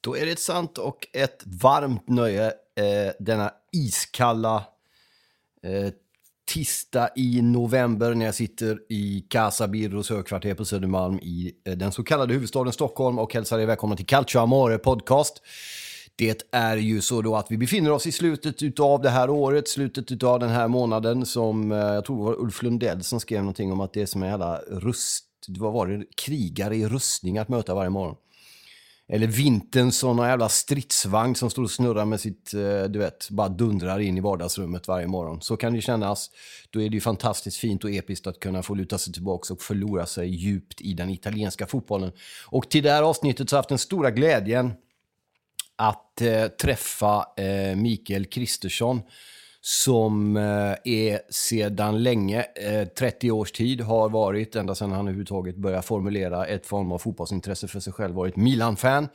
Då 0.00 0.16
är 0.16 0.26
det 0.26 0.32
ett 0.32 0.38
sant 0.38 0.78
och 0.78 1.06
ett 1.12 1.42
varmt 1.46 2.08
nöje 2.08 2.46
eh, 2.46 3.12
denna 3.18 3.52
iskalla 3.72 4.64
eh, 5.62 5.92
tisdag 6.48 7.08
i 7.16 7.42
november 7.42 8.14
när 8.14 8.24
jag 8.24 8.34
sitter 8.34 8.78
i 8.88 9.26
Casa 9.28 9.68
Birros 9.68 10.10
högkvarter 10.10 10.54
på 10.54 10.64
Södermalm 10.64 11.18
i 11.18 11.52
eh, 11.64 11.76
den 11.76 11.92
så 11.92 12.04
kallade 12.04 12.34
huvudstaden 12.34 12.72
Stockholm 12.72 13.18
och 13.18 13.34
hälsar 13.34 13.58
er 13.58 13.66
välkomna 13.66 13.96
till 13.96 14.06
Calcio 14.06 14.38
Amore 14.38 14.78
podcast. 14.78 15.42
Det 16.16 16.42
är 16.52 16.76
ju 16.76 17.00
så 17.00 17.22
då 17.22 17.36
att 17.36 17.50
vi 17.50 17.58
befinner 17.58 17.90
oss 17.90 18.06
i 18.06 18.12
slutet 18.12 18.80
av 18.80 19.02
det 19.02 19.10
här 19.10 19.30
året, 19.30 19.68
slutet 19.68 20.22
av 20.22 20.40
den 20.40 20.48
här 20.48 20.68
månaden 20.68 21.26
som 21.26 21.72
eh, 21.72 21.78
jag 21.78 22.04
tror 22.04 22.16
det 22.16 22.24
var 22.24 22.40
Ulf 22.42 22.62
Lundell 22.62 23.04
som 23.04 23.20
skrev 23.20 23.40
någonting 23.40 23.72
om 23.72 23.80
att 23.80 23.92
det 23.92 24.02
är 24.02 24.06
som 24.06 24.22
en 24.22 24.28
jävla 24.28 24.58
rust, 24.58 25.24
vad 25.48 25.72
var 25.72 25.86
det, 25.86 26.04
krigare 26.16 26.76
i 26.76 26.88
rustning 26.88 27.38
att 27.38 27.48
möta 27.48 27.74
varje 27.74 27.90
morgon. 27.90 28.16
Eller 29.10 29.26
vintern 29.26 29.92
som 29.92 30.18
jävla 30.18 30.48
stridsvagn 30.48 31.34
som 31.34 31.50
står 31.50 31.62
och 31.62 31.70
snurrar 31.70 32.04
med 32.04 32.20
sitt, 32.20 32.54
eh, 32.54 32.82
du 32.82 32.98
vet, 32.98 33.30
bara 33.30 33.48
dundrar 33.48 34.00
in 34.00 34.18
i 34.18 34.20
vardagsrummet 34.20 34.88
varje 34.88 35.06
morgon. 35.06 35.40
Så 35.42 35.56
kan 35.56 35.72
det 35.72 35.80
kännas. 35.80 36.30
Då 36.70 36.82
är 36.82 36.88
det 36.88 36.94
ju 36.94 37.00
fantastiskt 37.00 37.56
fint 37.56 37.84
och 37.84 37.90
episkt 37.90 38.26
att 38.26 38.40
kunna 38.40 38.62
få 38.62 38.74
luta 38.74 38.98
sig 38.98 39.12
tillbaka 39.12 39.54
och 39.54 39.62
förlora 39.62 40.06
sig 40.06 40.28
djupt 40.28 40.80
i 40.80 40.94
den 40.94 41.10
italienska 41.10 41.66
fotbollen. 41.66 42.12
Och 42.46 42.70
till 42.70 42.82
det 42.82 42.90
här 42.90 43.02
avsnittet 43.02 43.50
så 43.50 43.56
har 43.56 43.58
jag 43.58 43.62
haft 43.62 43.68
den 43.68 43.78
stora 43.78 44.10
glädjen 44.10 44.72
att 45.76 46.20
eh, 46.20 46.46
träffa 46.46 47.26
eh, 47.36 47.76
Mikael 47.76 48.26
Kristersson 48.26 49.02
som 49.60 50.36
eh, 50.36 50.42
är 50.84 51.32
sedan 51.32 52.02
länge, 52.02 52.46
eh, 52.54 52.88
30 52.88 53.30
års 53.30 53.52
tid, 53.52 53.80
har 53.80 54.08
varit, 54.08 54.56
ända 54.56 54.74
sedan 54.74 54.92
han 54.92 55.00
överhuvudtaget 55.00 55.56
började 55.56 55.82
formulera 55.82 56.46
ett 56.46 56.66
form 56.66 56.92
av 56.92 56.98
fotbollsintresse 56.98 57.68
för 57.68 57.80
sig 57.80 57.92
själv, 57.92 58.14
varit 58.14 58.36
Milan-fan. 58.36 59.08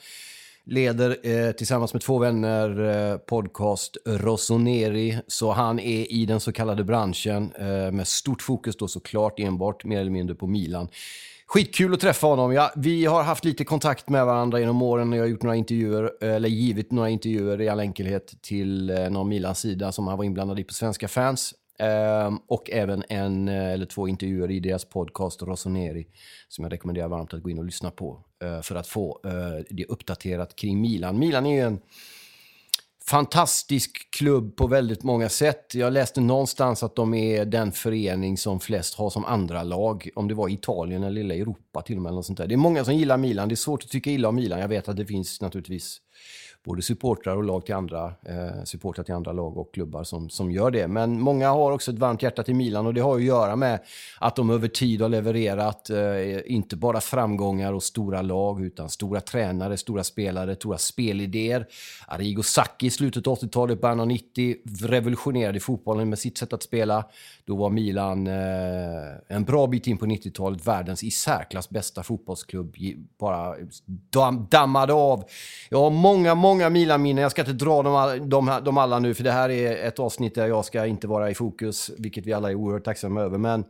Leder 0.66 1.18
eh, 1.24 1.52
tillsammans 1.52 1.94
med 1.94 2.02
två 2.02 2.18
vänner 2.18 3.18
podcast 3.18 3.98
Rossoneri, 4.06 5.18
så 5.28 5.52
han 5.52 5.80
är 5.80 6.12
i 6.12 6.26
den 6.26 6.40
så 6.40 6.52
kallade 6.52 6.84
branschen 6.84 7.52
med 7.92 8.08
stort 8.08 8.42
fokus 8.42 8.78
då 8.78 8.88
såklart 8.88 9.40
enbart 9.40 9.84
mer 9.84 10.00
eller 10.00 10.12
mindre 10.12 10.36
på 10.36 10.48
Milan. 10.48 10.88
Skitkul 11.54 11.94
att 11.94 12.00
träffa 12.00 12.28
honom. 12.28 12.54
Ja, 12.54 12.72
vi 12.76 13.06
har 13.06 13.24
haft 13.24 13.46
lite 13.46 13.66
kontakt 13.66 14.10
med 14.10 14.26
varandra 14.26 14.60
genom 14.60 14.82
åren. 14.82 15.14
Jag 15.14 15.24
har 15.24 15.28
gjort 15.28 15.44
några 15.44 15.56
intervjuer, 15.56 16.24
eller 16.24 16.50
givit 16.50 16.92
några 16.92 17.10
intervjuer 17.10 17.62
i 17.62 17.70
all 17.70 17.80
enkelhet 17.80 18.42
till 18.42 18.90
eh, 18.90 19.10
någon 19.10 19.30
Milans 19.30 19.60
sida 19.60 19.92
som 19.92 20.08
han 20.08 20.18
var 20.18 20.26
inblandad 20.26 20.60
i 20.60 20.64
på 20.64 20.74
Svenska 20.74 21.08
fans. 21.08 21.54
Um, 22.28 22.40
och 22.48 22.70
även 22.70 23.04
en 23.10 23.48
eh, 23.48 23.74
eller 23.74 23.86
två 23.86 24.08
intervjuer 24.08 24.52
i 24.52 24.60
deras 24.60 24.86
podcast 24.86 25.42
Rossoneri 25.42 26.08
som 26.48 26.64
jag 26.64 26.74
rekommenderar 26.74 27.08
varmt 27.08 27.34
att 27.34 27.44
gå 27.44 27.50
in 27.50 27.60
och 27.60 27.66
lyssna 27.66 27.92
på 27.92 28.20
uh, 28.44 28.62
för 28.62 28.76
att 28.76 28.88
få 28.88 29.20
uh, 29.26 29.64
det 29.70 29.86
uppdaterat 29.86 30.56
kring 30.56 30.82
Milan. 30.82 31.20
Milan 31.20 31.46
är 31.46 31.56
ju 31.56 31.62
en 31.62 31.80
fantastisk 33.10 34.12
klubb 34.12 34.56
på 34.56 34.68
väldigt 34.68 35.04
många 35.04 35.30
sätt. 35.30 35.76
Jag 35.76 35.94
läste 35.94 36.22
någonstans 36.22 36.84
att 36.84 36.96
de 36.96 37.14
är 37.14 37.46
den 37.46 37.72
förening 37.72 38.38
som 38.38 38.60
flest 38.60 38.96
har 38.96 39.10
som 39.10 39.26
andra 39.26 39.64
lag. 39.64 40.10
Om 40.16 40.28
det 40.28 40.34
var 40.34 40.50
Italien 40.50 41.04
eller 41.04 41.22
lilla 41.22 41.36
Europa 41.36 41.82
till 41.82 41.96
och 41.96 42.02
med. 42.02 42.10
Eller 42.10 42.22
sånt 42.22 42.38
där. 42.38 42.48
Det 42.48 42.56
är 42.56 42.58
många 42.58 42.86
som 42.86 42.96
gillar 42.96 43.18
Milan. 43.18 43.50
Det 43.50 43.54
är 43.54 43.56
svårt 43.56 43.84
att 43.84 43.90
tycka 43.90 44.12
illa 44.12 44.30
om 44.30 44.36
Milan. 44.36 44.60
Jag 44.60 44.68
vet 44.68 44.90
att 44.90 44.98
det 44.98 45.06
finns 45.06 45.42
naturligtvis 45.42 45.98
både 46.64 46.82
supportrar 46.82 47.36
och 47.36 47.44
lag 47.44 47.66
till 47.66 47.76
andra, 47.76 48.14
eh, 48.26 48.64
supportrar 48.64 49.04
till 49.04 49.14
andra 49.14 49.32
lag 49.32 49.58
och 49.58 49.74
klubbar 49.74 50.04
som, 50.04 50.30
som 50.30 50.52
gör 50.52 50.72
det. 50.72 50.88
Men 50.88 51.22
många 51.22 51.50
har 51.50 51.72
också 51.72 51.92
ett 51.92 52.00
varmt 52.00 52.22
hjärta 52.22 52.44
till 52.44 52.56
Milan 52.56 52.88
och 52.88 52.94
det 52.94 53.02
har 53.02 53.16
att 53.16 53.24
göra 53.24 53.56
med 53.56 53.80
att 54.20 54.36
de 54.36 54.50
över 54.50 54.68
tid 54.68 55.02
har 55.02 55.10
levererat 55.10 55.90
eh, 55.90 55.98
inte 56.46 56.76
bara 56.76 57.02
framgångar 57.02 57.74
och 57.74 57.84
stora 57.84 58.22
lag 58.22 58.66
utan 58.66 58.90
stora 58.90 59.22
tränare, 59.22 59.78
stora 59.78 60.04
spelare, 60.04 60.56
stora 60.56 60.78
spelidéer. 60.78 61.68
Arrigo 62.08 62.44
Sacchi 62.44 62.86
i 62.86 62.90
slutet 62.90 63.28
av 63.28 63.38
80-talet, 63.38 63.82
början 63.82 64.00
av 64.00 64.08
90 64.08 64.56
revolutionerade 64.82 65.60
fotbollen 65.60 66.10
med 66.10 66.20
sitt 66.20 66.38
sätt 66.38 66.54
att 66.54 66.64
spela. 66.64 67.06
Då 67.46 67.56
var 67.56 67.70
Milan 67.70 68.28
eh, 68.28 68.34
en 69.28 69.44
bra 69.44 69.68
bit 69.68 69.88
in 69.88 69.98
på 69.98 70.06
90-talet 70.06 70.68
världens 70.68 71.04
i 71.04 71.12
särklass 71.12 71.70
bästa 71.70 72.04
fotbollsklubb. 72.04 72.76
Bara 73.20 73.56
dammade 74.50 74.94
av. 74.94 75.24
Ja, 75.70 75.90
många, 75.90 76.36
många, 76.36 76.53
många 76.54 76.70
Milan-minnen. 76.70 77.22
Jag 77.22 77.32
ska 77.32 77.42
inte 77.42 77.54
dra 77.54 77.84
dem, 77.84 78.30
dem, 78.30 78.52
dem 78.64 78.78
alla 78.78 79.00
nu, 79.00 79.14
för 79.14 79.24
det 79.24 79.32
här 79.32 79.50
är 79.50 79.88
ett 79.88 80.00
avsnitt 80.00 80.36
där 80.36 80.48
jag 80.48 80.66
ska 80.66 80.86
inte 80.86 81.08
vara 81.08 81.30
i 81.30 81.34
fokus, 81.34 81.92
vilket 81.98 82.26
vi 82.26 82.34
alla 82.34 82.52
är 82.52 82.56
oerhört 82.56 82.84
tacksamma 82.84 83.22
över. 83.22 83.38
Men 83.38 83.64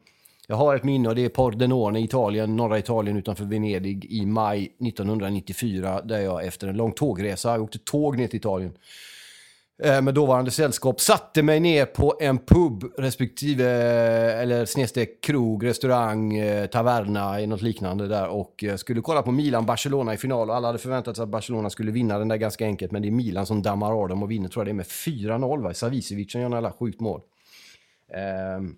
jag 0.47 0.55
har 0.55 0.75
ett 0.75 0.83
minne 0.83 1.09
och 1.09 1.15
det 1.15 1.25
är 1.25 1.29
Pordenone 1.29 1.99
i 1.99 2.03
Italien, 2.03 2.55
norra 2.55 2.77
Italien 2.79 3.17
utanför 3.17 3.45
Venedig 3.45 4.05
i 4.05 4.25
maj 4.25 4.63
1994 4.63 6.01
där 6.01 6.19
jag 6.19 6.45
efter 6.45 6.67
en 6.67 6.77
lång 6.77 6.91
tågresa, 6.91 7.51
jag 7.51 7.63
åkte 7.63 7.77
tåg 7.79 8.17
ner 8.17 8.27
till 8.27 8.37
Italien, 8.39 8.73
Eh, 9.83 10.01
med 10.01 10.13
dåvarande 10.13 10.51
sällskap 10.51 11.01
satte 11.01 11.43
mig 11.43 11.59
ner 11.59 11.85
på 11.85 12.17
en 12.19 12.37
pub 12.37 12.83
respektive, 12.97 13.63
eh, 13.65 14.41
eller 14.41 14.65
snedstreck 14.65 15.21
krog, 15.21 15.65
restaurang, 15.65 16.37
eh, 16.37 16.65
taverna 16.65 17.41
i 17.41 17.47
något 17.47 17.61
liknande 17.61 18.07
där. 18.07 18.27
Och 18.27 18.63
skulle 18.77 19.01
kolla 19.01 19.21
på 19.21 19.31
Milan-Barcelona 19.31 20.13
i 20.13 20.17
final. 20.17 20.49
Och 20.49 20.55
alla 20.55 20.67
hade 20.67 20.79
förväntat 20.79 21.15
sig 21.15 21.23
att 21.23 21.29
Barcelona 21.29 21.69
skulle 21.69 21.91
vinna 21.91 22.19
den 22.19 22.27
där 22.27 22.37
ganska 22.37 22.65
enkelt. 22.65 22.91
Men 22.91 23.01
det 23.01 23.07
är 23.07 23.11
Milan 23.11 23.45
som 23.45 23.61
dammar 23.61 24.01
av 24.01 24.09
dem 24.09 24.23
och 24.23 24.31
vinner 24.31 24.49
tror 24.49 24.61
jag 24.61 24.67
det 24.67 24.71
är 24.71 24.73
med 24.73 24.85
4-0 24.85 25.73
Savicevic 25.73 26.31
som 26.31 26.41
gör 26.41 26.55
alla 26.55 26.71
sjukt 26.71 26.99
mål. 26.99 27.21
Um, 28.57 28.77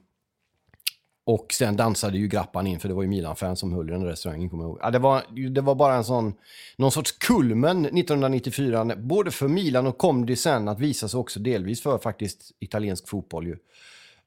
och 1.26 1.54
sen 1.54 1.76
dansade 1.76 2.18
ju 2.18 2.28
Grappan 2.28 2.68
in, 2.68 2.80
för 2.80 2.88
det 2.88 2.94
var 2.94 3.02
ju 3.02 3.10
Milan-fans 3.10 3.60
som 3.60 3.74
höll 3.74 3.90
i 3.90 3.92
den 3.92 4.02
där 4.02 4.08
restaurangen, 4.08 4.50
kommer 4.50 4.64
jag 4.64 4.70
ihåg. 4.70 4.80
Ja, 4.82 4.92
det, 4.92 5.00
var, 5.00 5.50
det 5.50 5.62
var 5.62 5.76
bara 5.76 5.96
en 5.96 6.04
sån, 6.04 6.34
någon 6.76 6.92
sorts 6.92 7.12
kulmen 7.12 7.86
1994, 7.86 8.96
både 8.98 9.32
för 9.32 9.48
Milan 9.48 9.88
och 9.88 9.98
kom 9.98 10.26
det 10.26 10.36
sen 10.36 10.68
att 10.68 10.80
visa 10.80 11.08
sig 11.08 11.18
också 11.18 11.40
delvis 11.40 11.82
för 11.82 11.98
faktiskt 11.98 12.52
italiensk 12.60 13.08
fotboll 13.08 13.48
ju. 13.48 13.58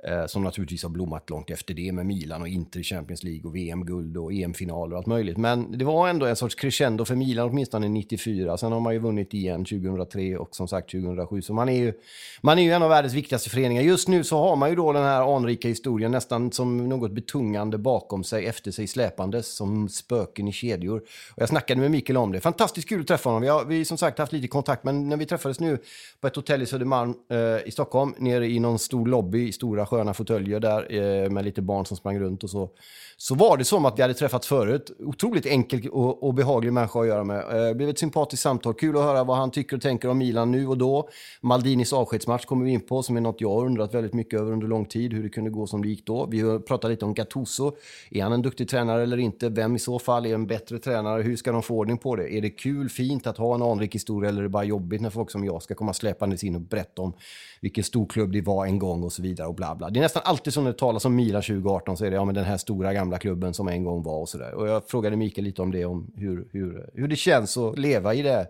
Eh, 0.05 0.27
som 0.27 0.43
naturligtvis 0.43 0.83
har 0.83 0.91
blommat 0.91 1.31
långt 1.31 1.51
efter 1.51 1.75
det 1.75 1.93
med 1.93 2.07
Milan 2.07 2.43
och 2.43 2.49
Inter 2.49 2.83
Champions 2.83 3.25
League 3.25 3.43
och 3.45 3.57
VM-guld 3.57 4.17
och 4.17 4.33
EM-finaler 4.33 4.93
och 4.93 4.99
allt 4.99 5.07
möjligt. 5.07 5.37
Men 5.37 5.79
det 5.79 5.85
var 5.85 6.09
ändå 6.09 6.27
en 6.27 6.37
sorts 6.37 6.55
crescendo 6.55 7.05
för 7.05 7.15
Milan 7.15 7.49
åtminstone 7.49 7.89
94. 7.89 8.57
Sen 8.57 8.73
har 8.73 8.81
man 8.81 8.93
ju 8.93 8.99
vunnit 8.99 9.35
igen 9.35 9.65
2003 9.65 10.37
och 10.37 10.57
som 10.57 10.69
sagt 10.69 10.91
2007. 10.91 11.43
Så 11.43 11.53
man 11.53 11.69
är 11.69 11.77
ju, 11.79 11.93
man 12.41 12.59
är 12.59 12.63
ju 12.63 12.73
en 12.73 12.83
av 12.83 12.89
världens 12.89 13.15
viktigaste 13.15 13.51
föreningar. 13.51 13.83
Just 13.83 14.09
nu 14.09 14.25
så 14.25 14.39
har 14.39 14.57
man 14.57 14.71
ju 14.71 14.77
då 14.77 14.93
den 14.93 15.03
här 15.03 15.37
anrika 15.37 15.69
historien 15.69 16.11
nästan 16.11 16.53
som 16.53 16.89
något 16.89 17.13
betungande 17.13 17.79
bakom 17.79 18.25
sig, 18.25 18.47
efter 18.47 18.71
sig 18.71 18.87
släpandes 18.87 19.57
som 19.57 19.89
spöken 19.89 20.49
i 20.49 20.53
kedjor. 20.53 20.99
Och 21.35 21.43
jag 21.43 21.49
snackade 21.49 21.81
med 21.81 21.91
Mikael 21.91 22.17
om 22.17 22.33
det. 22.33 22.41
Fantastiskt 22.41 22.89
kul 22.89 23.01
att 23.01 23.07
träffa 23.07 23.29
honom. 23.29 23.43
Vi 23.43 23.49
har 23.49 23.65
vi 23.65 23.85
som 23.85 23.99
sagt 23.99 24.19
haft 24.19 24.33
lite 24.33 24.49
kontakt, 24.49 24.85
men 24.85 25.09
när 25.09 25.17
vi 25.17 25.27
träffades 25.27 25.61
nu 25.61 25.79
på 26.21 26.27
ett 26.27 26.37
hotell 26.37 26.63
i 26.63 26.67
Södermalm 26.67 27.15
eh, 27.31 27.69
i 27.69 27.71
Stockholm, 27.71 28.15
nere 28.19 28.47
i 28.47 28.59
någon 28.59 28.79
stor 28.79 29.07
lobby 29.07 29.49
i 29.49 29.53
stora 29.53 29.88
sköna 29.89 30.15
fåtöljer 30.15 30.61
där 30.61 30.95
eh, 30.95 31.31
med 31.31 31.45
lite 31.45 31.63
barn 31.63 31.87
som 31.87 31.97
sprang 31.97 32.19
runt 32.19 32.45
och 32.45 32.51
så. 32.51 32.71
Så 33.17 33.35
var 33.35 33.57
det 33.57 33.65
som 33.65 33.85
att 33.85 33.99
vi 33.99 34.03
hade 34.03 34.15
träffats 34.15 34.47
förut. 34.47 34.91
Otroligt 34.99 35.47
enkel 35.47 35.89
och, 35.89 36.23
och 36.23 36.35
behaglig 36.35 36.73
människa 36.73 37.01
att 37.01 37.07
göra 37.07 37.25
med. 37.25 37.69
Eh, 37.69 37.75
blev 37.75 37.89
ett 37.89 37.99
sympatiskt 37.99 38.43
samtal. 38.43 38.75
Kul 38.75 38.97
att 38.97 39.03
höra 39.03 39.25
vad 39.25 39.37
han 39.37 39.51
tycker 39.51 39.77
och 39.77 39.83
tänker 39.83 40.09
om 40.09 40.19
Milan 40.19 40.53
nu 40.53 40.67
och 40.67 40.79
då. 40.79 41.09
Maldinis 41.41 41.93
avskedsmatch 41.93 42.45
kommer 42.45 42.65
vi 42.65 42.71
in 42.71 42.81
på, 42.81 43.03
som 43.03 43.17
är 43.17 43.21
något 43.21 43.41
jag 43.41 43.51
har 43.51 43.65
undrat 43.65 43.95
väldigt 43.95 44.15
mycket 44.15 44.41
över 44.41 44.53
under 44.53 44.67
lång 44.67 44.85
tid. 44.85 45.13
Hur 45.13 45.23
det 45.23 45.29
kunde 45.29 45.51
gå 45.51 45.67
som 45.67 45.83
det 45.83 45.89
gick 45.89 46.07
då. 46.07 46.27
Vi 46.27 46.59
pratade 46.59 46.95
lite 46.95 47.05
om 47.05 47.15
Gattuso. 47.15 47.73
Är 48.11 48.23
han 48.23 48.33
en 48.33 48.43
duktig 48.43 48.69
tränare 48.69 49.03
eller 49.03 49.19
inte? 49.19 49.49
Vem 49.49 49.77
i 49.77 49.79
så 49.79 49.99
fall 49.99 50.27
är 50.27 50.35
en 50.35 50.47
bättre 50.47 50.79
tränare? 50.79 51.23
Hur 51.23 51.37
ska 51.37 51.53
de 51.53 51.63
få 51.63 51.75
ordning 51.75 51.99
på 51.99 52.17
det? 52.17 52.35
Är 52.35 52.43
det 52.43 52.51
kul, 52.51 52.89
fint 52.89 53.27
att 53.27 53.39
ha 53.39 53.55
en 53.55 53.63
anrik 53.63 53.95
historia 53.95 54.29
eller 54.29 54.39
är 54.39 54.43
det 54.43 54.49
bara 54.49 54.65
jobbigt 54.65 55.01
när 55.01 55.11
folk 55.11 55.31
som 55.31 55.45
jag 55.45 55.63
ska 55.63 55.75
komma 55.75 55.93
släpandes 55.93 56.45
in 56.45 56.55
och 56.55 56.61
berätta 56.61 57.03
om 57.03 57.13
vilken 57.61 57.85
stor 57.85 58.07
klubb 58.07 58.33
det 58.33 58.41
var 58.41 58.67
en 58.67 58.79
gång 58.79 59.03
och 59.03 59.13
så 59.13 59.23
vidare 59.23 59.49
och 59.49 59.55
bla 59.55 59.75
bla. 59.75 59.91
Det 59.91 60.01
är 60.01 60.03
nästan 60.03 60.23
alltid 60.25 60.53
som 60.53 60.65
när 60.65 60.73
det 60.73 60.79
talas 60.79 61.05
om 61.05 61.17
Milan 61.17 61.43
2018 61.43 61.97
så 61.97 62.05
är 62.05 62.11
det 62.11 62.17
ja, 62.17 62.25
men 62.25 62.35
den 62.35 62.45
här 62.45 62.57
stora 62.57 62.93
gamla 62.93 63.19
klubben 63.19 63.55
som 63.55 63.69
en 63.69 63.85
gång 63.85 64.03
var 64.03 64.21
och 64.21 64.29
sådär. 64.29 64.55
Och 64.55 64.69
jag 64.69 64.89
frågade 64.89 65.17
Mikael 65.17 65.45
lite 65.45 65.63
om 65.63 65.71
det, 65.71 65.85
om 65.85 66.11
hur, 66.17 66.49
hur, 66.53 66.91
hur 66.95 67.09
det 67.09 67.17
känns 67.17 67.57
att 67.57 67.79
leva 67.79 68.15
i 68.15 68.23
det 68.23 68.47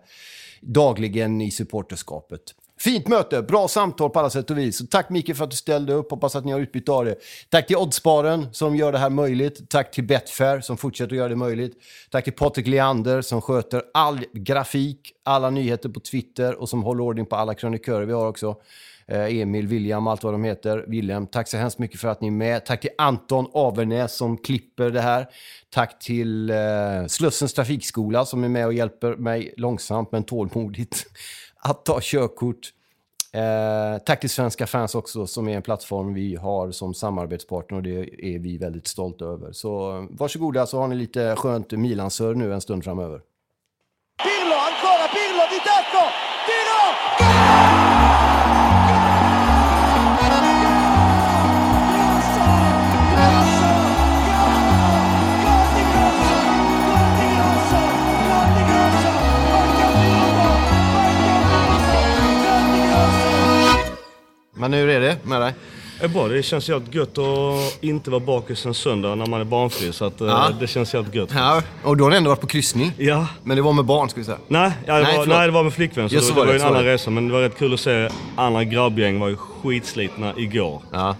dagligen 0.61 1.41
i 1.41 1.51
supporterskapet. 1.51 2.41
Fint 2.79 3.07
möte, 3.07 3.41
bra 3.41 3.67
samtal 3.67 4.09
på 4.09 4.19
alla 4.19 4.29
sätt 4.29 4.51
och 4.51 4.57
vis. 4.57 4.77
Så 4.77 4.85
tack 4.85 5.09
Mikael 5.09 5.35
för 5.35 5.43
att 5.43 5.51
du 5.51 5.55
ställde 5.55 5.93
upp, 5.93 6.11
hoppas 6.11 6.35
att 6.35 6.45
ni 6.45 6.51
har 6.51 6.59
utbytt 6.59 6.89
av 6.89 7.05
det. 7.05 7.15
Tack 7.49 7.67
till 7.67 7.77
Oddsparen 7.77 8.47
som 8.53 8.75
gör 8.75 8.91
det 8.91 8.97
här 8.97 9.09
möjligt. 9.09 9.69
Tack 9.69 9.91
till 9.91 10.03
Betfair 10.03 10.61
som 10.61 10.77
fortsätter 10.77 11.11
att 11.11 11.17
göra 11.17 11.29
det 11.29 11.35
möjligt. 11.35 11.77
Tack 12.09 12.23
till 12.23 12.33
Patrik 12.33 12.67
Leander 12.67 13.21
som 13.21 13.41
sköter 13.41 13.83
all 13.93 14.25
grafik, 14.33 15.13
alla 15.23 15.49
nyheter 15.49 15.89
på 15.89 15.99
Twitter 15.99 16.61
och 16.61 16.69
som 16.69 16.83
håller 16.83 17.03
ordning 17.03 17.25
på 17.25 17.35
alla 17.35 17.53
krönikörer 17.53 18.05
vi 18.05 18.13
har 18.13 18.27
också. 18.27 18.55
Eh, 19.11 19.39
Emil, 19.39 19.67
William, 19.67 20.07
allt 20.07 20.23
vad 20.23 20.33
de 20.33 20.43
heter. 20.43 20.85
William, 20.87 21.27
tack 21.27 21.47
så 21.47 21.57
hemskt 21.57 21.79
mycket 21.79 21.99
för 21.99 22.07
att 22.07 22.21
ni 22.21 22.27
är 22.27 22.31
med. 22.31 22.65
Tack 22.65 22.81
till 22.81 22.89
Anton 22.97 23.47
Avernäs 23.53 24.15
som 24.15 24.37
klipper 24.37 24.89
det 24.89 25.01
här. 25.01 25.27
Tack 25.69 25.99
till 25.99 26.49
eh, 26.49 26.57
Slussens 27.07 27.53
trafikskola 27.53 28.25
som 28.25 28.43
är 28.43 28.49
med 28.49 28.65
och 28.65 28.73
hjälper 28.73 29.15
mig 29.15 29.53
långsamt 29.57 30.11
men 30.11 30.23
tålmodigt 30.23 31.05
att 31.59 31.85
ta 31.85 31.99
körkort. 32.01 32.73
Eh, 33.33 34.03
tack 34.05 34.19
till 34.19 34.29
Svenska 34.29 34.67
fans 34.67 34.95
också 34.95 35.27
som 35.27 35.47
är 35.47 35.55
en 35.55 35.61
plattform 35.61 36.13
vi 36.13 36.35
har 36.35 36.71
som 36.71 36.93
samarbetspartner 36.93 37.77
och 37.77 37.83
det 37.83 37.99
är 38.35 38.39
vi 38.39 38.57
väldigt 38.57 38.87
stolta 38.87 39.25
över. 39.25 39.51
Så 39.51 39.97
eh, 39.97 40.05
varsågoda 40.09 40.65
så 40.65 40.79
har 40.79 40.87
ni 40.87 40.95
lite 40.95 41.35
skönt 41.35 41.71
Milansör 41.71 42.35
nu 42.35 42.53
en 42.53 42.61
stund 42.61 42.83
framöver. 42.83 43.21
Men 64.59 64.73
hur 64.73 64.89
är 64.89 64.99
det 64.99 65.17
med 65.23 65.41
dig? 65.41 65.53
Det 65.99 66.05
är 66.05 66.09
bra, 66.09 66.27
det 66.27 66.43
känns 66.43 66.69
jävligt 66.69 66.95
gött 66.95 67.17
att 67.17 67.83
inte 67.83 68.09
vara 68.11 68.19
bakis 68.19 68.65
en 68.65 68.73
söndag 68.73 69.15
när 69.15 69.25
man 69.25 69.41
är 69.41 69.45
barnfri. 69.45 69.93
Så 69.93 70.05
att, 70.05 70.21
eh, 70.21 70.27
Ja. 70.27 70.49
det 70.59 70.67
känns 70.67 70.93
jävligt 70.93 71.15
gött. 71.15 71.29
Ja, 71.35 71.61
och 71.83 71.97
då 71.97 72.03
har 72.05 72.11
ni 72.11 72.17
ändå 72.17 72.29
varit 72.29 72.41
på 72.41 72.47
kryssning. 72.47 72.91
Ja. 72.97 73.27
Men 73.43 73.57
det 73.57 73.61
var 73.63 73.73
med 73.73 73.85
barn 73.85 74.09
ska 74.09 74.19
vi 74.19 74.25
säga. 74.25 74.37
Nej, 74.47 74.71
ja, 74.85 74.95
det, 74.97 75.03
Nej, 75.03 75.17
var, 75.17 75.25
nej, 75.25 75.45
det 75.47 75.51
var 75.53 75.63
med 75.63 75.73
flickvän. 75.73 76.09
Så 76.09 76.15
Ja, 76.15 76.21
så 76.21 76.27
det, 76.33 76.39
var 76.39 76.45
det 76.45 76.51
var 76.51 76.59
det, 76.59 76.63
en 76.63 76.67
annan 76.69 76.83
resa. 76.83 77.09
Men 77.11 77.27
det 77.27 77.33
var 77.33 77.41
rätt 77.41 77.57
kul 77.57 77.73
att 77.73 77.79
se 77.79 78.09
andra 78.35 78.63
grabbgäng 78.63 79.19
var 79.19 79.27
ju 79.27 79.35
skitslitna 79.37 80.33
igår. 80.37 80.81
Ja. 80.91 81.15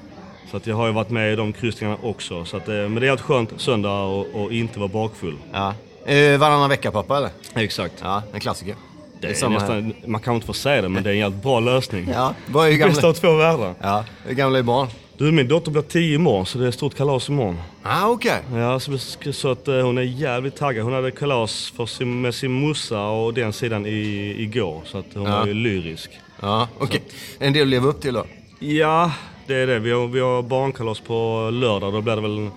Så 0.51 0.57
att 0.57 0.67
jag 0.67 0.75
har 0.75 0.87
ju 0.87 0.93
varit 0.93 1.09
med 1.09 1.33
i 1.33 1.35
de 1.35 1.53
kryssningarna 1.53 1.97
också. 2.03 2.45
Så 2.45 2.57
att, 2.57 2.67
eh, 2.67 2.73
men 2.75 2.95
det 2.95 3.05
är 3.05 3.09
helt 3.09 3.21
skönt 3.21 3.49
söndag 3.57 3.99
och, 4.03 4.27
och 4.33 4.51
inte 4.53 4.79
vara 4.79 4.89
bakfull. 4.89 5.35
ja. 5.53 5.73
Eh, 6.05 6.37
varannan 6.39 6.69
vecka 6.69 6.91
pappa 6.91 7.17
eller? 7.17 7.29
Exakt. 7.55 7.93
Ja, 8.01 8.23
en 8.33 8.39
klassiker. 8.39 8.75
Det 9.21 9.27
är 9.27 9.33
samma 9.33 9.59
här. 9.59 9.81
nästan, 9.81 10.11
man 10.11 10.21
kan 10.21 10.35
inte 10.35 10.47
få 10.47 10.53
säga 10.53 10.81
det, 10.81 10.89
men 10.89 11.03
det 11.03 11.09
är 11.09 11.13
en 11.13 11.19
jävligt 11.19 11.43
bra 11.43 11.59
lösning. 11.59 12.09
Ja, 12.13 12.33
vad 12.47 12.69
är 12.69 12.87
Bästa 12.87 13.07
av 13.07 13.13
två 13.13 13.33
världar. 13.33 13.73
ja, 13.81 14.05
hur 14.25 14.33
gamla 14.35 14.59
är 14.59 14.63
barn? 14.63 14.87
Du, 15.17 15.31
min 15.31 15.47
dotter 15.47 15.71
blir 15.71 15.81
10 15.81 16.15
imorgon, 16.15 16.45
så 16.45 16.57
det 16.57 16.67
är 16.67 16.71
stort 16.71 16.95
kalas 16.95 17.29
imorgon. 17.29 17.57
Ah, 17.83 18.07
okej. 18.07 18.39
Ja, 18.53 18.79
så, 18.79 18.97
så 19.33 19.51
att 19.51 19.67
eh, 19.67 19.75
hon 19.81 19.97
är 19.97 20.01
jävligt 20.01 20.55
taggad. 20.55 20.83
Hon 20.83 20.93
hade 20.93 21.11
kalas 21.11 21.73
för 21.77 21.85
sin, 21.85 22.21
med 22.21 22.35
sin 22.35 22.51
morsa 22.51 23.01
och 23.07 23.33
den 23.33 23.53
sidan 23.53 23.85
i, 23.85 24.35
igår. 24.37 24.81
Så 24.85 24.97
att 24.97 25.05
hon 25.13 25.23
Ja. 25.25 25.39
var 25.39 25.45
ju 25.47 25.53
lyrisk. 25.53 26.11
Ja, 26.41 26.67
okej. 26.79 27.01
En 27.39 27.53
del 27.53 27.61
att 27.61 27.67
leva 27.67 27.87
upp 27.87 28.01
till 28.01 28.13
då? 28.13 28.25
Ja, 28.59 29.11
det 29.47 29.55
är 29.55 29.67
det. 29.67 29.79
Vi 29.79 29.91
har, 29.91 30.07
vi 30.07 30.19
har 30.19 30.41
barnkalas 30.41 30.99
på 30.99 31.49
lördag. 31.53 31.93
Då 31.93 32.01
blir 32.01 32.15
det 32.15 32.21
väl 32.21 32.49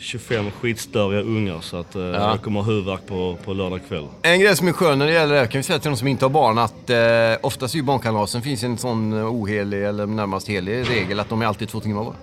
25 0.00 0.50
skitstöriga 0.50 1.20
ungar. 1.20 1.60
Så 1.60 1.76
att 1.76 1.94
eh, 1.94 2.02
jag 2.02 2.42
kommer 2.42 2.60
ha 2.60 2.66
huvudvärk 2.66 3.06
på, 3.06 3.36
på 3.44 3.52
lördag 3.52 3.80
kväll. 3.88 4.06
En 4.22 4.40
grej 4.40 4.56
som 4.56 4.68
är 4.68 4.72
skön 4.72 4.98
när 4.98 5.06
det 5.06 5.12
gäller 5.12 5.34
det 5.34 5.40
här, 5.40 5.46
kan 5.46 5.58
vi 5.58 5.62
säga 5.62 5.78
till 5.78 5.90
de 5.90 5.96
som 5.96 6.08
inte 6.08 6.24
har 6.24 6.30
barn 6.30 6.58
att 6.58 6.90
eh, 6.90 7.46
oftast 7.46 7.74
i 7.74 7.82
barnkalasen 7.82 8.42
finns 8.42 8.62
en 8.64 8.78
sån 8.78 9.12
eh, 9.12 9.34
ohelig 9.34 9.84
eller 9.84 10.06
närmast 10.06 10.48
helig 10.48 10.90
regel 10.90 11.20
att 11.20 11.28
de 11.28 11.42
är 11.42 11.46
alltid 11.46 11.68
två 11.68 11.80
timmar 11.80 12.04
var. 12.04 12.14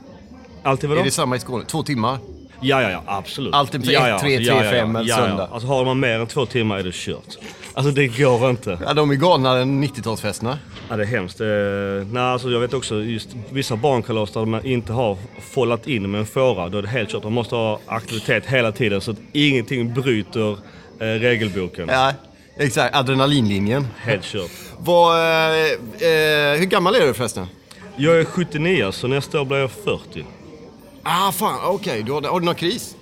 Alltid 0.63 0.89
vadå? 0.89 1.01
Är 1.01 1.05
det 1.05 1.11
samma 1.11 1.35
i 1.35 1.39
Skåne? 1.39 1.65
Två 1.65 1.83
timmar? 1.83 2.17
Ja, 2.59 2.81
ja, 2.81 2.89
ja, 2.89 3.03
absolut. 3.05 3.53
Alltid 3.53 3.85
på 3.85 3.91
ja, 3.91 4.15
ett, 4.15 4.21
tre, 4.21 4.37
tre, 4.37 4.69
fem 4.69 4.95
eller 4.95 5.09
ja, 5.09 5.15
söndag. 5.15 5.49
Alltså 5.51 5.67
har 5.67 5.85
man 5.85 5.99
mer 5.99 6.19
än 6.19 6.27
två 6.27 6.45
timmar 6.45 6.77
är 6.77 6.83
det 6.83 6.93
kört. 6.93 7.37
Alltså 7.73 7.91
det 7.91 8.07
går 8.07 8.49
inte. 8.49 8.79
Ja, 8.85 8.93
de 8.93 9.11
är 9.11 9.15
galnare 9.15 9.61
än 9.61 9.83
90-talsfesterna. 9.83 10.57
Ja, 10.89 10.97
det 10.97 11.03
är 11.03 11.07
hemskt. 11.07 11.41
Eh, 11.41 11.47
nej, 12.11 12.23
alltså 12.23 12.49
jag 12.49 12.59
vet 12.59 12.73
också 12.73 12.95
just 12.95 13.29
vissa 13.49 13.75
barnkalas 13.75 14.31
där 14.31 14.45
man 14.45 14.65
inte 14.65 14.93
har 14.93 15.17
follat 15.53 15.87
in 15.87 16.11
med 16.11 16.19
en 16.19 16.25
fåra. 16.25 16.69
Då 16.69 16.77
är 16.77 16.81
det 16.81 16.87
helt 16.87 17.09
kört. 17.09 17.23
Man 17.23 17.33
måste 17.33 17.55
ha 17.55 17.79
aktivitet 17.85 18.45
hela 18.45 18.71
tiden 18.71 19.01
så 19.01 19.11
att 19.11 19.17
ingenting 19.31 19.93
bryter 19.93 20.51
eh, 20.99 21.05
regelboken. 21.05 21.89
Ja, 21.91 22.13
exakt. 22.57 22.95
Adrenalinlinjen. 22.95 23.87
Helt 23.97 24.23
kört. 24.23 24.51
Vad, 24.79 25.19
eh, 25.19 25.65
eh, 25.65 26.59
hur 26.59 26.65
gammal 26.65 26.95
är 26.95 27.07
du 27.07 27.13
förresten? 27.13 27.47
Jag 27.95 28.19
är 28.19 28.25
79 28.25 28.91
så 28.91 29.07
nästa 29.07 29.41
år 29.41 29.45
blir 29.45 29.57
jag 29.57 29.71
40. 29.71 30.25
Ah, 31.09 31.31
fan, 31.31 31.59
okej. 31.63 32.03
Du 32.03 32.11
har, 32.11 32.21
har 32.21 32.39
du 32.39 32.45
någon 32.45 32.55
kris? 32.55 32.95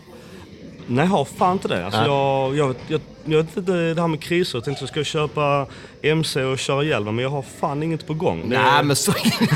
Nej, 0.87 1.05
jag 1.05 1.11
har 1.11 1.25
fan 1.25 1.51
inte 1.53 1.67
det. 1.67 1.85
Alltså, 1.85 2.01
jag, 2.01 2.55
jag, 2.57 2.75
jag, 2.87 3.01
jag 3.25 3.37
vet 3.43 3.57
inte 3.57 3.71
det 3.71 4.01
här 4.01 4.07
med 4.07 4.21
kriser. 4.21 4.57
Jag 4.57 4.63
tänkte 4.65 4.85
att 4.85 4.95
jag 4.95 5.05
ska 5.05 5.19
köpa 5.19 5.65
MC 6.01 6.43
och 6.43 6.59
köra 6.59 6.83
ihjäl 6.83 7.03
men 7.03 7.19
jag 7.19 7.29
har 7.29 7.41
fan 7.41 7.83
inget 7.83 8.07
på 8.07 8.13
gång. 8.13 8.49
Det 8.49 8.57
Nej, 8.57 8.83
men 8.83 8.95
så, 8.95 9.11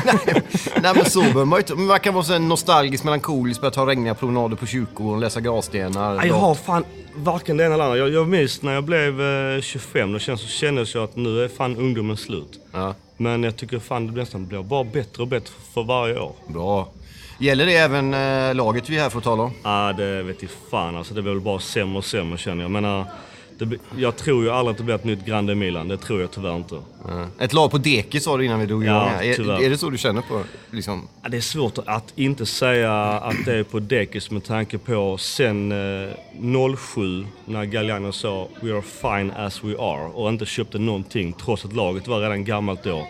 nej, 0.05 0.15
nej, 0.81 0.93
men 0.95 1.05
så 1.05 1.19
behöver 1.19 1.45
man 1.45 1.57
ju 1.57 1.61
inte. 1.61 1.75
Men 1.75 1.85
man 1.85 1.99
kan 1.99 2.13
vara 2.13 2.23
så 2.23 2.39
nostalgisk, 2.39 3.03
melankolisk, 3.03 3.61
börja 3.61 3.71
ta 3.71 3.85
regniga 3.87 4.15
promenader 4.15 4.55
på 4.55 4.65
kyrkogården, 4.65 5.19
läsa 5.19 5.39
gravstenar. 5.41 6.15
Nej, 6.15 6.27
jag 6.27 6.35
har 6.35 6.55
fan 6.55 6.85
varken 7.15 7.57
det 7.57 7.65
ena 7.65 7.73
eller 7.73 7.83
andra. 7.83 7.97
Jag, 7.97 8.09
jag 8.09 8.27
minns 8.27 8.61
när 8.61 8.73
jag 8.73 8.83
blev 8.83 9.21
eh, 9.21 9.61
25, 9.61 10.13
då 10.13 10.19
kändes, 10.19 10.41
så 10.41 10.47
kändes 10.47 10.95
jag 10.95 11.03
att 11.03 11.15
nu 11.15 11.43
är 11.43 11.47
fan 11.47 11.77
ungdomen 11.77 12.17
slut. 12.17 12.59
Ja, 12.71 12.95
Men 13.17 13.43
jag 13.43 13.55
tycker 13.55 13.79
fan 13.79 14.07
det 14.07 14.13
nästan 14.13 14.45
blir 14.47 14.63
bara 14.63 14.83
bättre 14.83 15.21
och 15.21 15.27
bättre 15.27 15.53
för 15.73 15.83
varje 15.83 16.19
år. 16.19 16.33
bra. 16.47 16.87
Gäller 17.39 17.65
det 17.65 17.73
även 17.75 18.13
eh, 18.13 18.55
laget 18.55 18.89
vi 18.89 18.97
är 18.97 19.01
här 19.01 19.09
för 19.09 19.17
att 19.17 19.23
tala 19.23 19.43
om? 19.43 19.51
Ja, 19.63 19.93
det 19.97 20.23
vet 20.23 20.41
jag 20.41 20.51
fan 20.71 20.95
alltså. 20.95 21.13
Det 21.13 21.21
blir 21.21 21.31
väl 21.33 21.41
bara 21.41 21.59
sämre 21.59 21.97
och 21.97 22.05
sämre 22.05 22.37
känner 22.37 22.61
jag. 22.63 22.71
Men, 22.71 23.05
det, 23.57 23.65
blir- 23.65 23.79
jag 23.97 24.15
tror 24.15 24.43
ju 24.43 24.49
aldrig 24.51 24.71
att 24.71 24.77
det 24.77 24.83
blir 24.83 24.95
ett 24.95 25.03
nytt 25.03 25.25
Grande 25.25 25.55
Milan. 25.55 25.87
Det 25.87 25.97
tror 25.97 26.21
jag 26.21 26.31
tyvärr 26.31 26.55
inte. 26.55 26.75
Ja. 27.07 27.25
Ett 27.39 27.53
lag 27.53 27.71
på 27.71 27.77
deke 27.77 28.19
sa 28.19 28.37
du 28.37 28.45
innan 28.45 28.59
vi 28.59 28.65
drog 28.65 28.85
Ja, 28.85 29.21
igång 29.23 29.35
tyvärr. 29.35 29.53
Är, 29.61 29.65
är 29.65 29.69
det 29.69 29.77
så 29.77 29.89
du 29.89 29.97
känner 29.97 30.21
på 30.21 30.41
liksom? 30.71 31.07
Ja, 31.23 31.29
Det 31.29 31.37
är 31.37 31.41
svårt 31.41 31.77
att 31.85 32.13
inte 32.15 32.45
säga 32.45 32.93
att 33.03 33.35
det 33.45 33.53
är 33.55 33.63
på 33.63 33.79
dekis 33.79 34.31
med 34.31 34.43
tanke 34.43 34.77
på 34.77 35.17
sen 35.17 35.71
eh, 35.71 36.09
07 36.77 37.25
när 37.45 37.65
Galliano 37.65 38.11
sa 38.11 38.47
“We 38.61 38.73
are 38.73 38.81
fine 38.81 39.31
as 39.31 39.63
we 39.63 39.75
are” 39.79 40.07
och 40.13 40.29
inte 40.29 40.45
köpte 40.45 40.77
någonting 40.79 41.33
trots 41.33 41.65
att 41.65 41.73
laget 41.73 42.07
var 42.07 42.19
redan 42.21 42.45
gammalt 42.45 42.83
då. 42.83 43.07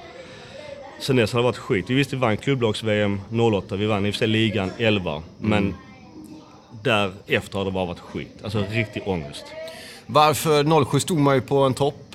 Sen 1.00 1.16
dess 1.16 1.34
har 1.34 1.40
det 1.40 1.44
varit 1.44 1.58
skit. 1.58 1.86
Vi 1.90 1.94
visste 1.94 2.16
vi 2.16 2.22
vann 2.22 2.38
klubblags-VM 2.38 3.22
08, 3.54 3.76
vi 3.76 3.86
vann 3.86 4.06
i 4.06 4.10
och 4.10 4.14
för 4.14 4.20
sig 4.20 4.28
ligan 4.28 4.72
11, 4.78 5.22
men 5.38 5.76
därefter 6.84 7.58
har 7.58 7.66
det 7.66 7.72
bara 7.72 7.86
varit 7.86 8.00
skit. 8.00 8.38
Alltså 8.44 8.64
riktig 8.72 9.04
ångest. 9.06 9.46
Varför 10.06 10.86
07 10.86 11.00
stod 11.00 11.18
man 11.20 11.36
ju 11.36 11.42
på 11.42 11.58
en 11.58 11.74
topp. 11.74 12.06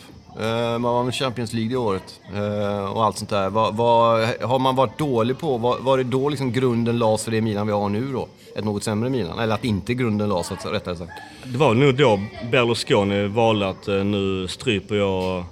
Eh, 0.41 0.79
man 0.79 0.83
var 0.83 1.05
med 1.05 1.14
Champions 1.14 1.53
League 1.53 1.71
det 1.71 1.76
året 1.76 2.21
eh, 2.35 2.93
och 2.93 3.05
allt 3.05 3.19
sånt 3.19 3.31
där. 3.31 3.50
Vad, 3.50 3.76
vad, 3.76 4.29
har 4.43 4.59
man 4.59 4.76
varit 4.76 4.99
dålig 4.99 5.38
på? 5.38 5.59
Var, 5.59 5.79
var 5.79 5.97
det 5.99 6.05
då 6.05 6.29
liksom 6.29 6.53
grunden 6.53 6.99
lades 6.99 7.25
för 7.25 7.31
det 7.31 7.41
Milan 7.41 7.67
vi 7.67 7.73
har 7.73 7.88
nu 7.88 8.12
då? 8.12 8.29
Ett 8.57 8.64
något 8.64 8.85
sämre 8.85 9.11
Milan? 9.11 9.38
Eller 9.38 9.55
att 9.55 9.64
inte 9.64 9.95
grunden 9.95 10.29
lades 10.29 10.47
så 10.47 10.55
att- 10.55 10.73
rättare 10.73 10.97
sagt. 10.97 11.12
Det 11.45 11.59
var 11.59 11.75
nog 11.75 11.95
då 11.97 12.21
Berlusconi 12.50 13.26
valde 13.26 13.69
att 13.69 13.88
eh, 13.88 13.95
nu 14.05 14.49
stryper 14.49 14.95
jag 14.95 15.45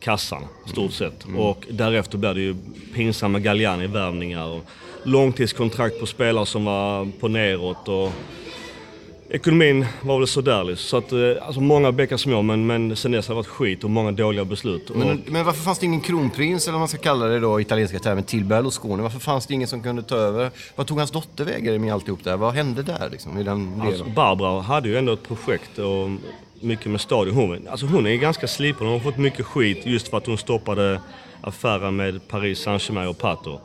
kassan, 0.00 0.42
stort 0.66 0.92
sett. 0.92 1.26
Och 1.36 1.66
därefter 1.70 2.18
blev 2.18 2.34
det 2.34 2.40
ju 2.40 2.56
pinsamma 2.94 3.38
Galliani-värvningar 3.38 4.46
och 4.46 4.64
långtidskontrakt 5.02 6.00
på 6.00 6.06
spelare 6.06 6.46
som 6.46 6.64
var 6.64 7.08
på 7.20 7.28
neråt. 7.28 7.88
Och 7.88 8.12
Ekonomin 9.32 9.86
var 10.00 10.18
väl 10.18 10.28
sådär 10.28 10.64
liksom. 10.64 10.88
Så 10.88 10.96
att, 10.96 11.12
eh, 11.12 11.46
alltså 11.46 11.60
många 11.60 11.92
bäckar 11.92 12.16
små 12.16 12.42
men, 12.42 12.66
men 12.66 12.96
sen 12.96 13.12
dess 13.12 13.28
har 13.28 13.34
det 13.34 13.36
varit 13.36 13.46
skit 13.46 13.84
och 13.84 13.90
många 13.90 14.12
dåliga 14.12 14.44
beslut. 14.44 14.90
Och, 14.90 14.96
Men, 14.96 15.22
men 15.26 15.44
varför 15.44 15.62
fanns 15.62 15.78
det 15.78 15.86
ingen 15.86 16.00
kronprins, 16.00 16.64
eller 16.64 16.72
vad 16.72 16.80
man 16.80 16.88
ska 16.88 16.98
kalla 16.98 17.26
det 17.26 17.40
då, 17.40 17.60
italienska 17.60 17.98
termer, 17.98 18.22
till 18.22 18.44
Berlusconi? 18.44 19.02
Varför 19.02 19.18
fanns 19.18 19.46
det 19.46 19.54
ingen 19.54 19.68
som 19.68 19.82
kunde 19.82 20.02
ta 20.02 20.16
över? 20.16 20.50
Vad 20.76 20.86
tog 20.86 20.98
hans 20.98 21.10
dotter 21.10 21.44
vägen 21.44 21.82
med 21.82 21.94
alltihop 21.94 22.24
där? 22.24 22.36
Vad 22.36 22.54
hände 22.54 22.82
där 22.82 23.08
liksom, 23.10 23.38
i 23.38 23.42
den 23.42 23.80
alltså? 23.80 24.04
Barbara 24.04 24.60
hade 24.60 24.88
ju 24.88 24.96
ändå 24.96 25.12
ett 25.12 25.28
projekt 25.28 25.78
och 25.78 26.10
mycket 26.60 26.86
med 26.86 27.00
stadion. 27.00 27.34
Hon, 27.34 27.68
alltså 27.68 27.86
hon 27.86 28.06
är 28.06 28.16
ganska 28.16 28.46
slipad. 28.46 28.86
Hon 28.86 28.92
har 28.92 29.00
fått 29.00 29.18
mycket 29.18 29.46
skit 29.46 29.86
just 29.86 30.08
för 30.08 30.16
att 30.16 30.26
hon 30.26 30.38
stoppade 30.38 31.00
affären 31.40 31.96
med 31.96 32.28
Paris 32.28 32.58
Saint-Germain 32.58 33.08
och 33.08 33.18
Pato. 33.18 33.60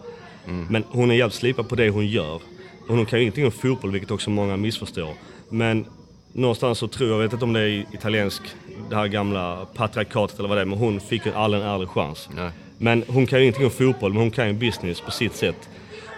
Men 0.70 0.84
hon 0.90 1.12
är 1.12 1.16
jävligt 1.16 1.36
slipad 1.36 1.70
på 1.70 1.75
det 1.75 1.90
hon 1.90 2.08
gör. 2.08 2.42
Hon 2.88 3.06
kan 3.06 3.20
ju 3.20 3.24
ingenting 3.24 3.46
om 3.46 3.52
fotboll, 3.52 3.92
vilket 3.92 4.12
också 4.12 4.30
många 4.30 4.58
missförstår. 4.58 5.14
Men 5.50 5.86
någonstans 6.34 6.80
så 6.80 6.88
tror 6.88 7.10
jag, 7.10 7.18
jag 7.18 7.24
vet 7.24 7.34
inte 7.34 7.46
om 7.46 7.54
det 7.54 7.60
är 7.60 7.86
italiensk, 7.94 8.42
det 8.90 8.96
här 8.96 9.08
gamla 9.08 9.66
patriarkatet 9.75 10.40
eller 10.40 10.50
vad 10.50 10.58
det 10.58 10.62
är, 10.62 10.66
men 10.66 10.80
hon 10.80 11.00
fick 11.00 11.25
ju 11.25 11.34
aldrig 11.34 11.64
en 11.64 11.70
ärlig 11.70 11.90
chans. 11.90 12.30
Nej. 12.36 12.52
Men 12.78 13.04
hon 13.08 13.28
kan 13.28 13.40
ju 13.40 13.46
ingenting 13.46 13.66
om 13.66 13.72
fotboll, 13.72 14.14
men 14.14 14.22
hon 14.22 14.32
kan 14.32 14.48
ju 14.48 14.54
business 14.54 15.02
på 15.02 15.12
sitt 15.12 15.36
sätt. 15.36 15.70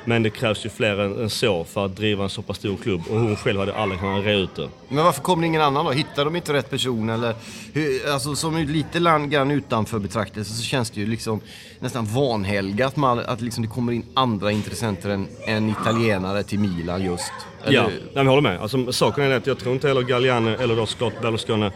Men 0.08 0.24
det 0.24 0.30
krävs 0.30 0.66
ju 0.66 0.70
fler 0.70 1.00
än, 1.00 1.22
än 1.22 1.30
så 1.30 1.64
för 1.64 1.86
att 1.86 1.96
driva 1.96 2.24
en 2.24 2.30
så 2.30 2.42
pass 2.42 2.58
stor 2.58 2.78
klubb 2.78 3.02
och 3.10 3.20
hon 3.20 3.36
själv 3.36 3.60
hade 3.60 3.76
aldrig 3.76 4.00
kunnat 4.00 4.26
reda 4.26 4.38
ut 4.40 4.56
det. 4.56 4.70
Men 4.90 5.04
varför 5.06 5.22
kom 5.22 5.42
det 5.42 5.48
ingen 5.48 5.62
annan 5.62 5.86
då? 5.86 5.92
Hittade 5.92 6.24
de 6.24 6.36
inte 6.36 6.54
rätt 6.54 6.70
person 6.70 7.10
eller? 7.10 7.36
Hur, 7.74 8.10
alltså 8.14 8.36
som 8.36 8.58
lite 8.58 9.00
land 9.00 9.32
grann 9.32 9.52
utanför 9.52 10.00
betraktelse 10.00 10.54
så 10.54 10.64
känns 10.64 10.90
det 10.90 11.00
ju 11.00 11.08
liksom 11.08 11.42
nästan 11.80 12.06
vanhelgat 12.06 12.96
med 12.98 13.10
att 13.20 13.42
liksom 13.42 13.64
det 13.64 13.70
kommer 13.70 13.92
in 13.94 14.06
andra 14.14 14.52
intressenter 14.52 15.10
än, 15.10 15.28
än 15.46 15.70
italienare 15.70 16.44
till 16.44 16.60
Milan 16.60 17.06
just. 17.06 17.32
Eller- 17.64 17.74
Ja, 17.78 17.84
nej, 17.88 18.00
men 18.14 18.26
jag 18.26 18.32
håller 18.32 18.50
med. 18.50 18.60
Alltså, 18.62 18.92
saken 18.94 19.24
är 19.24 19.36
att 19.38 19.48
jag 19.48 19.60
tror 19.60 19.74
inte 19.74 19.88
heller 19.88 20.02
Galliani 20.02 20.52
eller 20.60 20.76
då 20.76 20.86
Scott 20.86 21.22
Berlusconi 21.22 21.70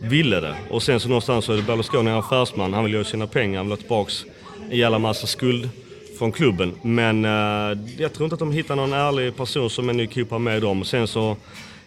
ville 0.00 0.40
det. 0.40 0.54
Och 0.70 0.82
sen 0.82 1.00
så 1.00 1.08
någonstans 1.08 1.44
så 1.44 1.52
är 1.52 1.56
det 1.56 1.62
Berlusconi 1.62 2.10
en 2.10 2.16
affärsman. 2.16 2.72
Han 2.74 2.84
vill 2.84 2.94
ju 2.94 3.04
tjäna 3.04 3.26
pengar. 3.26 3.56
Han 3.58 3.66
vill 3.66 3.72
ha 3.72 3.76
tillbaks 3.76 4.24
en 4.70 4.78
jävla 4.78 4.98
massa 4.98 5.26
skuld 5.26 5.68
från 6.18 6.32
klubben. 6.32 6.74
Men 6.82 7.24
eh, 7.24 7.78
jag 7.98 8.12
tror 8.12 8.24
inte 8.24 8.34
att 8.34 8.38
de 8.38 8.52
hittar 8.52 8.76
någon 8.76 8.92
ärlig 8.92 9.36
person 9.36 9.70
som 9.70 9.88
är 9.88 9.92
ny 9.92 10.06
kuppar 10.06 10.38
med 10.38 10.62
dem. 10.62 10.84
Sen 10.84 11.08
så 11.08 11.36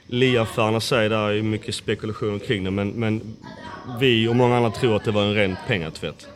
Lia-affärerna 0.07 0.79
säger 0.79 1.09
där 1.09 1.29
är 1.29 1.41
mycket 1.41 1.75
spekulation 1.75 2.39
kring 2.39 2.63
det. 2.63 2.71
Men, 2.71 2.89
men 2.89 3.21
vi 3.99 4.27
och 4.27 4.35
många 4.35 4.57
andra 4.57 4.71
tror 4.71 4.95
att 4.95 5.05
det 5.05 5.11
var 5.11 5.21
en 5.21 5.33
ren 5.33 5.55
pengatvätt. 5.67 6.27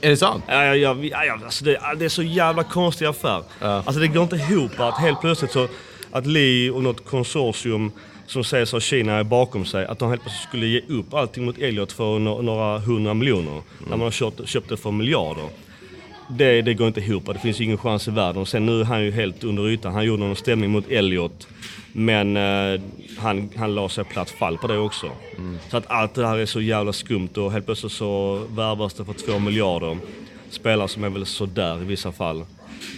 Är 0.00 0.10
det 0.10 0.16
sant? 0.16 0.44
Ja, 0.48 0.64
ja, 0.64 0.74
ja, 0.74 0.96
ja, 1.02 1.24
ja, 1.24 1.38
alltså 1.44 1.64
det, 1.64 1.80
det 1.98 2.04
är 2.04 2.08
så 2.08 2.22
jävla 2.22 2.64
konstig 2.64 3.06
affär. 3.06 3.42
Alltså 3.60 4.00
det 4.00 4.08
går 4.08 4.22
inte 4.22 4.36
ihop 4.36 4.80
att 4.80 4.98
helt 4.98 5.20
plötsligt 5.20 5.52
så 5.52 5.68
att 6.10 6.26
Li 6.26 6.70
och 6.70 6.82
något 6.82 7.04
konsortium 7.06 7.92
som 8.26 8.44
sägs 8.44 8.72
ha 8.72 8.80
Kina 8.80 9.12
är 9.12 9.24
bakom 9.24 9.64
sig, 9.64 9.86
att 9.86 9.98
de 9.98 10.08
helt 10.08 10.22
plötsligt 10.22 10.48
skulle 10.48 10.66
ge 10.66 10.80
upp 10.88 11.14
allting 11.14 11.44
mot 11.44 11.58
Elliot 11.58 11.92
för 11.92 12.18
några 12.18 12.78
hundra 12.78 13.14
miljoner. 13.14 13.62
När 13.78 13.90
man 13.96 14.00
har 14.00 14.10
köpt, 14.10 14.48
köpt 14.48 14.68
det 14.68 14.76
för 14.76 14.90
miljarder. 14.90 15.44
Det, 16.28 16.62
det 16.62 16.74
går 16.74 16.88
inte 16.88 17.00
ihop, 17.00 17.26
det 17.26 17.38
finns 17.38 17.60
ingen 17.60 17.78
chans 17.78 18.08
i 18.08 18.10
världen. 18.10 18.42
Och 18.42 18.48
sen 18.48 18.66
nu 18.66 18.80
är 18.80 18.84
han 18.84 19.04
ju 19.04 19.10
helt 19.10 19.44
under 19.44 19.68
ytan. 19.68 19.92
Han 19.92 20.04
gjorde 20.04 20.22
någon 20.22 20.36
stämning 20.36 20.70
mot 20.70 20.88
Elliot. 20.88 21.48
Men 21.92 22.36
eh, 22.36 22.80
han, 23.18 23.50
han 23.56 23.74
la 23.74 23.88
sig 23.88 24.04
platt 24.04 24.30
fall 24.30 24.58
på 24.58 24.66
det 24.66 24.78
också. 24.78 25.10
Så 25.70 25.76
att 25.76 25.90
allt 25.90 26.14
det 26.14 26.26
här 26.26 26.38
är 26.38 26.46
så 26.46 26.60
jävla 26.60 26.92
skumt 26.92 27.28
och 27.36 27.52
helt 27.52 27.66
plötsligt 27.66 27.92
så 27.92 28.36
värvas 28.50 28.94
det 28.94 29.04
för 29.04 29.12
två 29.12 29.38
miljarder. 29.38 29.98
Spelare 30.50 30.88
som 30.88 31.04
är 31.04 31.10
väl 31.10 31.26
sådär 31.26 31.82
i 31.82 31.84
vissa 31.84 32.12
fall. 32.12 32.44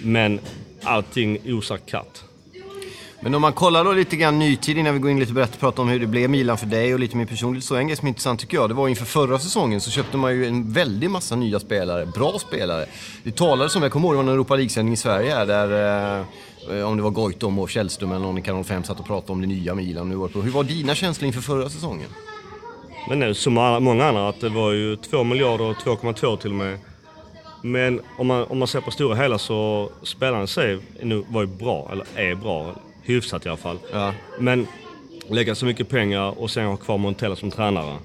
Men 0.03 0.41
allting 0.83 1.39
osar 1.47 1.77
katt. 1.77 2.25
Men 3.25 3.35
om 3.35 3.43
man 3.43 3.53
kollar 3.53 3.85
då 3.85 3.93
lite 3.93 4.17
grann 4.17 4.39
nytid 4.39 4.79
innan 4.79 4.95
vi 4.95 5.01
går 5.01 5.11
in 5.11 5.21
lite 5.21 5.33
brett 5.33 5.55
och 5.55 5.61
pratar 5.61 5.83
om 5.83 5.89
hur 5.89 6.01
det 6.01 6.07
blev 6.07 6.31
Milan 6.31 6.59
för 6.59 6.67
dig 6.67 6.95
och 6.95 7.01
lite 7.01 7.17
mer 7.17 7.27
personligt. 7.27 7.65
Så 7.65 7.77
en 7.77 7.87
grej 7.87 7.97
som 7.97 8.07
är 8.07 8.09
intressant 8.09 8.41
tycker 8.41 8.57
jag, 8.57 8.71
det 8.71 8.75
var 8.75 8.89
inför 8.89 9.05
förra 9.05 9.39
säsongen 9.39 9.81
så 9.81 9.91
köpte 9.91 10.17
man 10.17 10.35
ju 10.35 10.47
en 10.47 10.73
väldig 10.73 11.11
massa 11.11 11.37
nya 11.37 11.61
spelare, 11.61 12.07
bra 12.07 12.39
spelare. 12.39 12.87
Det 13.23 13.37
talades 13.37 13.77
om, 13.77 13.83
jag 13.83 13.93
kommer 13.93 14.09
ihåg 14.09 14.15
det 14.15 14.17
var 14.17 14.23
en 14.23 14.29
Europa 14.29 14.57
League-sändning 14.57 14.95
i 14.95 14.97
Sverige 14.97 15.35
här 15.35 15.47
där 15.47 16.21
eh, 16.71 16.89
om 16.89 16.97
det 16.97 17.03
var 17.03 17.11
Goitom 17.11 17.59
och 17.59 17.71
Källström 17.71 18.13
eller 18.13 18.21
någon 18.21 18.39
i 18.39 18.43
Kanal 18.43 18.65
5 18.65 18.85
satt 18.85 19.01
och 19.01 19.07
pratade 19.07 19.33
om 19.33 19.41
det 19.41 19.47
nya 19.47 19.75
Milan. 19.75 20.09
Nu 20.09 20.15
var 20.15 20.29
på. 20.29 20.43
Hur 20.43 20.51
var 20.51 20.65
dina 20.65 20.95
känslor 20.95 21.27
inför 21.27 21.41
förra 21.41 21.71
säsongen? 21.71 22.09
Men 23.09 23.19
nu 23.19 23.35
som 23.35 23.55
många 23.55 24.05
andra 24.05 24.29
att 24.29 24.41
det 24.41 24.49
var 24.49 24.73
ju 24.73 24.97
2 24.97 25.25
miljarder 25.25 25.65
och 25.65 25.77
2,2 25.77 26.37
till 26.37 26.51
och 26.51 26.57
med. 26.57 26.79
Men 27.63 28.01
om 28.19 28.27
man, 28.27 28.45
om 28.45 28.59
man 28.59 28.69
ser 28.69 28.81
på 28.81 28.91
stora 28.91 29.15
hela 29.15 29.39
så 29.39 29.91
spelarna 30.03 30.45
i 30.45 30.47
sig 30.47 30.79
nu 31.03 31.25
var 31.29 31.41
ju 31.41 31.47
bra, 31.47 31.89
eller 31.93 32.07
är 32.15 32.35
bra, 32.35 32.75
hyfsat 33.05 33.47
i 33.47 33.49
alla 33.49 33.57
fall. 33.57 33.79
Ja. 33.93 34.13
Men 34.39 34.67
lägga 35.29 35.55
så 35.55 35.67
mycket 35.67 35.89
pengar 35.89 36.41
och 36.41 36.51
sen 36.51 36.67
ha 36.67 36.77
kvar 36.77 36.99
Montella 36.99 37.37
som 37.37 37.51
tränare. 37.51 37.97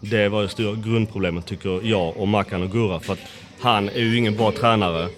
Det 0.00 0.28
var 0.28 0.42
det 0.42 0.48
stora 0.48 0.74
grundproblemet 0.74 1.46
tycker 1.46 1.80
jag 1.82 2.16
och 2.16 2.28
Mackan 2.28 2.62
och 2.62 2.70
Gurra 2.70 3.00
för 3.00 3.12
att 3.12 3.18
han 3.60 3.88
är 3.88 4.00
ju 4.00 4.16
ingen 4.16 4.36
bra 4.36 4.52
tränare. 4.52 5.08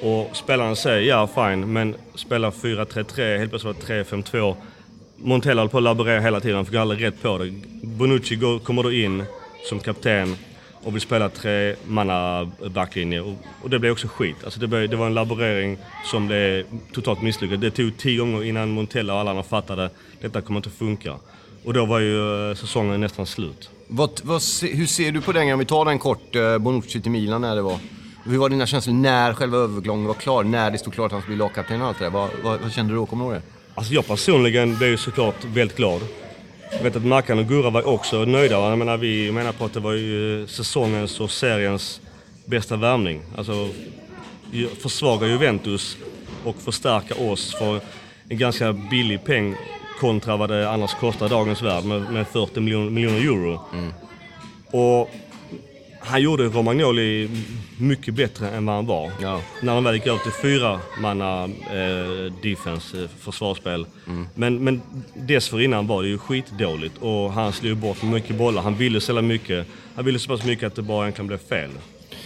Och 0.00 0.36
spelarna 0.36 0.76
säger 0.76 1.08
ja 1.08 1.26
fine, 1.26 1.72
men 1.72 1.94
spelar 2.14 2.50
4-3-3, 2.50 3.38
helt 3.38 3.50
plötsligt 3.50 3.88
var 3.88 3.94
det 3.94 4.04
3-5-2. 4.04 4.54
Montella 5.16 5.62
höll 5.62 5.68
på 5.68 5.76
att 5.76 5.82
laborera 5.82 6.20
hela 6.20 6.40
tiden, 6.40 6.56
han 6.56 6.66
fick 6.66 6.74
aldrig 6.74 7.04
rätt 7.04 7.22
på 7.22 7.38
det. 7.38 7.50
Bonucci 7.82 8.36
går, 8.36 8.58
kommer 8.58 8.82
då 8.82 8.92
in 8.92 9.24
som 9.68 9.80
kapten 9.80 10.36
och 10.82 10.94
vill 10.94 11.00
spela 11.00 11.28
tre 11.28 11.74
manna 11.86 12.50
backlinje 12.70 13.20
och, 13.20 13.34
och 13.62 13.70
det 13.70 13.78
blev 13.78 13.92
också 13.92 14.08
skit. 14.08 14.36
Alltså 14.44 14.60
det, 14.60 14.66
blev, 14.66 14.88
det 14.88 14.96
var 14.96 15.06
en 15.06 15.14
laborering 15.14 15.78
som 16.04 16.26
blev 16.26 16.64
totalt 16.92 17.22
misslyckad. 17.22 17.60
Det 17.60 17.70
tog 17.70 17.96
tio 17.96 18.18
gånger 18.18 18.44
innan 18.44 18.70
Montella 18.70 19.14
och 19.14 19.20
alla 19.20 19.30
andra 19.30 19.42
fattade 19.42 19.90
detta 20.20 20.40
kommer 20.40 20.58
inte 20.58 20.70
funka. 20.70 21.16
Och 21.64 21.74
då 21.74 21.86
var 21.86 21.98
ju 21.98 22.50
eh, 22.50 22.56
säsongen 22.56 23.00
nästan 23.00 23.26
slut. 23.26 23.70
Vad, 23.88 24.10
vad, 24.22 24.42
hur 24.62 24.86
ser 24.86 25.12
du 25.12 25.20
på 25.20 25.32
den? 25.32 25.52
Om 25.52 25.58
vi 25.58 25.64
tar 25.64 25.84
den 25.84 25.98
kort, 25.98 26.34
eh, 26.34 26.58
Bonucci 26.58 27.00
till 27.00 27.10
Milan 27.10 27.40
när 27.40 27.56
det 27.56 27.62
var. 27.62 27.78
Hur 28.24 28.38
var 28.38 28.48
dina 28.48 28.66
känslor 28.66 28.94
när 28.94 29.34
själva 29.34 29.58
övergången 29.58 30.06
var 30.06 30.14
klar? 30.14 30.44
När 30.44 30.70
det 30.70 30.78
stod 30.78 30.94
klart 30.94 31.06
att 31.06 31.12
han 31.12 31.20
skulle 31.22 31.36
bli 31.36 31.44
lagkapten 31.44 31.82
och 31.82 31.88
allt 31.88 31.98
det 31.98 32.04
där? 32.04 32.10
Vad, 32.10 32.30
vad, 32.42 32.60
vad 32.60 32.72
kände 32.72 32.92
du 32.92 32.96
då? 32.96 33.06
Kommer 33.06 33.24
du 33.24 33.30
ihåg 33.30 33.42
det? 33.42 33.48
Alltså 33.74 33.94
jag 33.94 34.06
personligen 34.06 34.76
blev 34.76 34.90
ju 34.90 34.96
såklart 34.96 35.44
väldigt 35.44 35.76
glad. 35.76 36.00
Jag 36.76 36.82
vet 36.82 36.96
att 36.96 37.04
Mackan 37.04 37.38
och 37.38 37.46
Gurra 37.46 37.70
var 37.70 37.86
också 37.86 38.24
nöjda. 38.24 38.54
Jag 38.54 38.78
menar, 38.78 38.96
vi 38.96 39.32
menar 39.32 39.52
på 39.52 39.64
att 39.64 39.72
det 39.72 39.80
var 39.80 39.92
ju 39.92 40.46
säsongens 40.46 41.20
och 41.20 41.30
seriens 41.30 42.00
bästa 42.44 42.76
värvning. 42.76 43.22
Alltså 43.36 43.68
försvaga 44.78 45.26
Juventus 45.26 45.96
och 46.44 46.56
förstärka 46.56 47.14
oss 47.14 47.54
för 47.54 47.80
en 48.28 48.38
ganska 48.38 48.72
billig 48.72 49.24
peng 49.24 49.56
kontra 50.00 50.36
vad 50.36 50.50
det 50.50 50.70
annars 50.70 50.94
kostar 50.94 51.28
dagens 51.28 51.62
värld 51.62 51.84
med, 51.84 52.12
med 52.12 52.26
40 52.26 52.60
miljoner, 52.60 52.90
miljoner 52.90 53.18
euro. 53.18 53.60
Och 54.70 55.10
han 56.04 56.22
gjorde 56.22 56.44
Romagnoli 56.44 57.30
mycket 57.78 58.14
bättre 58.14 58.50
än 58.50 58.66
vad 58.66 58.74
han 58.74 58.86
var. 58.86 59.10
Ja. 59.20 59.40
När 59.62 59.74
han 59.74 59.84
väl 59.84 59.94
gick 59.94 60.06
över 60.06 60.18
till 60.18 60.32
fyra 60.32 60.80
manna 61.00 61.44
eh, 61.44 62.32
defense, 62.42 63.02
eh, 63.02 63.08
försvarsspel. 63.18 63.86
Men, 64.34 64.64
men 64.64 64.82
dessförinnan 65.14 65.86
var 65.86 66.02
det 66.02 66.08
ju 66.08 66.18
skitdåligt 66.18 66.98
och 66.98 67.32
han 67.32 67.52
slog 67.52 67.76
bort 67.76 68.02
mycket 68.02 68.36
bollar. 68.36 68.62
Han 68.62 68.74
ville 68.74 69.00
ställa 69.00 69.22
mycket. 69.22 69.66
Han 69.94 70.04
ville 70.04 70.18
så 70.18 70.28
pass 70.28 70.44
mycket 70.44 70.66
att 70.66 70.74
det 70.74 70.82
bara 70.82 71.04
egentligen 71.04 71.26
blev 71.26 71.38
fel. 71.38 71.70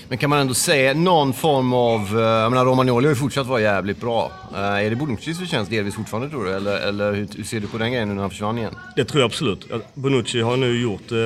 Men 0.08 0.18
kan 0.18 0.30
man 0.30 0.38
ändå 0.38 0.54
säga 0.54 0.94
någon 0.94 1.32
form 1.32 1.72
av... 1.72 2.00
eh, 2.00 2.20
Jag 2.25 2.50
menar, 2.52 2.64
Romagnoli 2.64 3.06
har 3.06 3.10
ju 3.14 3.16
fortsatt 3.16 3.46
vara 3.46 3.60
jävligt 3.60 4.00
bra. 4.00 4.30
Eh, 4.54 4.60
är 4.60 4.90
det 4.90 4.96
Bonuccis 4.96 5.38
förtjänst 5.38 5.70
delvis 5.70 5.94
fortfarande 5.94 6.30
tror 6.30 6.44
du? 6.44 6.52
Eller, 6.52 6.76
eller 6.88 7.12
hur, 7.12 7.28
hur 7.36 7.44
ser 7.44 7.60
du 7.60 7.66
på 7.66 7.78
den 7.78 7.90
grejen 7.92 8.08
nu 8.08 8.14
när 8.14 8.20
han 8.22 8.30
försvann 8.30 8.58
igen? 8.58 8.75
Det 8.96 9.04
tror 9.04 9.20
jag 9.20 9.26
absolut. 9.28 9.66
Bonucci 9.94 10.40
har 10.40 10.56
nu 10.56 10.80
gjort 10.82 11.12
eh, 11.12 11.18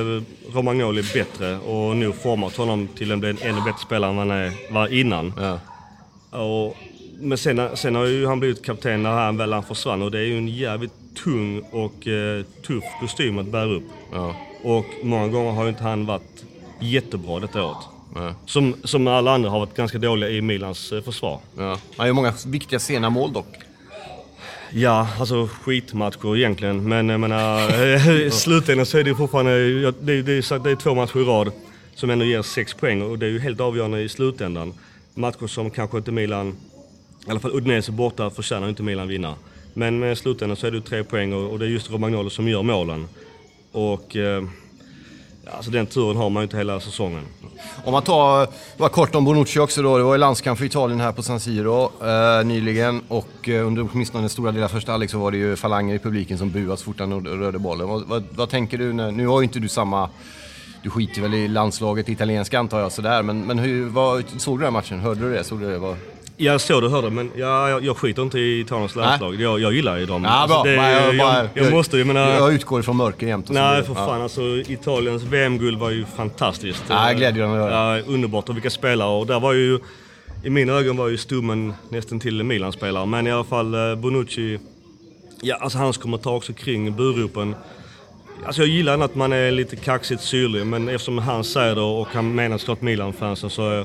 Romagnoli 0.54 1.02
bättre 1.14 1.58
och 1.58 1.96
nu 1.96 2.12
format 2.12 2.56
honom 2.56 2.88
till 2.88 3.10
en 3.10 3.25
ännu 3.25 3.60
bättre 3.60 3.78
spelare 3.87 4.10
än 4.10 4.18
han 4.18 4.30
är, 4.30 4.52
var 4.72 4.92
innan. 4.92 5.32
Ja. 5.40 5.60
Och, 6.38 6.76
men 7.20 7.38
sen, 7.38 7.68
sen 7.76 7.94
har 7.94 8.04
ju 8.04 8.26
han 8.26 8.40
blivit 8.40 8.64
kapten 8.64 9.02
när 9.02 9.10
han 9.10 9.37
väl 9.37 9.52
han 9.52 9.62
försvann 9.62 10.02
och 10.02 10.10
det 10.10 10.18
är 10.18 10.25
ju 10.25 10.38
en 10.38 10.49
jävligt 10.49 10.92
tung 11.25 11.60
och 11.70 12.06
eh, 12.06 12.44
tuff 12.66 12.84
kostym 13.00 13.38
att 13.38 13.46
bära 13.46 13.64
upp. 13.75 13.88
Ja. 14.12 14.34
Och 14.64 14.87
många 15.02 15.28
gånger 15.28 15.52
har 15.52 15.62
ju 15.62 15.68
inte 15.68 15.82
han 15.82 16.06
varit 16.06 16.44
jättebra 16.80 17.40
detta 17.40 17.64
året. 17.64 17.76
Som, 18.46 18.74
som 18.84 19.06
alla 19.06 19.34
andra 19.34 19.50
har 19.50 19.58
varit 19.58 19.76
ganska 19.76 19.98
dåliga 19.98 20.30
i 20.30 20.40
Milans 20.40 20.92
eh, 20.92 21.02
försvar. 21.02 21.38
Ja. 21.58 21.78
Han 21.96 22.06
gör 22.06 22.14
många 22.14 22.32
viktiga 22.46 22.78
sena 22.78 23.10
mål 23.10 23.32
dock. 23.32 23.56
Ja, 24.72 25.08
alltså 25.18 25.48
skitmatcher 25.62 26.36
egentligen. 26.36 26.88
Men 26.88 27.08
jag 27.08 27.20
menar, 27.20 27.84
i 28.10 28.30
slutändan 28.32 28.86
så 28.86 28.98
är 28.98 29.04
det 29.04 29.14
fortfarande, 29.14 29.90
det, 29.90 30.22
det, 30.22 30.32
är, 30.32 30.42
så 30.42 30.54
att 30.54 30.64
det 30.64 30.70
är 30.70 30.76
två 30.76 30.94
matcher 30.94 31.18
i 31.20 31.24
rad 31.24 31.52
som 31.94 32.10
ändå 32.10 32.24
ger 32.24 32.42
sex 32.42 32.74
poäng 32.74 33.02
och 33.02 33.18
det 33.18 33.26
är 33.26 33.30
ju 33.30 33.38
helt 33.38 33.60
avgörande 33.60 34.02
i 34.02 34.08
slutändan. 34.08 34.74
Matcher 35.14 35.46
som 35.46 35.70
kanske 35.70 35.98
inte 35.98 36.12
Milan, 36.12 36.56
i 37.26 37.30
alla 37.30 37.40
fall 37.40 37.56
Udinese 37.56 37.92
borta 37.92 38.30
förtjänar 38.30 38.68
inte 38.68 38.82
Milan 38.82 39.08
vinna. 39.08 39.34
Men 39.74 39.98
med 39.98 40.18
slutändan 40.18 40.56
så 40.56 40.66
är 40.66 40.70
det 40.70 40.76
ju 40.76 40.82
tre 40.82 41.04
poäng 41.04 41.32
och, 41.32 41.50
och 41.50 41.58
det 41.58 41.64
är 41.64 41.68
just 41.68 41.90
Romagnolo 41.90 42.30
som 42.30 42.48
gör 42.48 42.62
målen. 42.62 43.06
Och 43.72 44.16
eh, 44.16 44.44
Alltså 45.57 45.71
den 45.71 45.87
turen 45.87 46.16
har 46.16 46.30
man 46.30 46.40
ju 46.40 46.45
inte 46.45 46.57
hela 46.57 46.80
säsongen. 46.80 47.23
Om 47.85 47.92
man 47.92 48.02
tar, 48.02 48.49
bara 48.76 48.88
kort 48.88 49.14
om 49.14 49.25
Bonucci 49.25 49.59
också 49.59 49.83
då. 49.83 49.99
Det 49.99 50.04
var 50.04 50.14
ju 50.14 50.19
landskamp 50.19 50.59
för 50.59 50.66
Italien 50.66 51.00
här 51.00 51.12
på 51.12 51.23
San 51.23 51.40
Siro 51.40 51.92
eh, 52.02 52.47
nyligen. 52.47 53.02
Och 53.09 53.49
eh, 53.49 53.66
under 53.66 53.88
åtminstone 53.92 54.23
den 54.23 54.30
stora 54.30 54.50
delen 54.52 54.64
av 54.64 54.69
första 54.69 54.92
halvlek 54.92 55.11
så 55.11 55.19
var 55.19 55.30
det 55.30 55.37
ju 55.37 55.57
falanger 55.57 55.95
i 55.95 55.99
publiken 55.99 56.38
som 56.38 56.50
buade 56.50 56.76
så 56.76 56.85
fort 56.85 57.00
han 57.00 57.26
rörde 57.26 57.59
bollen. 57.59 57.88
Vad, 57.88 58.07
vad, 58.07 58.25
vad 58.30 58.50
tänker 58.50 58.78
du? 58.78 58.92
När, 58.92 59.11
nu 59.11 59.26
har 59.26 59.40
ju 59.40 59.45
inte 59.45 59.59
du 59.59 59.69
samma... 59.69 60.09
Du 60.83 60.90
skiter 60.90 61.23
väl 61.23 61.35
i 61.35 61.49
landslaget 61.49 62.09
italienska 62.09 62.59
antar 62.59 62.80
jag 62.80 62.92
sådär. 62.92 63.23
Men, 63.23 63.47
men 63.47 63.59
hur, 63.59 63.88
vad, 63.88 64.25
såg 64.37 64.59
du 64.59 64.64
den 64.64 64.73
matchen? 64.73 65.00
Hörde 65.00 65.21
du 65.21 65.33
det? 65.33 65.45
Såg 65.45 65.61
du 65.61 65.71
det? 65.71 65.78
Vad... 65.78 65.97
Jag 66.42 66.61
såg 66.61 66.82
du 66.82 66.88
hörde, 66.88 67.11
men 67.11 67.30
jag, 67.37 67.70
jag, 67.70 67.85
jag 67.85 67.97
skiter 67.97 68.23
inte 68.23 68.38
i 68.38 68.61
Italiens 68.61 68.97
landslag. 68.97 69.40
Jag, 69.40 69.61
jag 69.61 69.73
gillar 69.75 69.97
ju 69.97 70.06
dem. 70.06 70.25
Ja, 70.25 70.47
bra. 70.49 70.62
det, 70.62 70.76
Nej, 70.76 70.94
jag, 70.94 71.14
jag, 71.14 71.49
jag 71.54 71.73
måste, 71.73 71.99
jag 71.99 72.06
menar... 72.06 72.30
Jag 72.30 72.54
utgår 72.54 72.80
ifrån 72.80 72.97
mörker 72.97 73.26
jämt. 73.26 73.49
och 73.49 73.54
Nej, 73.54 73.82
för 73.82 73.94
fan. 73.94 74.23
Alltså, 74.23 74.42
Italiens 74.56 75.23
VM-guld 75.23 75.78
var 75.78 75.90
ju 75.90 76.04
fantastiskt. 76.04 76.85
Ja, 76.88 77.12
mig 77.14 77.26
att 77.26 77.35
höra. 77.37 77.99
Ja, 77.99 78.02
underbart. 78.06 78.49
Och 78.49 78.56
vilka 78.56 78.70
spelare. 78.70 79.09
Och 79.09 79.26
där 79.26 79.40
var 79.40 79.52
ju... 79.52 79.78
I 80.44 80.50
mina 80.50 80.73
ögon 80.73 80.97
var 80.97 81.09
ju 81.09 81.18
Stummen 81.18 81.75
nästan 81.88 82.20
till 82.20 82.42
Milan-spelare. 82.42 83.06
Men 83.06 83.26
i 83.26 83.32
alla 83.32 83.44
fall 83.44 83.75
eh, 83.75 83.94
Bonucci... 83.94 84.59
Ja, 85.42 85.56
alltså 85.56 85.78
hans 85.78 85.99
kommentar 85.99 86.30
också 86.30 86.52
kring 86.52 86.97
buropen. 86.97 87.54
Alltså 88.47 88.62
jag 88.62 88.68
gillar 88.68 89.00
att 89.00 89.14
man 89.14 89.32
är 89.32 89.50
lite 89.50 89.76
kaxigt 89.76 90.23
syrlig, 90.23 90.66
men 90.66 90.88
eftersom 90.88 91.18
han 91.18 91.44
säger 91.44 91.75
det 91.75 91.80
och 91.80 92.09
han 92.12 92.35
menar 92.35 92.59
såklart 92.59 92.82
Milan-fansen 92.82 93.50
så 93.50 93.70
är, 93.70 93.85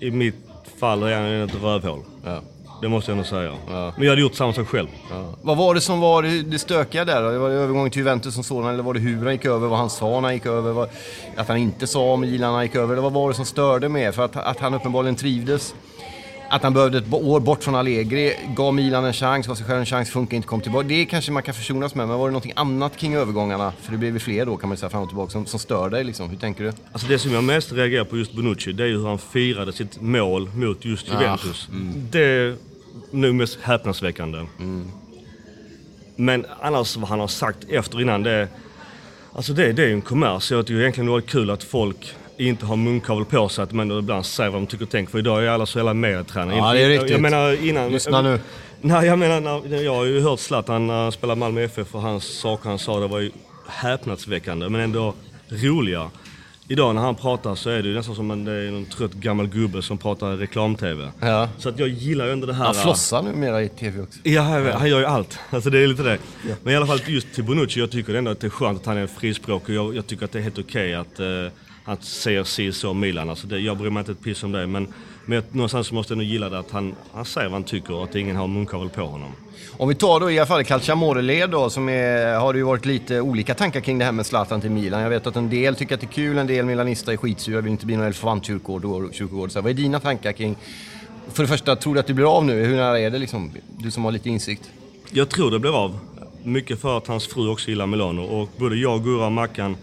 i 0.00 0.10
mitt 0.10 0.34
fall 0.80 1.02
är 1.02 1.16
han 1.16 1.24
ett 1.26 1.62
rövhål. 1.62 2.00
Ja. 2.24 2.40
Det 2.82 2.88
måste 2.88 3.10
jag 3.10 3.18
ändå 3.18 3.28
säga. 3.28 3.52
Men 3.66 4.02
jag 4.04 4.10
hade 4.10 4.20
gjort 4.20 4.34
samma 4.34 4.52
sak 4.52 4.68
själv. 4.68 4.88
Vad 5.42 5.56
var 5.56 5.74
det 5.74 5.80
som 5.80 6.00
var 6.00 6.22
det, 6.22 6.42
det 6.42 6.58
stökiga 6.58 7.04
där 7.04 7.22
då? 7.22 7.38
Var 7.38 7.48
det 7.48 7.54
övergången 7.54 7.90
till 7.90 7.98
Juventus 7.98 8.34
som 8.34 8.44
sådan 8.44 8.74
eller 8.74 8.82
var 8.82 8.94
det 8.94 9.00
hur 9.00 9.24
han 9.24 9.32
gick 9.32 9.44
över, 9.44 9.68
vad 9.68 9.78
han 9.78 9.90
sa 9.90 10.06
när 10.10 10.20
han 10.20 10.34
gick 10.34 10.46
över, 10.46 10.72
vad, 10.72 10.88
att 11.36 11.48
han 11.48 11.56
inte 11.56 11.86
sa 11.86 12.12
om 12.12 12.20
Milan 12.20 12.50
när 12.50 12.54
han 12.54 12.64
gick 12.64 12.74
över? 12.74 12.92
Eller 12.92 13.02
vad 13.02 13.12
var 13.12 13.28
det 13.28 13.34
som 13.34 13.44
störde 13.44 13.88
med? 13.88 14.14
För 14.14 14.24
att, 14.24 14.36
att 14.36 14.60
han 14.60 14.74
uppenbarligen 14.74 15.16
trivdes. 15.16 15.74
Att 16.48 16.62
han 16.62 16.74
behövde 16.74 16.98
ett 16.98 17.12
år 17.12 17.40
bort 17.40 17.64
från 17.64 17.74
Allegri, 17.74 18.34
gav 18.56 18.74
Milan 18.74 19.04
en 19.04 19.12
chans, 19.12 19.46
gav 19.46 19.54
sig 19.54 19.66
själv 19.66 19.78
en 19.78 19.86
chans, 19.86 20.10
funkar 20.10 20.36
inte, 20.36 20.48
kom 20.48 20.60
tillbaka. 20.60 20.88
Det 20.88 21.04
kanske 21.04 21.32
man 21.32 21.42
kan 21.42 21.54
försonas 21.54 21.94
med, 21.94 22.08
men 22.08 22.18
var 22.18 22.26
det 22.26 22.32
någonting 22.32 22.52
annat 22.56 22.96
kring 22.96 23.14
övergångarna? 23.14 23.72
För 23.80 23.92
det 23.92 23.98
blev 23.98 24.12
ju 24.12 24.18
fler 24.18 24.46
då 24.46 24.56
kan 24.56 24.68
man 24.68 24.78
säga 24.78 24.90
fram 24.90 25.02
och 25.02 25.08
tillbaka 25.08 25.30
som, 25.30 25.46
som 25.46 25.60
stör 25.60 25.90
dig 25.90 26.04
liksom. 26.04 26.30
Hur 26.30 26.36
tänker 26.36 26.64
du? 26.64 26.72
Alltså 26.92 27.08
det 27.08 27.18
som 27.18 27.32
jag 27.32 27.44
mest 27.44 27.72
reagerar 27.72 28.04
på 28.04 28.16
just 28.16 28.32
Bonucci, 28.32 28.72
det 28.72 28.82
är 28.82 28.88
ju 28.88 28.98
hur 28.98 29.06
han 29.06 29.18
firade 29.18 29.72
sitt 29.72 30.00
mål 30.00 30.50
mot 30.54 30.84
just 30.84 31.08
Juventus. 31.08 31.68
Det 32.10 32.24
är 32.24 32.56
nog 33.10 33.34
mest 33.34 33.58
häpnadsväckande. 33.62 34.46
Men 36.16 36.46
annars 36.60 36.96
vad 36.96 37.08
han 37.08 37.20
har 37.20 37.28
sagt 37.28 37.58
efter 37.68 38.00
innan, 38.00 38.22
det, 38.22 38.48
alltså 39.32 39.52
det, 39.52 39.72
det 39.72 39.82
är 39.82 39.86
ju 39.86 39.92
en 39.92 40.02
kommers. 40.02 40.50
Jag 40.50 40.66
tycker 40.66 40.80
egentligen 40.80 41.06
det 41.06 41.12
var 41.12 41.20
kul 41.20 41.50
att 41.50 41.62
folk 41.62 42.14
inte 42.38 42.66
har 42.66 42.76
munkavel 42.76 43.24
på 43.24 43.48
sig, 43.48 43.62
att 43.62 43.72
man 43.72 43.98
ibland 43.98 44.26
säger 44.26 44.50
vad 44.50 44.60
de 44.62 44.66
tycker 44.66 44.84
och 44.84 44.90
tänker. 44.90 45.10
För 45.10 45.18
idag 45.18 45.44
är 45.44 45.48
alla 45.48 45.66
så 45.66 45.78
jävla 45.78 45.94
medietränare. 45.94 46.56
Ja, 46.56 46.72
det 46.72 46.78
är 46.80 46.82
Jag- 46.82 46.90
riktigt. 46.90 47.10
Jag 47.10 47.20
menar 47.20 47.64
innan... 47.68 47.92
Lyssna 47.92 48.22
nu. 48.22 48.40
Nej, 48.80 49.06
jag 49.06 49.18
menar, 49.18 49.66
jag 49.82 49.94
har 49.94 50.04
ju 50.04 50.20
hört 50.20 50.40
Zlatan 50.40 50.86
när 50.86 51.02
han 51.02 51.12
spelade 51.12 51.38
Malmö 51.40 51.62
FF 51.62 51.94
och 51.94 52.00
hans 52.00 52.24
saker 52.40 52.68
han 52.68 52.78
sa, 52.78 53.00
det 53.00 53.06
var 53.06 53.20
ju 53.20 53.30
häpnadsväckande 53.68 54.68
men 54.68 54.80
ändå 54.80 55.14
roliga. 55.48 56.10
Idag 56.68 56.94
när 56.94 57.02
han 57.02 57.14
pratar 57.14 57.54
så 57.54 57.70
är 57.70 57.82
det 57.82 57.88
ju 57.88 57.94
nästan 57.94 58.14
som 58.14 58.30
en, 58.30 58.44
någon 58.44 58.84
trött 58.84 59.12
gammal 59.12 59.46
gubbe 59.48 59.82
som 59.82 59.98
pratar 59.98 60.36
reklam-tv. 60.36 61.10
Ja. 61.20 61.48
Så 61.58 61.68
att 61.68 61.78
jag 61.78 61.88
gillar 61.88 62.26
ju 62.26 62.32
ändå 62.32 62.46
det 62.46 62.54
här... 62.54 62.64
Han 62.64 62.74
flossar 62.74 63.22
numera 63.22 63.62
i 63.62 63.68
TV 63.68 64.02
också. 64.02 64.18
Ja, 64.22 64.54
jag 64.54 64.60
vet, 64.60 64.74
han 64.74 64.88
gör 64.88 64.98
ju 64.98 65.06
allt. 65.06 65.38
Alltså 65.50 65.70
det 65.70 65.78
är 65.82 65.86
lite 65.86 66.02
det. 66.02 66.18
Men 66.62 66.72
i 66.72 66.76
alla 66.76 66.86
fall 66.86 67.00
just 67.06 67.34
till 67.34 67.44
Bonucci, 67.44 67.80
jag 67.80 67.90
tycker 67.90 68.14
ändå 68.14 68.30
att 68.30 68.40
det 68.40 68.46
är 68.46 68.50
skönt 68.50 68.80
att 68.80 68.86
han 68.86 68.96
är 68.96 69.06
frispråkig. 69.06 69.74
Jag, 69.74 69.96
jag 69.96 70.06
tycker 70.06 70.24
att 70.24 70.32
det 70.32 70.38
är 70.38 70.42
helt 70.42 70.58
okej 70.58 70.94
att 70.94 71.20
uh, 71.20 71.26
han 71.86 71.96
säger 72.00 72.44
si 72.44 72.72
så 72.72 72.90
om 72.90 73.00
Milan. 73.00 73.30
Alltså 73.30 73.46
det, 73.46 73.58
jag 73.58 73.76
bryr 73.76 73.90
mig 73.90 74.00
inte 74.00 74.12
ett 74.12 74.22
piss 74.22 74.42
om 74.42 74.52
det. 74.52 74.66
Men, 74.66 74.88
men 75.24 75.36
jag, 75.36 75.44
någonstans 75.50 75.92
måste 75.92 76.12
jag 76.12 76.18
nog 76.18 76.26
gilla 76.26 76.48
det 76.48 76.58
att 76.58 76.70
han, 76.70 76.94
han 77.12 77.24
säger 77.24 77.48
vad 77.48 77.52
han 77.52 77.64
tycker 77.64 77.94
och 77.94 78.04
att 78.04 78.14
ingen 78.14 78.36
har 78.36 78.46
munkavel 78.46 78.88
på 78.88 79.02
honom. 79.02 79.30
Om 79.76 79.88
vi 79.88 79.94
tar 79.94 80.20
då 80.20 80.30
i 80.30 80.38
alla 80.38 80.46
fall 80.46 80.64
Calciamore-led 80.64 81.50
då, 81.50 81.70
som 81.70 81.88
är, 81.88 82.34
har 82.34 82.52
det 82.52 82.58
ju 82.58 82.64
varit 82.64 82.84
lite 82.84 83.20
olika 83.20 83.54
tankar 83.54 83.80
kring 83.80 83.98
det 83.98 84.04
här 84.04 84.12
med 84.12 84.26
Zlatan 84.26 84.60
till 84.60 84.70
Milan. 84.70 85.00
Jag 85.00 85.10
vet 85.10 85.26
att 85.26 85.36
en 85.36 85.50
del 85.50 85.76
tycker 85.76 85.94
att 85.94 86.00
det 86.00 86.06
är 86.06 86.12
kul, 86.12 86.38
en 86.38 86.46
del 86.46 86.64
milanister 86.64 87.12
är 87.12 87.16
skitsura, 87.16 87.60
vill 87.60 87.72
inte 87.72 87.86
bli 87.86 87.96
någon 87.96 88.06
elefantkyrkogård. 88.06 89.50
vad 89.54 89.66
är 89.66 89.74
dina 89.74 90.00
tankar 90.00 90.32
kring... 90.32 90.56
För 91.32 91.42
det 91.42 91.48
första, 91.48 91.76
tror 91.76 91.94
du 91.94 92.00
att 92.00 92.06
det 92.06 92.14
blir 92.14 92.36
av 92.36 92.44
nu? 92.44 92.64
Hur 92.64 92.76
nära 92.76 93.00
är 93.00 93.10
det 93.10 93.18
liksom? 93.18 93.52
Du 93.78 93.90
som 93.90 94.04
har 94.04 94.12
lite 94.12 94.28
insikt. 94.28 94.70
Jag 95.10 95.28
tror 95.28 95.50
det 95.50 95.58
blir 95.58 95.84
av. 95.84 95.98
Mycket 96.42 96.80
för 96.80 96.98
att 96.98 97.06
hans 97.06 97.26
fru 97.26 97.48
också 97.48 97.68
gillar 97.68 97.86
Milano. 97.86 98.22
Och 98.22 98.48
både 98.56 98.76
jag, 98.76 99.04
Gurra 99.04 99.26
och 99.26 99.32
Mackan 99.32 99.76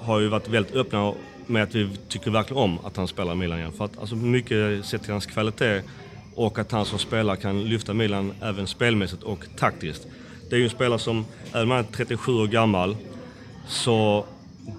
har 0.00 0.20
ju 0.20 0.28
varit 0.28 0.48
väldigt 0.48 0.74
öppna 0.74 1.14
med 1.48 1.62
att 1.62 1.74
vi 1.74 1.88
tycker 2.08 2.30
verkligen 2.30 2.62
om 2.62 2.78
att 2.84 2.96
han 2.96 3.08
spelar 3.08 3.32
i 3.32 3.36
Milan 3.36 3.58
igen. 3.58 3.72
För 3.72 3.84
att 3.84 3.98
alltså 3.98 4.16
mycket 4.16 4.86
sett 4.86 5.02
till 5.02 5.12
hans 5.12 5.26
kvalitet 5.26 5.82
och 6.34 6.58
att 6.58 6.72
han 6.72 6.84
som 6.84 6.98
spelare 6.98 7.36
kan 7.36 7.64
lyfta 7.64 7.94
Milan 7.94 8.32
även 8.42 8.66
spelmässigt 8.66 9.22
och 9.22 9.44
taktiskt. 9.56 10.06
Det 10.50 10.56
är 10.56 10.58
ju 10.58 10.64
en 10.64 10.70
spelare 10.70 10.98
som, 10.98 11.24
även 11.52 11.62
om 11.62 11.70
han 11.70 11.78
är 11.78 11.88
37 11.92 12.32
år 12.32 12.46
gammal, 12.46 12.96
så 13.68 14.24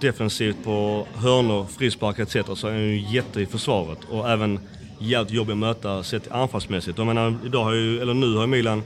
defensivt 0.02 0.64
på 0.64 1.08
hörnor, 1.16 1.66
frisparkar 1.78 2.24
etc. 2.24 2.60
så 2.60 2.68
är 2.68 2.72
han 2.72 2.82
ju 2.82 3.06
jätte 3.14 3.42
i 3.42 3.46
försvaret. 3.46 4.00
Och 4.10 4.30
även 4.30 4.60
jävligt 5.00 5.34
jobbig 5.34 5.52
att 5.52 5.58
möta 5.58 6.04
sett 6.04 6.32
anfallsmässigt. 6.32 6.98
Jag 6.98 7.08
menar, 7.08 7.36
idag 7.46 7.64
har 7.64 7.74
ju, 7.74 8.02
eller 8.02 8.14
nu 8.14 8.34
har 8.36 8.42
ju 8.42 8.48
Milan 8.48 8.84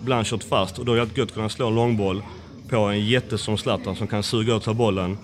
ibland 0.00 0.26
kört 0.26 0.44
fast 0.44 0.78
och 0.78 0.84
då 0.84 0.92
är 0.92 0.96
det 0.96 1.18
gött 1.18 1.28
att 1.28 1.34
kunna 1.34 1.48
slå 1.48 1.66
en 1.66 1.74
långboll 1.74 2.22
på 2.68 2.76
en 2.76 3.06
jätte 3.06 3.38
som 3.38 3.58
Zlatan 3.58 3.96
som 3.96 4.06
kan 4.06 4.22
suga 4.22 4.54
och 4.54 4.62
sig 4.62 4.74
bollen, 4.74 5.18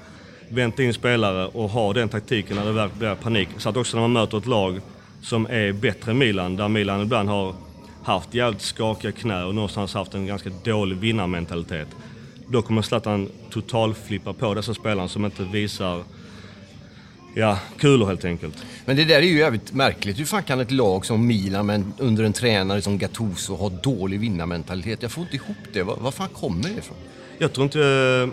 vänta 0.49 0.83
in 0.83 0.95
spelare 0.95 1.47
och 1.47 1.71
ha 1.71 1.93
den 1.93 2.09
taktiken 2.09 2.57
när 2.57 2.65
det 2.65 2.73
väl 2.73 2.89
blir 2.99 3.15
panik. 3.15 3.49
Så 3.59 3.69
att 3.69 3.77
också 3.77 3.97
när 3.97 4.03
man 4.03 4.13
möter 4.13 4.39
ett 4.39 4.47
lag 4.47 4.81
som 5.23 5.47
är 5.47 5.73
bättre 5.73 6.11
än 6.11 6.19
Milan, 6.19 6.57
där 6.57 6.69
Milan 6.69 7.03
ibland 7.03 7.29
har 7.29 7.55
haft 8.03 8.35
jävligt 8.35 8.63
skakiga 8.63 9.13
knä 9.13 9.45
och 9.45 9.55
någonstans 9.55 9.95
haft 9.95 10.15
en 10.15 10.27
ganska 10.27 10.51
dålig 10.65 10.97
vinnarmentalitet. 10.97 11.89
Då 12.47 12.63
kommer 12.63 12.83
Zlatan 12.83 13.29
totalflippa 13.51 14.33
på 14.33 14.55
dessa 14.55 14.75
spelare 14.75 15.09
som 15.09 15.25
inte 15.25 15.43
visar 15.43 16.03
ja, 17.35 17.59
kulor 17.79 18.07
helt 18.07 18.25
enkelt. 18.25 18.55
Men 18.85 18.97
det 18.97 19.05
där 19.05 19.17
är 19.17 19.23
ju 19.23 19.39
jävligt 19.39 19.75
märkligt. 19.75 20.19
Hur 20.19 20.25
fan 20.25 20.43
kan 20.43 20.61
ett 20.61 20.71
lag 20.71 21.07
som 21.07 21.27
Milan 21.27 21.67
men 21.67 21.93
under 21.99 22.25
en 22.25 22.33
tränare 22.33 22.83
som 22.83 22.99
Gattuso 22.99 23.55
ha 23.55 23.69
dålig 23.69 24.21
vinnarmentalitet? 24.21 25.03
Jag 25.03 25.13
får 25.13 25.23
inte 25.23 25.37
ihop 25.37 25.57
det. 25.73 25.83
Var, 25.83 25.97
var 25.97 26.11
fan 26.11 26.29
kommer 26.29 26.63
det 26.63 26.79
ifrån? 26.79 26.97
Jag 27.39 27.53
tror 27.53 27.65
inte 27.65 28.31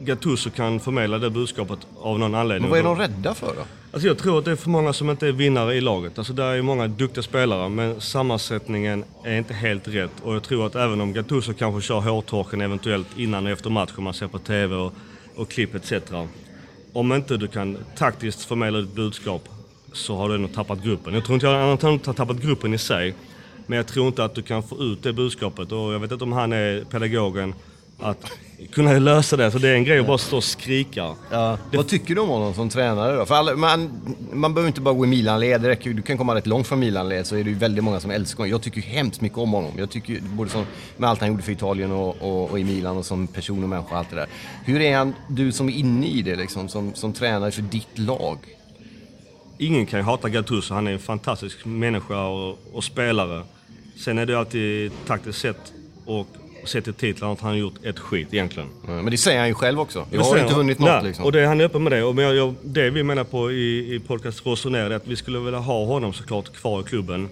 Gattuso 0.00 0.50
kan 0.50 0.80
förmedla 0.80 1.18
det 1.18 1.30
budskapet 1.30 1.78
av 1.96 2.18
någon 2.18 2.34
anledning. 2.34 2.70
Men 2.70 2.70
vad 2.70 2.78
är 2.78 2.82
de 2.82 3.12
rädda 3.12 3.34
för 3.34 3.46
då? 3.46 3.62
Alltså 3.92 4.08
jag 4.08 4.18
tror 4.18 4.38
att 4.38 4.44
det 4.44 4.50
är 4.50 4.56
för 4.56 4.70
många 4.70 4.92
som 4.92 5.10
inte 5.10 5.28
är 5.28 5.32
vinnare 5.32 5.74
i 5.74 5.80
laget. 5.80 6.18
Alltså 6.18 6.32
där 6.32 6.54
är 6.54 6.62
många 6.62 6.88
duktiga 6.88 7.22
spelare 7.22 7.68
men 7.68 8.00
sammansättningen 8.00 9.04
är 9.24 9.38
inte 9.38 9.54
helt 9.54 9.88
rätt. 9.88 10.10
Och 10.22 10.34
jag 10.34 10.42
tror 10.42 10.66
att 10.66 10.74
även 10.74 11.00
om 11.00 11.12
Gattuso 11.12 11.54
kanske 11.54 11.88
kör 11.88 12.00
hårtorken 12.00 12.60
eventuellt 12.60 13.08
innan 13.16 13.46
och 13.46 13.52
efter 13.52 13.70
matchen, 13.70 14.04
man 14.04 14.14
ser 14.14 14.28
på 14.28 14.38
TV 14.38 14.74
och, 14.74 14.92
och 15.36 15.50
klipp 15.50 15.74
etc. 15.74 15.92
Om 16.92 17.12
inte 17.12 17.36
du 17.36 17.48
kan 17.48 17.78
taktiskt 17.96 18.44
förmedla 18.44 18.78
ditt 18.78 18.94
budskap 18.94 19.48
så 19.92 20.16
har 20.16 20.28
du 20.28 20.38
nog 20.38 20.54
tappat 20.54 20.82
gruppen. 20.82 21.14
Jag 21.14 21.24
tror 21.24 21.34
inte 21.34 21.46
jag 21.46 21.58
han 21.58 21.98
har 22.06 22.12
tappat 22.12 22.42
gruppen 22.42 22.74
i 22.74 22.78
sig. 22.78 23.14
Men 23.66 23.76
jag 23.76 23.86
tror 23.86 24.06
inte 24.06 24.24
att 24.24 24.34
du 24.34 24.42
kan 24.42 24.62
få 24.62 24.82
ut 24.82 25.02
det 25.02 25.12
budskapet 25.12 25.72
och 25.72 25.92
jag 25.92 25.98
vet 25.98 26.12
inte 26.12 26.24
om 26.24 26.32
han 26.32 26.52
är 26.52 26.84
pedagogen 26.84 27.54
att 27.98 28.32
kunna 28.72 28.92
lösa 28.92 29.36
det. 29.36 29.50
Så 29.50 29.58
det 29.58 29.68
är 29.68 29.74
en 29.74 29.84
grej 29.84 29.98
att 29.98 30.06
bara 30.06 30.18
stå 30.18 30.36
och 30.36 30.44
skrika. 30.44 31.14
Ja. 31.30 31.58
Vad 31.72 31.88
tycker 31.88 32.14
du 32.14 32.20
om 32.20 32.28
honom 32.28 32.54
som 32.54 32.68
tränare 32.68 33.16
då? 33.16 33.26
För 33.26 33.34
alla, 33.34 33.56
man, 33.56 33.90
man 34.32 34.54
behöver 34.54 34.68
inte 34.68 34.80
bara 34.80 34.94
gå 34.94 35.04
i 35.04 35.08
Milan-led, 35.08 35.60
det 35.60 35.68
räcker 35.68 35.90
Du 35.90 36.02
kan 36.02 36.18
komma 36.18 36.34
rätt 36.34 36.46
långt 36.46 36.66
från 36.66 36.80
Milan-led 36.80 37.26
så 37.26 37.36
är 37.36 37.44
det 37.44 37.50
ju 37.50 37.56
väldigt 37.56 37.84
många 37.84 38.00
som 38.00 38.10
älskar 38.10 38.38
honom. 38.38 38.50
Jag 38.50 38.62
tycker 38.62 38.80
ju 38.80 38.86
hemskt 38.86 39.20
mycket 39.20 39.38
om 39.38 39.52
honom. 39.52 39.72
Jag 39.76 39.90
tycker 39.90 40.20
både 40.20 40.50
som, 40.50 40.64
med 40.96 41.10
allt 41.10 41.20
han 41.20 41.28
gjorde 41.28 41.42
för 41.42 41.52
Italien 41.52 41.92
och, 41.92 42.16
och, 42.22 42.50
och 42.50 42.58
i 42.58 42.64
Milan 42.64 42.96
och 42.96 43.06
som 43.06 43.26
person 43.26 43.62
och 43.62 43.68
människa 43.68 43.90
och 43.90 43.98
allt 43.98 44.10
det 44.10 44.16
där. 44.16 44.26
Hur 44.64 44.80
är 44.80 44.96
han, 44.96 45.14
du 45.28 45.52
som 45.52 45.68
är 45.68 45.72
inne 45.72 46.06
i 46.06 46.22
det 46.22 46.36
liksom, 46.36 46.68
som, 46.68 46.94
som 46.94 47.12
tränare 47.12 47.50
för 47.50 47.62
ditt 47.62 47.98
lag? 47.98 48.38
Ingen 49.58 49.86
kan 49.86 49.98
ju 50.00 50.04
hata 50.04 50.28
Gattuso, 50.28 50.74
han 50.74 50.86
är 50.86 50.92
en 50.92 50.98
fantastisk 50.98 51.64
människa 51.64 52.26
och, 52.26 52.58
och 52.72 52.84
spelare. 52.84 53.42
Sen 53.96 54.18
är 54.18 54.26
det 54.26 54.38
alltid 54.38 54.92
taktiskt 55.06 55.38
sett 55.38 55.72
och 56.04 56.26
sett 56.64 56.84
till 56.84 56.94
titlarna 56.94 57.32
att 57.32 57.40
han 57.40 57.50
har 57.50 57.56
gjort 57.56 57.84
ett 57.84 57.98
skit 57.98 58.34
egentligen. 58.34 58.68
Men 58.86 59.10
det 59.10 59.18
säger 59.18 59.38
han 59.38 59.48
ju 59.48 59.54
själv 59.54 59.80
också. 59.80 60.06
Jag 60.10 60.20
har 60.20 60.36
inte 60.36 60.48
han. 60.48 60.58
vunnit 60.58 60.78
något 60.78 60.88
Nej, 60.88 61.04
liksom. 61.04 61.24
Och 61.24 61.32
det, 61.32 61.46
han 61.46 61.60
är 61.60 61.64
öppen 61.64 61.82
med 61.82 61.92
det. 61.92 62.02
Och 62.02 62.22
jag, 62.22 62.36
jag, 62.36 62.54
det 62.62 62.90
vi 62.90 63.02
menar 63.02 63.24
på 63.24 63.52
i, 63.52 63.94
i 63.94 64.00
podcast 64.00 64.46
Rosoner 64.46 64.90
är 64.90 64.96
att 64.96 65.06
vi 65.06 65.16
skulle 65.16 65.38
vilja 65.38 65.58
ha 65.58 65.84
honom 65.84 66.12
såklart 66.12 66.52
kvar 66.52 66.80
i 66.80 66.84
klubben. 66.84 67.28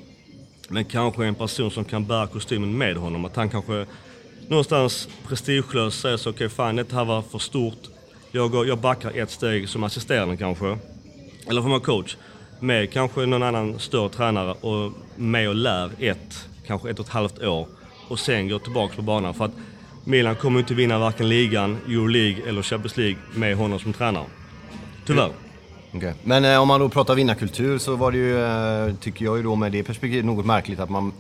Men 0.69 0.85
kanske 0.85 1.25
en 1.25 1.35
person 1.35 1.71
som 1.71 1.85
kan 1.85 2.07
bära 2.07 2.27
kostymen 2.27 2.79
med 2.79 2.97
honom. 2.97 3.25
Att 3.25 3.37
han 3.37 3.49
kanske 3.49 3.87
någonstans 4.49 5.09
prestigelöst 5.29 6.01
säger 6.01 6.17
så, 6.17 6.31
okej 6.31 6.49
fan 6.49 6.77
det 6.77 6.93
här 6.93 7.05
var 7.05 7.23
för 7.23 7.39
stort. 7.39 7.79
Jag, 8.33 8.51
går, 8.51 8.67
jag 8.67 8.79
backar 8.79 9.19
ett 9.19 9.31
steg 9.31 9.69
som 9.69 9.85
assisterande 9.85 10.37
kanske. 10.37 10.79
Eller 11.49 11.63
får 11.63 11.69
man 11.69 11.81
coach. 11.81 12.17
Med 12.61 12.93
kanske 12.93 13.27
någon 13.27 13.43
annan 13.43 13.79
större 13.79 14.09
tränare 14.09 14.55
och 14.61 14.93
med 15.17 15.49
och 15.49 15.55
lär 15.55 15.91
ett, 15.99 16.49
kanske 16.67 16.91
ett 16.91 16.99
och 16.99 17.07
ett 17.07 17.13
halvt 17.13 17.43
år. 17.43 17.67
Och 18.09 18.19
sen 18.19 18.49
går 18.49 18.59
tillbaka 18.59 18.97
på 18.97 19.03
banan. 19.03 19.35
För 19.35 19.45
att 19.45 19.53
Milan 20.05 20.37
kommer 20.37 20.61
inte 20.61 20.75
vinna 20.75 20.99
varken 20.99 21.29
ligan, 21.29 21.79
Euroleague 21.89 22.49
eller 22.49 22.63
Champions 22.63 22.97
League 22.97 23.17
med 23.35 23.57
honom 23.57 23.79
som 23.79 23.93
tränare. 23.93 24.25
Tyvärr. 25.07 25.31
Okej. 25.95 26.15
Men 26.25 26.45
eh, 26.45 26.61
om 26.63 26.69
man 26.69 26.81
då 26.81 26.89
pratar 26.89 27.15
vinnarkultur 27.15 27.79
så 27.79 27.97
var 27.97 28.13
det 28.13 28.19
ju, 28.19 28.45
eh, 28.45 28.95
tycker 28.95 29.25
jag 29.25 29.37
ju 29.37 29.43
då 29.43 29.55
med 29.55 29.73
det 29.73 29.83
perspektivet, 29.83 30.25
något 30.25 30.47
märkligt 30.47 30.81
att 30.81 30.91
man 30.91 31.13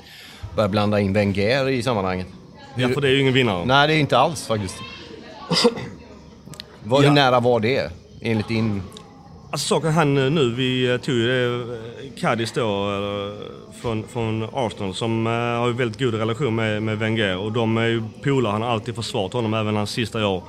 börjar 0.57 0.68
blanda 0.68 1.01
in 1.01 1.12
Wenger 1.12 1.68
i 1.68 1.83
sammanhanget. 1.83 2.27
Ja, 2.77 2.88
för 2.88 3.01
det 3.01 3.09
är 3.09 3.12
ju 3.12 3.20
ingen 3.20 3.33
vinnare. 3.35 3.64
Nej, 3.64 3.88
det 3.88 3.94
är 3.94 3.99
inte 3.99 4.18
alls 4.18 4.46
faktiskt. 4.46 4.77
Var, 6.85 6.99
Hur 6.99 7.07
Ja. 7.07 7.12
nära 7.12 7.40
var 7.40 7.61
det? 7.61 7.90
Enligt 8.20 8.49
din... 8.49 8.83
Alltså 9.50 9.66
saken 9.68 9.92
han 9.92 10.18
eh, 10.18 10.30
nu, 10.30 10.54
vi 10.54 10.92
eh, 10.92 10.96
tog 10.96 11.14
ju 11.14 11.26
det, 11.26 11.74
eh, 11.74 12.20
Cadiz 12.20 12.52
då, 12.52 12.90
från, 13.80 14.04
från 14.09 14.48
Arsenal, 14.52 14.94
som 14.94 15.26
eh, 15.26 15.32
har 15.32 15.66
ju 15.66 15.72
väldigt 15.72 16.00
god 16.00 16.14
relation 16.14 16.54
med, 16.54 16.82
med 16.82 16.98
Wenger. 16.98 17.38
Och 17.38 17.52
de 17.52 17.76
är 17.76 17.87
ju 17.87 18.02
polare, 18.22 18.52
han 18.52 18.62
har 18.62 18.68
alltid 18.68 18.94
försvarat 18.94 19.32
honom, 19.32 19.54
även 19.54 19.76
hans 19.76 19.90
sista 19.90 20.26
år 20.26 20.42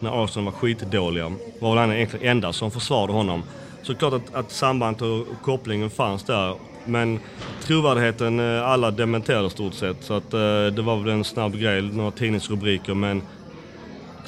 när 0.00 0.24
Arsenal 0.24 0.44
var 0.44 0.52
skitdåliga. 0.52 1.32
Var 1.60 1.70
väl 1.70 1.78
han 1.78 1.92
egentligen 1.92 2.26
enda 2.26 2.52
som 2.52 2.70
försvarade 2.70 3.12
honom. 3.12 3.42
Så 3.82 3.94
klart 3.94 4.12
att, 4.12 4.34
att 4.34 4.50
sambandet 4.50 5.02
och 5.02 5.26
kopplingen 5.42 5.90
fanns 5.90 6.22
där. 6.22 6.54
Men 6.84 7.20
trovärdigheten, 7.62 8.40
alla 8.60 8.90
dementerade 8.90 9.46
i 9.46 9.50
stort 9.50 9.74
sett. 9.74 10.04
Så 10.04 10.14
att 10.14 10.30
det 10.76 10.82
var 10.82 10.96
väl 10.96 11.08
en 11.12 11.24
snabb 11.24 11.56
grej, 11.56 11.82
några 11.82 12.10
tidningsrubriker. 12.10 12.94
Men 12.94 13.22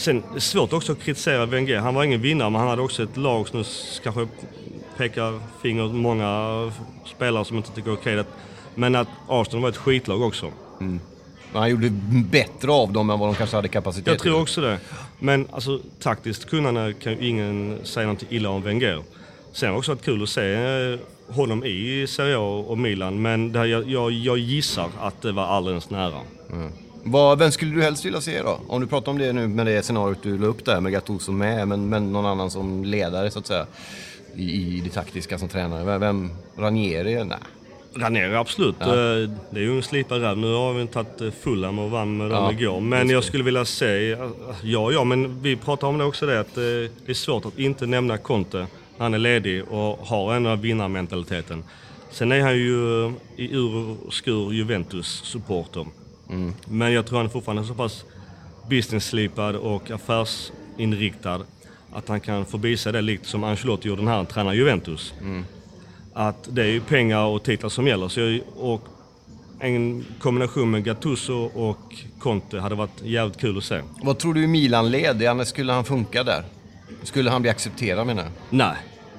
Sen, 0.00 0.22
det 0.32 0.38
är 0.38 0.40
svårt 0.40 0.72
också 0.72 0.92
att 0.92 1.00
kritisera 1.02 1.46
Wenger. 1.46 1.78
Han 1.78 1.94
var 1.94 2.04
ingen 2.04 2.20
vinnare, 2.20 2.50
men 2.50 2.60
han 2.60 2.70
hade 2.70 2.82
också 2.82 3.02
ett 3.02 3.16
lag 3.16 3.48
som 3.48 3.64
kanske 4.02 4.28
pekar 4.96 5.40
finger 5.62 5.84
åt 5.84 5.94
många 5.94 6.72
spelare 7.06 7.44
som 7.44 7.56
inte 7.56 7.72
tycker 7.72 7.92
okej. 7.92 8.18
att 8.18 8.26
Men 8.74 8.94
att 8.94 9.08
Arsenal 9.28 9.62
var 9.62 9.68
ett 9.68 9.76
skitlag 9.76 10.22
också. 10.22 10.52
Han 11.52 11.70
gjorde 11.70 11.90
bättre 12.30 12.72
av 12.72 12.92
dem 12.92 13.10
än 13.10 13.18
vad 13.18 13.28
de 13.28 13.34
kanske 13.34 13.56
hade 13.56 13.68
kapacitet 13.68 14.06
Jag 14.06 14.18
tror 14.18 14.40
också 14.40 14.60
det. 14.60 14.78
Men 15.18 15.48
alltså 15.50 15.80
taktiskt 15.98 16.50
kunnande 16.50 16.92
kan 16.92 17.12
ju 17.12 17.28
ingen 17.28 17.78
säga 17.84 18.06
något 18.06 18.24
illa 18.28 18.48
om 18.48 18.62
Wenger. 18.62 19.02
Sen 19.52 19.68
har 19.68 19.74
det 19.74 19.78
också 19.78 19.92
varit 19.92 20.04
kul 20.04 20.22
att 20.22 20.28
se 20.28 20.54
eh, 20.54 20.98
honom 21.34 21.64
i 21.64 22.06
Serie 22.08 22.36
A 22.38 22.64
och 22.68 22.78
Milan, 22.78 23.22
men 23.22 23.54
här, 23.54 23.64
jag, 23.64 23.90
jag, 23.90 24.12
jag 24.12 24.38
gissar 24.38 24.88
att 25.00 25.22
det 25.22 25.32
var 25.32 25.44
alldeles 25.44 25.90
nära. 25.90 26.20
Vad, 27.02 27.38
vem 27.38 27.50
skulle 27.52 27.74
du 27.74 27.82
helst 27.82 28.04
vilja 28.04 28.20
se 28.20 28.42
då? 28.42 28.60
Om 28.68 28.80
du 28.80 28.86
pratar 28.86 29.12
om 29.12 29.18
det 29.18 29.32
nu 29.32 29.48
med 29.48 29.66
det 29.66 29.82
scenariot 29.82 30.22
du 30.22 30.38
la 30.38 30.46
upp 30.46 30.64
där 30.64 30.80
med 30.80 30.92
Gattuso 30.92 31.32
med, 31.32 31.68
men, 31.68 31.88
men 31.88 32.12
någon 32.12 32.26
annan 32.26 32.50
som 32.50 32.84
ledare 32.84 33.30
så 33.30 33.38
att 33.38 33.46
säga. 33.46 33.66
I, 34.34 34.42
i 34.76 34.80
det 34.84 34.90
taktiska 34.90 35.38
som 35.38 35.48
tränare. 35.48 35.98
Vem? 35.98 36.30
Ranieri? 36.58 37.24
Nej. 37.24 37.38
Ranieri, 37.96 38.34
absolut. 38.34 38.80
Eh, 38.80 38.86
Det 38.86 39.30
är 39.54 39.60
ju 39.60 39.76
en 39.76 39.82
slipad 39.82 40.20
räv. 40.22 40.38
Nu 40.38 40.52
har 40.54 40.72
vi 40.72 40.86
tagit 40.86 41.20
eh, 41.20 41.30
Fulham 41.30 41.78
och 41.78 41.90
vann 41.90 42.16
med 42.16 42.30
dem 42.30 42.44
Ja, 42.44 42.52
igår. 42.52 42.80
Men 42.80 43.10
jag 43.10 43.24
skulle 43.24 43.44
vilja 43.44 43.64
se, 43.64 44.12
eh, 44.12 44.18
ja 44.62 44.92
ja, 44.92 45.04
men 45.04 45.42
vi 45.42 45.56
pratar 45.56 45.86
om 45.88 45.98
det 45.98 46.04
också 46.04 46.26
det 46.26 46.40
att 46.40 46.54
det 46.54 46.90
är 47.06 47.14
svårt 47.14 47.44
att 47.44 47.58
inte 47.58 47.86
nämna 47.86 48.18
Conte 48.18 48.58
när 48.58 48.66
han 49.04 49.14
är 49.14 49.18
ledig 49.18 49.64
och 49.68 49.98
har 50.06 50.34
ändå 50.34 50.54
vinnarmentaliteten. 50.56 51.64
Sen 52.10 52.32
är 52.32 52.40
han 52.40 52.56
ju 52.56 53.12
i 53.36 53.54
ur 53.56 53.96
och 54.06 54.14
skur 54.14 54.52
Juventus-supporter. 54.52 55.86
Men 56.64 56.92
jag 56.92 57.06
tror 57.06 57.18
han 57.18 57.26
är 57.26 57.30
fortfarande 57.30 57.64
så 57.64 57.74
pass 57.74 58.04
business-slipad 58.68 59.56
och 59.56 59.90
affärsinriktad 59.90 61.40
att 61.92 62.08
han 62.08 62.20
kan 62.20 62.46
förbisa 62.46 62.92
det 62.92 63.00
likt 63.00 63.26
som 63.26 63.44
Ancelotti 63.44 63.88
gjorde 63.88 64.02
när 64.02 64.16
han 64.16 64.26
tränade 64.26 64.56
Juventus 64.56 65.14
att 66.12 66.48
det 66.50 66.62
är 66.62 66.66
ju 66.66 66.80
pengar 66.80 67.24
och 67.24 67.42
titlar 67.42 67.68
som 67.68 67.86
gäller. 67.86 68.08
Så 68.08 68.20
jag, 68.20 68.40
och 68.56 68.88
en 69.58 70.04
kombination 70.18 70.70
med 70.70 70.84
Gattuso 70.84 71.50
och 71.54 71.94
Conte 72.18 72.60
hade 72.60 72.74
varit 72.74 73.02
jävligt 73.02 73.40
kul 73.40 73.58
att 73.58 73.64
se. 73.64 73.80
Vad 74.02 74.18
tror 74.18 74.34
du 74.34 74.44
i 74.44 74.46
Milan-led? 74.46 75.46
Skulle 75.46 75.72
han 75.72 75.84
funka 75.84 76.24
där? 76.24 76.44
Skulle 77.02 77.30
han 77.30 77.42
bli 77.42 77.50
accepterad 77.50 78.06
menar 78.06 78.22
jag? 78.22 78.32
Nej, 78.50 78.76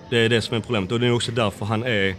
det 0.09 0.17
är 0.17 0.29
det 0.29 0.41
som 0.41 0.57
är 0.57 0.61
problemet. 0.61 0.91
Och 0.91 0.99
det 0.99 1.07
är 1.07 1.11
också 1.11 1.31
därför 1.31 1.65
han 1.65 1.83
är 1.83 2.15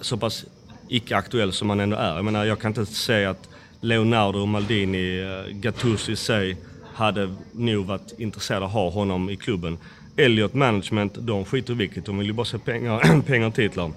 så 0.00 0.16
pass 0.16 0.44
icke-aktuell 0.88 1.52
som 1.52 1.70
han 1.70 1.80
ändå 1.80 1.96
är. 1.96 2.16
Jag 2.16 2.24
menar, 2.24 2.44
jag 2.44 2.60
kan 2.60 2.68
inte 2.68 2.86
säga 2.86 3.30
att 3.30 3.48
Leonardo, 3.80 4.46
Maldini, 4.46 5.20
eh, 5.20 5.52
Gattuso 5.52 6.12
i 6.12 6.16
sig 6.16 6.56
hade 6.94 7.34
nog 7.52 7.86
varit 7.86 8.12
intresserade 8.18 8.64
av 8.64 8.68
att 8.68 8.74
ha 8.74 8.90
honom 8.90 9.30
i 9.30 9.36
klubben. 9.36 9.78
Elliot 10.16 10.54
Management, 10.54 11.14
de 11.18 11.44
skiter 11.44 11.72
i 11.72 11.76
vilket. 11.76 12.06
De 12.06 12.18
vill 12.18 12.26
ju 12.26 12.32
bara 12.32 12.44
se 12.44 12.58
pengar, 12.58 13.22
pengar 13.26 13.46
och 13.46 13.54
titlar. 13.54 13.92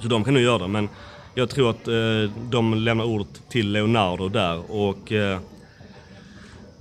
Så 0.00 0.08
de 0.08 0.24
kan 0.24 0.34
nog 0.34 0.42
göra 0.42 0.58
det. 0.58 0.68
Men 0.68 0.88
jag 1.34 1.50
tror 1.50 1.70
att 1.70 1.88
eh, 1.88 2.30
de 2.50 2.74
lämnar 2.74 3.04
ordet 3.04 3.42
till 3.48 3.72
Leonardo 3.72 4.28
där. 4.28 4.70
Och 4.70 5.12
eh, 5.12 5.38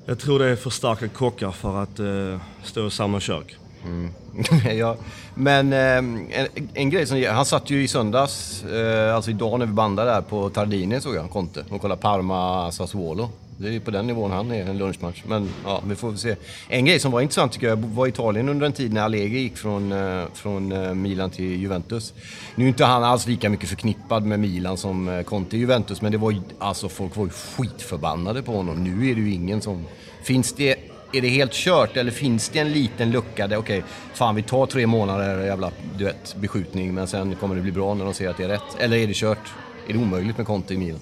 jag 0.05 0.19
tror 0.19 0.39
det 0.39 0.45
är 0.45 0.55
för 0.55 0.69
starka 0.69 1.07
kockar 1.07 1.51
för 1.51 1.83
att 1.83 1.99
eh, 1.99 2.41
stå 2.63 2.87
i 2.87 2.91
samma 2.91 3.19
kök. 3.19 3.55
Mm. 3.83 4.09
ja, 4.77 4.95
men 5.35 5.73
eh, 5.73 5.97
en, 6.39 6.47
en 6.73 6.89
grej 6.89 7.05
som... 7.05 7.25
Han 7.29 7.45
satt 7.45 7.69
ju 7.69 7.83
i 7.83 7.87
söndags, 7.87 8.63
eh, 8.63 9.15
alltså 9.15 9.31
idag 9.31 9.59
när 9.59 9.65
vi 9.65 9.73
bandade 9.73 10.11
där 10.11 10.21
på 10.21 10.49
Tardini 10.49 11.01
såg 11.01 11.15
jag, 11.15 11.29
Conte. 11.29 11.65
Och 11.69 11.81
kollade 11.81 12.01
Parma 12.01 12.71
Sassuolo. 12.71 13.29
Det 13.59 13.67
är 13.67 13.71
ju 13.71 13.79
på 13.79 13.91
den 13.91 14.07
nivån 14.07 14.31
han 14.31 14.51
är, 14.51 14.65
en 14.69 14.77
lunchmatch. 14.77 15.23
Men 15.27 15.49
ja, 15.65 15.81
vi 15.87 15.95
får 15.95 16.09
väl 16.09 16.17
se. 16.17 16.35
En 16.67 16.85
grej 16.85 16.99
som 16.99 17.11
var 17.11 17.21
intressant 17.21 17.51
tycker 17.51 17.67
jag, 17.67 17.77
var 17.77 18.05
i 18.05 18.09
Italien 18.09 18.49
under 18.49 18.65
en 18.65 18.73
tid 18.73 18.93
när 18.93 19.01
Allegri 19.01 19.39
gick 19.39 19.57
från, 19.57 19.91
eh, 19.91 20.23
från 20.33 20.71
eh, 20.71 20.93
Milan 20.93 21.29
till 21.29 21.61
Juventus. 21.61 22.13
Nu 22.55 22.63
är 22.63 22.67
inte 22.67 22.85
han 22.85 23.03
alls 23.03 23.27
lika 23.27 23.49
mycket 23.49 23.69
förknippad 23.69 24.25
med 24.25 24.39
Milan 24.39 24.77
som 24.77 25.09
eh, 25.09 25.23
Conte 25.23 25.57
i 25.57 25.59
Juventus, 25.59 26.01
men 26.01 26.11
det 26.11 26.17
var 26.17 26.31
ju, 26.31 26.41
alltså 26.59 26.89
folk 26.89 27.15
var 27.15 27.25
ju 27.25 27.31
skitförbannade 27.31 28.41
på 28.41 28.51
honom. 28.51 28.83
Nu 28.83 29.09
är 29.11 29.15
det 29.15 29.21
ju 29.21 29.33
ingen 29.33 29.61
som... 29.61 29.85
Finns 30.23 30.53
det 30.53 30.75
är 31.13 31.21
det 31.21 31.27
helt 31.27 31.53
kört 31.53 31.97
eller 31.97 32.11
finns 32.11 32.49
det 32.49 32.59
en 32.59 32.71
liten 32.71 33.11
lucka 33.11 33.47
där, 33.47 33.57
okej, 33.57 33.83
fan 34.13 34.35
vi 34.35 34.43
tar 34.43 34.65
tre 34.65 34.87
månader 34.87 35.45
jävla, 35.45 35.71
du 35.97 36.03
vet, 36.05 36.35
beskjutning 36.35 36.93
men 36.93 37.07
sen 37.07 37.35
kommer 37.35 37.55
det 37.55 37.61
bli 37.61 37.71
bra 37.71 37.93
när 37.93 38.05
de 38.05 38.13
ser 38.13 38.29
att 38.29 38.37
det 38.37 38.43
är 38.43 38.47
rätt? 38.47 38.75
Eller 38.79 38.97
är 38.97 39.07
det 39.07 39.15
kört? 39.15 39.53
Är 39.87 39.93
det 39.93 39.99
omöjligt 39.99 40.37
med 40.37 40.47
Conte 40.47 40.73
i 40.73 40.77
Milan? 40.77 40.99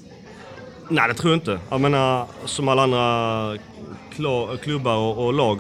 Nej, 0.90 1.08
det 1.08 1.14
tror 1.14 1.32
jag 1.34 1.38
inte. 1.38 1.60
Jag 1.70 1.82
menar, 1.82 2.26
som 2.46 2.68
alla 2.68 2.84
andra 2.84 3.58
klubbar 4.64 4.96
och, 4.96 5.26
och 5.26 5.34
lag, 5.34 5.60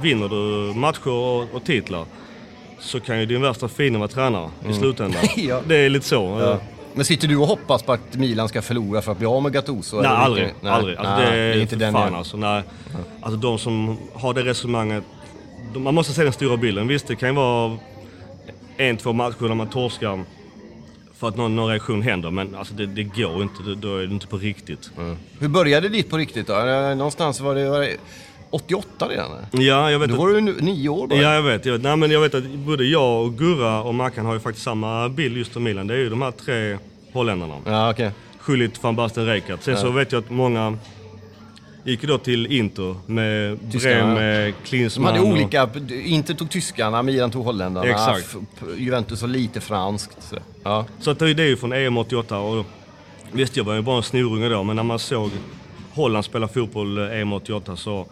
vinner 0.00 0.28
du 0.28 0.74
matcher 0.78 1.08
och, 1.08 1.54
och 1.54 1.64
titlar 1.64 2.04
så 2.78 3.00
kan 3.00 3.20
ju 3.20 3.26
din 3.26 3.42
värsta 3.42 3.68
fiende 3.68 3.98
vara 3.98 4.08
tränare 4.08 4.50
i 4.68 4.72
slutändan. 4.72 5.22
Ja. 5.36 5.60
Det 5.66 5.76
är 5.76 5.88
lite 5.88 6.06
så. 6.06 6.58
Men 6.94 7.04
sitter 7.04 7.28
du 7.28 7.36
och 7.36 7.46
hoppas 7.46 7.82
på 7.82 7.92
att 7.92 8.14
Milan 8.14 8.48
ska 8.48 8.62
förlora 8.62 9.02
för 9.02 9.12
att 9.12 9.18
bli 9.18 9.26
av 9.26 9.42
med 9.42 9.52
Gattuso? 9.52 9.96
Nej, 9.96 10.06
aldrig. 10.10 10.44
inte? 10.44 10.56
Nej, 10.60 10.72
aldrig. 10.72 10.96
Alltså, 10.96 11.14
nej, 11.16 11.30
det, 11.30 11.38
är 11.38 11.60
inte 11.60 11.70
för 11.70 11.76
den 11.76 11.92
fan 11.92 12.08
jag- 12.08 12.18
alltså. 12.18 12.36
Nej. 12.36 12.62
Alltså 13.20 13.36
de 13.40 13.58
som 13.58 13.98
har 14.14 14.34
det 14.34 14.42
resonemanget, 14.42 15.04
de, 15.74 15.82
man 15.82 15.94
måste 15.94 16.12
se 16.12 16.24
den 16.24 16.32
stora 16.32 16.56
bilden. 16.56 16.88
Visst, 16.88 17.06
det 17.06 17.16
kan 17.16 17.28
ju 17.28 17.34
vara 17.34 17.76
en, 18.76 18.96
två 18.96 19.12
matcher 19.12 19.48
där 19.48 19.54
man 19.54 19.68
torskar 19.68 20.24
för 21.14 21.28
att 21.28 21.36
någon, 21.36 21.56
någon 21.56 21.68
reaktion 21.70 22.02
händer, 22.02 22.30
men 22.30 22.54
alltså 22.54 22.74
det, 22.74 22.86
det 22.86 23.02
går 23.02 23.42
inte. 23.42 23.62
Det, 23.62 23.74
då 23.74 23.96
är 23.96 24.06
det 24.06 24.12
inte 24.14 24.26
på 24.26 24.36
riktigt. 24.36 24.90
Hur 25.38 25.48
började 25.48 25.88
ditt 25.88 26.10
på 26.10 26.16
riktigt 26.16 26.46
då? 26.46 26.54
Någonstans 26.96 27.40
var 27.40 27.54
det, 27.54 27.68
var 27.70 27.80
det 27.80 27.96
88 28.54 29.08
redan? 29.08 29.30
Ja, 29.50 29.90
jag 29.90 29.98
vet 29.98 30.08
Då 30.08 30.14
att- 30.14 30.20
var 30.20 30.28
du 30.28 30.40
nio 30.40 30.88
år 30.88 31.06
bara. 31.06 31.18
Ja, 31.18 31.34
jag 31.34 31.42
vet. 31.42 31.64
Jag 31.66 31.72
vet. 31.72 31.82
Nej, 31.82 31.96
men 31.96 32.10
jag 32.10 32.20
vet 32.20 32.34
att 32.34 32.44
både 32.44 32.84
jag 32.84 33.22
och 33.24 33.38
Gurra 33.38 33.82
och 33.82 33.94
Mackan 33.94 34.26
har 34.26 34.34
ju 34.34 34.40
faktiskt 34.40 34.64
samma 34.64 35.08
bild 35.08 35.36
just 35.36 35.56
av 35.56 35.62
Milan. 35.62 35.86
Det 35.86 35.94
är 35.94 35.98
ju 35.98 36.10
de 36.10 36.22
här 36.22 36.30
tre 36.30 36.78
holländarna. 37.12 37.54
Ja, 37.66 37.90
okej. 37.90 38.10
Schullit, 38.38 38.82
van 38.82 38.96
Basten, 38.96 39.26
Rijkaard. 39.26 39.58
Sen 39.62 39.76
så 39.76 39.90
vet 39.90 40.12
jag 40.12 40.18
att 40.24 40.30
många 40.30 40.78
gick 41.84 42.02
då 42.02 42.18
till 42.18 42.46
Inter 42.52 42.94
med 43.06 43.58
ja. 43.72 44.06
med 44.06 44.46
De 44.46 44.52
Klinsmann. 44.64 45.06
hade 45.14 45.20
och- 45.26 45.32
olika, 45.32 45.68
Inter 46.04 46.34
tog 46.34 46.50
tyskarna, 46.50 47.02
Milan 47.02 47.30
tog 47.30 47.44
holländarna. 47.44 47.86
Exakt. 47.90 48.36
Juventus 48.76 49.22
var 49.22 49.28
lite 49.28 49.60
franskt. 49.60 50.16
Så. 50.30 50.36
Ja. 50.62 50.84
Så 51.00 51.10
att 51.10 51.18
det 51.18 51.24
är 51.30 51.40
ju 51.40 51.56
från 51.56 51.72
EM 51.72 51.96
88 51.98 52.38
och 52.38 52.66
visst 53.32 53.56
jag 53.56 53.64
var 53.64 53.74
ju 53.74 53.82
bara 53.82 53.96
en 53.96 54.02
snorunge 54.02 54.48
då 54.48 54.62
men 54.62 54.76
när 54.76 54.82
man 54.82 54.98
såg 54.98 55.30
Holland 55.94 56.24
spela 56.24 56.48
fotboll 56.48 56.98
eh, 56.98 57.20
EM 57.20 57.32
88 57.32 57.76
så 57.76 58.06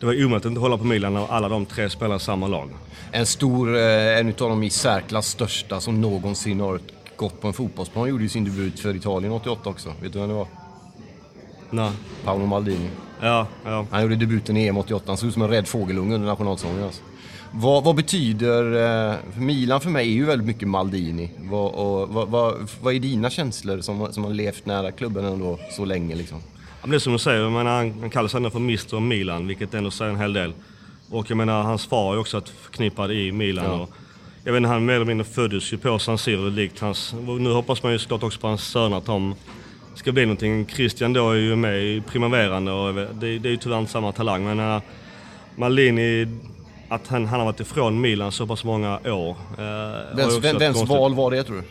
det 0.00 0.06
var 0.06 0.24
omöjligt 0.24 0.46
att 0.46 0.50
inte 0.50 0.60
hålla 0.60 0.78
på 0.78 0.84
Milan 0.84 1.14
när 1.14 1.32
alla 1.32 1.48
de 1.48 1.66
tre 1.66 1.90
spelar 1.90 2.18
samma 2.18 2.46
lag. 2.46 2.70
En 3.12 3.26
stor, 3.26 3.76
eh, 3.76 4.18
en 4.18 4.28
utav 4.28 4.48
de 4.48 4.62
i 4.62 4.70
särklass 4.70 5.26
största 5.26 5.80
som 5.80 6.00
någonsin 6.00 6.60
har 6.60 6.80
gått 7.16 7.40
på 7.40 7.46
en 7.46 7.52
fotbollsplan 7.52 8.08
gjorde 8.08 8.22
ju 8.22 8.28
sin 8.28 8.44
debut 8.44 8.80
för 8.80 8.96
Italien 8.96 9.32
88 9.32 9.70
också. 9.70 9.92
Vet 10.02 10.12
du 10.12 10.18
vem 10.18 10.28
det 10.28 10.34
var? 10.34 10.46
Nej. 11.70 11.90
Paolo 12.24 12.46
Maldini. 12.46 12.90
Ja, 13.20 13.46
ja. 13.64 13.86
Han 13.90 14.02
gjorde 14.02 14.16
debuten 14.16 14.56
i 14.56 14.66
EM 14.66 14.76
88. 14.76 15.04
Han 15.06 15.16
såg 15.16 15.28
ut 15.28 15.32
som 15.32 15.42
en 15.42 15.48
rädd 15.48 15.68
fågelunge 15.68 16.14
under 16.14 16.28
nationalsången. 16.28 16.84
Alltså. 16.84 17.02
Vad, 17.52 17.84
vad 17.84 17.96
betyder... 17.96 18.64
Eh, 18.64 19.16
för 19.32 19.40
Milan 19.40 19.80
för 19.80 19.90
mig 19.90 20.08
är 20.08 20.12
ju 20.12 20.24
väldigt 20.24 20.46
mycket 20.46 20.68
Maldini. 20.68 21.30
Vad, 21.38 21.72
och, 21.72 22.08
vad, 22.08 22.28
vad, 22.28 22.70
vad 22.82 22.94
är 22.94 23.00
dina 23.00 23.30
känslor 23.30 23.80
som, 23.80 24.12
som 24.12 24.24
har 24.24 24.30
levt 24.30 24.66
nära 24.66 24.92
klubben 24.92 25.24
ändå 25.24 25.58
så 25.70 25.84
länge? 25.84 26.14
Liksom? 26.14 26.38
Men 26.80 26.90
det 26.90 26.96
är 26.96 26.98
som 26.98 27.12
du 27.12 27.18
säger, 27.18 27.40
jag 27.40 27.52
menar, 27.52 27.76
han, 27.76 28.00
han 28.00 28.10
kallas 28.10 28.34
ändå 28.34 28.50
för 28.50 28.58
Mr 28.58 29.00
Milan, 29.00 29.46
vilket 29.46 29.74
ändå 29.74 29.90
säger 29.90 30.12
en 30.12 30.20
hel 30.20 30.32
del. 30.32 30.52
Och 31.10 31.30
jag 31.30 31.36
menar, 31.36 31.62
hans 31.62 31.86
far 31.86 32.14
är 32.14 32.18
också 32.18 32.42
förknippad 32.60 33.12
i 33.12 33.32
Milan. 33.32 33.64
Ja. 33.64 33.72
Och, 33.72 33.90
jag 34.44 34.52
vet 34.52 34.58
inte, 34.58 34.68
han 34.68 34.84
mer 34.84 34.94
eller 34.94 35.04
mindre 35.04 35.24
föddes 35.24 35.72
ju 35.72 35.78
på 35.78 35.98
San 35.98 36.18
Siro 36.18 36.48
likt 36.48 36.80
hans... 36.80 37.14
Nu 37.38 37.52
hoppas 37.52 37.82
man 37.82 37.92
ju 37.92 37.98
såklart 37.98 38.22
också 38.22 38.40
på 38.40 38.46
hans 38.46 38.64
söner 38.64 38.96
att 38.96 39.06
de 39.06 39.34
ska 39.94 40.12
bli 40.12 40.22
någonting. 40.22 40.66
Christian 40.66 41.12
då 41.12 41.30
är 41.30 41.36
ju 41.36 41.56
med 41.56 41.82
i 41.82 42.00
Primaveran 42.00 42.68
och 42.68 42.94
det, 42.94 43.38
det 43.38 43.48
är 43.48 43.50
ju 43.50 43.56
tyvärr 43.56 43.78
inte 43.78 43.92
samma 43.92 44.12
talang 44.12 44.44
men 44.44 44.60
uh, 44.60 44.82
Malini, 45.56 46.26
att 46.88 47.08
han, 47.08 47.26
han 47.26 47.38
har 47.38 47.46
varit 47.46 47.60
ifrån 47.60 48.00
Milan 48.00 48.32
så 48.32 48.46
pass 48.46 48.64
många 48.64 48.98
år. 49.04 49.30
Uh, 49.30 50.16
Vems, 50.16 50.38
vem, 50.44 50.58
vems 50.58 50.88
val 50.88 51.14
var 51.14 51.30
det 51.30 51.44
tror 51.44 51.56
du? 51.56 51.62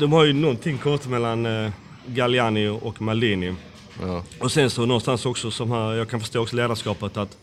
De 0.00 0.12
har 0.12 0.24
ju 0.24 0.32
någonting 0.32 0.78
konstigt 0.78 1.10
mellan 1.10 1.46
uh, 1.46 1.70
Galliani 2.14 2.68
och 2.68 3.02
Malini. 3.02 3.54
Ja. 4.02 4.22
Och 4.38 4.52
sen 4.52 4.70
så 4.70 4.86
någonstans 4.86 5.26
också, 5.26 5.50
som 5.50 5.70
här, 5.70 5.92
jag 5.92 6.08
kan 6.08 6.20
förstå 6.20 6.40
också 6.40 6.56
ledarskapet, 6.56 7.16
att 7.16 7.38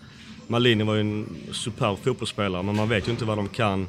Malini 0.48 0.84
var 0.84 0.96
ju 0.96 1.02
en 1.02 1.26
superb 1.52 1.98
fotbollsspelare, 2.04 2.64
men 2.64 2.76
man 2.76 2.90
vet 2.90 3.08
ju 3.08 3.12
inte 3.12 3.26
vad 3.26 3.38
de 3.38 3.48
kan 3.48 3.88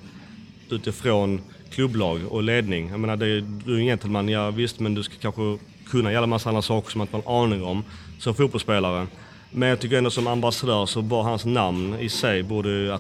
utifrån 0.71 1.41
klubblag 1.71 2.21
och 2.29 2.43
ledning. 2.43 2.89
Jag 2.91 3.01
menar, 3.01 3.17
det 3.17 3.27
är, 3.27 3.41
du 3.65 3.75
är 3.75 3.79
en 3.79 3.87
gentleman, 3.87 4.29
ja 4.29 4.51
visst, 4.51 4.81
men 4.81 4.95
du 4.95 5.03
ska 5.03 5.15
kanske 5.21 5.59
kunna 5.91 6.13
göra 6.13 6.27
massa 6.27 6.49
andra 6.49 6.63
saker 6.63 6.91
som 6.91 6.99
man 6.99 7.07
inte 7.07 7.29
har 7.29 7.45
aning 7.45 7.65
om 7.65 7.85
som 8.19 8.35
fotbollsspelare. 8.35 9.07
Men 9.51 9.69
jag 9.69 9.81
tycker 9.81 9.99
ändå 9.99 10.11
som 10.11 10.27
ambassadör 10.27 10.87
så 10.87 11.03
bara 11.03 11.23
hans 11.23 11.45
namn 11.45 11.97
i 12.01 12.09
sig 12.09 12.43
borde 12.43 12.95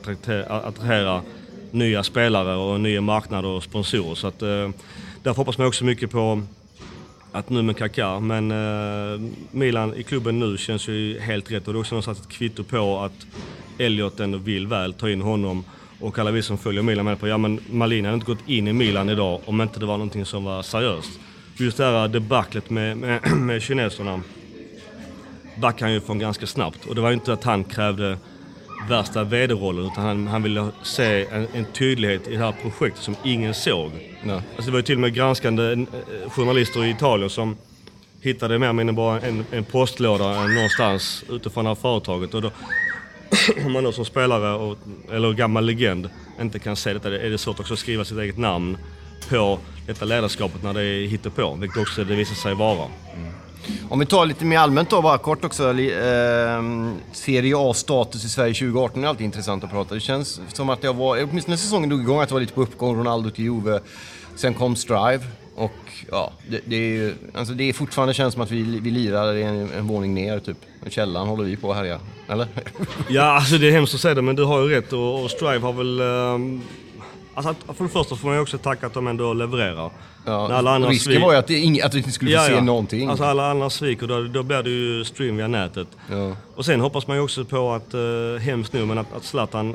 attrahera 0.48 1.22
nya 1.70 2.02
spelare 2.02 2.56
och 2.56 2.80
nya 2.80 3.00
marknader 3.00 3.48
och 3.48 3.62
sponsorer. 3.62 4.14
Så 4.14 4.26
att, 4.26 4.42
eh, 4.42 4.70
därför 5.22 5.36
hoppas 5.36 5.58
man 5.58 5.66
också 5.66 5.84
mycket 5.84 6.10
på 6.10 6.42
att 7.38 7.50
nu 7.50 7.62
med 7.62 7.76
Kaká, 7.76 8.20
men 8.20 8.50
eh, 8.50 9.20
Milan 9.50 9.94
i 9.94 10.02
klubben 10.02 10.38
nu 10.38 10.56
känns 10.56 10.88
ju 10.88 11.18
helt 11.20 11.50
rätt. 11.50 11.66
Och 11.66 11.72
det 11.72 11.76
är 11.76 11.80
också 11.80 11.94
någonstans 11.94 12.20
ett 12.20 12.28
kvitto 12.28 12.64
på 12.64 12.98
att 12.98 13.26
Elliot 13.78 14.20
ändå 14.20 14.38
vill 14.38 14.66
väl 14.66 14.92
ta 14.92 15.10
in 15.10 15.20
honom. 15.20 15.64
Och 16.00 16.18
alla 16.18 16.30
vi 16.30 16.42
som 16.42 16.58
följer 16.58 16.82
Milan 16.82 17.04
med 17.04 17.20
på 17.20 17.28
ja 17.28 17.38
men 17.38 17.60
Malin 17.70 18.04
hade 18.04 18.14
inte 18.14 18.26
gått 18.26 18.48
in 18.48 18.68
i 18.68 18.72
Milan 18.72 19.08
idag 19.08 19.40
om 19.44 19.60
inte 19.60 19.80
det 19.80 19.86
var 19.86 19.96
någonting 19.96 20.24
som 20.24 20.44
var 20.44 20.62
seriöst. 20.62 21.20
Just 21.56 21.76
det 21.76 21.84
här 21.84 22.08
debaclet 22.08 22.70
med, 22.70 22.96
med, 22.96 23.32
med 23.36 23.62
kineserna 23.62 24.22
backade 25.56 25.84
han 25.84 25.92
ju 25.92 26.00
från 26.00 26.18
ganska 26.18 26.46
snabbt. 26.46 26.84
Och 26.86 26.94
det 26.94 27.00
var 27.00 27.08
ju 27.08 27.14
inte 27.14 27.32
att 27.32 27.44
han 27.44 27.64
krävde 27.64 28.18
värsta 28.88 29.24
vd-rollen 29.24 29.86
utan 29.86 30.04
han, 30.04 30.26
han 30.26 30.42
ville 30.42 30.68
se 30.82 31.26
en, 31.32 31.46
en, 31.52 31.64
tydlighet 31.64 32.28
i 32.28 32.30
det 32.30 32.38
här 32.38 32.54
projektet 32.62 33.02
som 33.02 33.16
ingen 33.24 33.54
såg. 33.54 33.90
No. 34.24 34.32
Alltså 34.32 34.64
det 34.64 34.70
var 34.70 34.78
ju 34.78 34.82
till 34.82 34.94
och 34.94 35.00
med 35.00 35.14
granskande 35.14 35.72
eh, 35.72 36.30
journalister 36.30 36.84
i 36.84 36.90
Italien 36.90 37.30
som 37.30 37.56
hittade 38.20 38.58
mer 38.58 38.80
eller 38.80 38.92
bara 38.92 39.20
en, 39.20 39.44
en 39.50 39.64
postlåda 39.64 40.46
någonstans 40.46 41.24
utifrån 41.28 41.64
det 41.64 41.70
här 41.70 41.74
företaget. 41.74 42.34
Och 42.34 42.42
då, 42.42 42.50
om 43.66 43.72
man 43.72 43.84
då 43.84 43.92
som 43.92 44.04
spelare 44.04 44.52
och, 44.54 44.78
eller 45.12 45.32
gammal 45.32 45.64
legend 45.64 46.10
inte 46.40 46.58
kan 46.58 46.76
se 46.76 46.92
detta, 46.92 47.08
är 47.08 47.30
det 47.30 47.38
svårt 47.38 47.60
också 47.60 47.72
att 47.72 47.80
skriva 47.80 48.04
sitt 48.04 48.18
eget 48.18 48.38
namn 48.38 48.78
på 49.28 49.58
detta 49.86 50.04
ledarskapet 50.04 50.62
när 50.62 50.74
det 50.74 50.82
är 50.82 51.06
hittepå, 51.06 51.54
vilket 51.54 51.82
också 51.82 52.04
det 52.04 52.14
visar 52.14 52.34
sig 52.34 52.54
vara. 52.54 52.86
Mm. 53.14 53.32
Om 53.88 53.98
vi 53.98 54.06
tar 54.06 54.26
lite 54.26 54.44
mer 54.44 54.58
allmänt 54.58 54.90
då, 54.90 55.02
bara 55.02 55.18
kort 55.18 55.44
också. 55.44 55.80
Eh, 55.80 56.62
Serie 57.12 57.54
A-status 57.56 58.24
i 58.24 58.28
Sverige 58.28 58.54
2018 58.54 59.04
är 59.04 59.08
alltid 59.08 59.24
intressant 59.24 59.64
att 59.64 59.70
prata. 59.70 59.94
Det 59.94 60.00
känns 60.00 60.40
som 60.52 60.70
att 60.70 60.82
det 60.82 60.92
var, 60.92 61.24
åtminstone 61.24 61.52
när 61.52 61.56
säsongen 61.56 61.88
drog 61.88 62.00
igång, 62.00 62.20
att 62.20 62.28
det 62.28 62.34
var 62.34 62.40
lite 62.40 62.52
på 62.52 62.62
uppgång. 62.62 62.96
Ronaldo 62.96 63.30
till 63.30 63.44
Juve. 63.44 63.80
Sen 64.36 64.54
kom 64.54 64.76
Strive. 64.76 65.20
Och 65.58 65.72
ja, 66.10 66.32
det, 66.50 66.60
det 66.64 66.76
är 66.76 66.90
ju, 66.90 67.14
alltså 67.34 67.54
det 67.54 67.64
är 67.64 67.72
fortfarande 67.72 68.14
känns 68.14 68.34
som 68.34 68.42
att 68.42 68.50
vi, 68.50 68.62
vi 68.62 68.90
lirar 68.90 69.34
en, 69.34 69.70
en 69.70 69.86
våning 69.86 70.14
ner 70.14 70.38
typ. 70.38 70.56
Källaren 70.88 71.28
håller 71.28 71.44
vi 71.44 71.56
på 71.56 71.70
att 71.70 71.76
härja, 71.76 72.00
eller? 72.28 72.46
ja, 73.08 73.22
alltså 73.22 73.58
det 73.58 73.68
är 73.68 73.72
hemskt 73.72 73.94
att 73.94 74.00
säga 74.00 74.14
det, 74.14 74.22
men 74.22 74.36
du 74.36 74.44
har 74.44 74.62
ju 74.62 74.68
rätt 74.68 74.92
och, 74.92 75.24
och 75.24 75.30
Strive 75.30 75.58
har 75.58 75.72
väl... 75.72 76.00
Um, 76.00 76.62
alltså 77.38 77.74
för 77.74 77.84
det 77.84 77.90
första 77.90 78.16
får 78.16 78.28
man 78.28 78.36
ju 78.36 78.42
också 78.42 78.58
tacka 78.58 78.86
att 78.86 78.94
de 78.94 79.06
ändå 79.06 79.32
levererar. 79.32 79.90
Ja, 80.24 80.54
alla 80.54 80.74
andra 80.74 80.88
risken 80.88 81.12
svik... 81.12 81.22
var 81.22 81.32
ju 81.32 81.38
att, 81.38 81.46
det, 81.46 81.82
att 81.82 81.94
vi 81.94 81.98
inte 81.98 82.10
skulle 82.10 82.30
få 82.30 82.36
ja, 82.36 82.46
se 82.46 82.52
ja. 82.52 82.60
någonting. 82.60 83.08
Alltså 83.08 83.24
alla 83.24 83.50
andra 83.50 83.70
sviker, 83.70 84.06
då, 84.06 84.22
då 84.22 84.42
blir 84.42 84.62
det 84.62 84.70
ju 84.70 85.04
stream 85.04 85.36
via 85.36 85.48
nätet. 85.48 85.88
Ja. 86.10 86.36
Och 86.54 86.64
sen 86.64 86.80
hoppas 86.80 87.06
man 87.06 87.16
ju 87.16 87.22
också 87.22 87.44
på 87.44 87.72
att, 87.72 87.94
uh, 87.94 88.36
hemskt 88.36 88.72
nu, 88.72 88.86
men 88.86 88.98
att, 88.98 89.12
att 89.16 89.24
Zlatan 89.24 89.74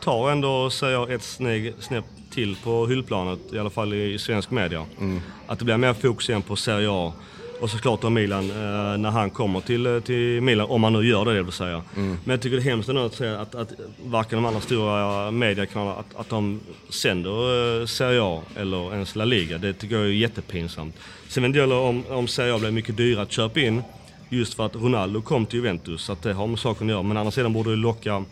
tar 0.00 0.30
ändå, 0.30 0.70
säger 0.70 1.12
ett 1.12 1.22
snägg, 1.22 1.74
snäpp 1.80 2.04
till 2.30 2.56
på 2.64 2.86
hyllplanet, 2.86 3.38
i 3.52 3.58
alla 3.58 3.70
fall 3.70 3.94
i, 3.94 4.14
i 4.14 4.18
svensk 4.18 4.50
media. 4.50 4.84
Mm. 5.00 5.20
Att 5.46 5.58
det 5.58 5.64
blir 5.64 5.76
mer 5.76 5.94
fokus 5.94 6.28
igen 6.28 6.42
på 6.42 6.56
Serie 6.56 6.88
A. 6.90 7.12
Och 7.60 7.70
såklart 7.70 8.00
då 8.00 8.10
Milan 8.10 8.50
eh, 8.50 8.98
när 8.98 9.10
han 9.10 9.30
kommer 9.30 9.60
till, 9.60 9.86
eh, 9.86 10.00
till 10.00 10.40
Milan, 10.40 10.70
om 10.70 10.84
han 10.84 10.92
nu 10.92 11.06
gör 11.06 11.24
det, 11.24 11.34
det 11.34 11.42
vill 11.42 11.52
säga. 11.52 11.82
Mm. 11.96 12.18
Men 12.24 12.30
jag 12.30 12.40
tycker 12.40 12.56
det 12.56 12.62
är 12.62 12.64
hemskt 12.64 12.88
att 12.88 13.14
säga 13.14 13.40
att, 13.40 13.54
att 13.54 13.72
varken 14.04 14.36
de 14.36 14.46
andra 14.46 14.60
stora 14.60 15.30
mediekanalerna, 15.30 15.96
att, 16.00 16.20
att 16.20 16.28
de 16.28 16.60
sänder 16.88 17.80
eh, 17.80 17.86
Serie 17.86 18.22
A 18.22 18.42
eller 18.56 18.92
ens 18.92 19.16
La 19.16 19.24
Liga. 19.24 19.58
Det 19.58 19.72
tycker 19.72 19.96
jag 19.96 20.04
är 20.04 20.08
jättepinsamt. 20.08 20.94
Sen 21.28 21.42
vet 21.42 21.56
jag 21.56 21.70
om, 21.70 22.04
om 22.08 22.28
Serie 22.28 22.54
A 22.54 22.58
blir 22.58 22.70
mycket 22.70 22.96
dyrare 22.96 23.22
att 23.22 23.32
köpa 23.32 23.60
in, 23.60 23.82
just 24.28 24.54
för 24.54 24.66
att 24.66 24.76
Ronaldo 24.76 25.22
kom 25.22 25.46
till 25.46 25.58
Juventus, 25.58 26.02
så 26.02 26.12
att 26.12 26.22
det 26.22 26.32
har 26.32 26.46
med 26.46 26.58
saken 26.58 26.86
att 26.86 26.90
göra. 26.90 27.02
Men 27.02 27.16
å 27.16 27.20
andra 27.20 27.30
sidan 27.30 27.52
borde 27.52 27.70
det 27.70 27.76
locka 27.76 28.24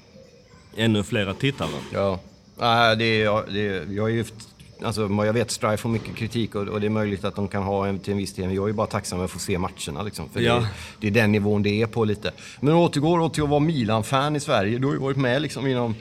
ännu 0.77 1.03
flera 1.03 1.35
tittare. 1.35 1.69
Ja. 1.93 2.21
Nej, 2.59 2.97
det 2.97 3.23
är, 3.23 3.53
det 3.53 3.69
är, 3.69 3.87
jag 3.97 4.11
är 4.11 4.15
ju 4.15 4.25
Alltså, 4.85 5.25
jag 5.25 5.33
vet 5.33 5.51
Strife 5.51 5.77
får 5.77 5.89
mycket 5.89 6.17
kritik 6.17 6.55
och, 6.55 6.69
och, 6.69 6.81
det 6.81 6.87
är 6.87 6.91
möjligt 6.91 7.25
att 7.25 7.37
de 7.37 7.49
kan 7.49 7.63
ha 7.63 7.87
en 7.87 7.99
till 7.99 8.13
en 8.13 8.19
viss 8.19 8.35
del. 8.35 8.47
Men 8.47 8.55
jag 8.55 8.69
är 8.69 8.73
bara 8.73 8.87
tacksam 8.87 9.19
för 9.19 9.25
att 9.25 9.31
få 9.31 9.39
se 9.39 9.59
matcherna. 9.59 10.03
Liksom, 10.03 10.29
för 10.29 10.41
ja. 10.41 10.55
det, 10.55 10.67
det, 11.01 11.07
är 11.07 11.23
den 11.23 11.33
nivån 11.33 11.63
det 11.63 11.83
är 11.83 11.87
på 11.87 12.05
lite. 12.05 12.33
Men 12.61 12.75
återgår 12.75 13.29
till 13.29 13.43
att 13.43 13.49
vara 13.49 13.61
Milan-fan 13.61 14.37
i 14.37 14.41
Sverige. 14.41 14.79
Du 14.79 14.87
har 14.87 14.95
ju 14.95 15.01
varit 15.01 15.17
med 15.17 15.43
liksom 15.43 15.67
inom 15.67 15.95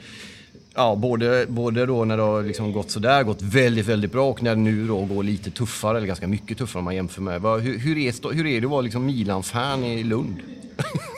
Ja, 0.76 0.96
både, 0.96 1.46
både 1.50 1.86
då 1.86 2.06
när 2.06 2.17
det 2.17 2.24
har 2.24 2.44
liksom 2.44 2.72
gått 2.72 2.91
sådär, 2.91 3.24
gått 3.24 3.41
väldigt, 3.41 3.86
väldigt 3.86 4.12
bra 4.12 4.30
och 4.30 4.44
när 4.44 4.56
det 4.56 4.62
nu 4.62 4.88
då 4.88 5.06
går 5.06 5.24
lite 5.24 5.52
tuffare, 5.52 5.98
eller 5.98 6.08
ganska 6.08 6.28
mycket 6.28 6.58
tuffare 6.58 6.80
om 6.80 6.86
man 6.86 6.96
jämför 6.96 7.22
med. 7.22 7.41
Hur, 7.41 7.78
hur, 7.78 7.98
är, 7.98 8.34
hur 8.34 8.48
är 8.48 8.62
det 8.62 8.65
att 8.65 8.72
vara 8.72 8.82
liksom 8.82 9.06
Milan-fan 9.06 9.84
i 9.84 10.04
Lund? 10.04 10.36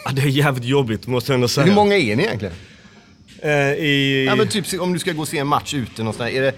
Ja, 0.06 0.12
det 0.12 0.22
är 0.22 0.28
jävligt 0.28 0.66
jobbigt 0.66 1.08
måste 1.08 1.32
jag 1.32 1.36
ändå 1.36 1.48
säga. 1.48 1.66
Hur 1.66 1.74
många 1.74 1.96
är 1.96 2.16
ni 2.16 2.24
egentligen? 2.24 2.54
Eh, 3.40 3.52
i... 3.74 4.26
Ja, 4.28 4.36
men 4.36 4.48
typ 4.48 4.82
om 4.82 4.94
du 4.94 5.00
ska 5.00 5.12
gå 5.12 5.22
och 5.22 5.28
se 5.28 5.38
en 5.38 5.48
match 5.48 5.74
ute 5.74 6.02
någonstans. 6.04 6.34
Är 6.34 6.42
det, 6.42 6.56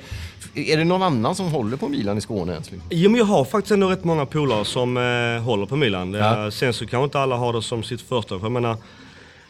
är 0.54 0.78
det 0.78 0.84
någon 0.84 1.04
annan 1.04 1.36
som 1.36 1.46
håller 1.46 1.78
på 1.78 1.88
Milan 1.88 2.18
i 2.18 2.22
Skåne 2.22 2.52
ens? 2.54 2.72
Jo 2.90 3.10
men 3.10 3.20
jag 3.20 3.26
har 3.26 3.46
faktiskt 3.46 3.72
ändå 3.72 3.90
rätt 3.90 4.04
många 4.04 4.26
polare 4.26 4.66
som 4.66 4.98
eh, 4.98 5.44
håller 5.44 5.66
på 5.66 5.76
Milan. 5.76 6.14
Ja. 6.14 6.52
Sen 6.52 6.74
så 6.74 6.88
kanske 6.88 7.04
inte 7.04 7.20
alla 7.20 7.36
har 7.36 7.54
det 7.54 7.62
som 7.62 7.84
sitt 7.84 8.02
första. 8.02 8.40
För 8.40 8.46
jag 8.46 8.52
menar, 8.52 8.78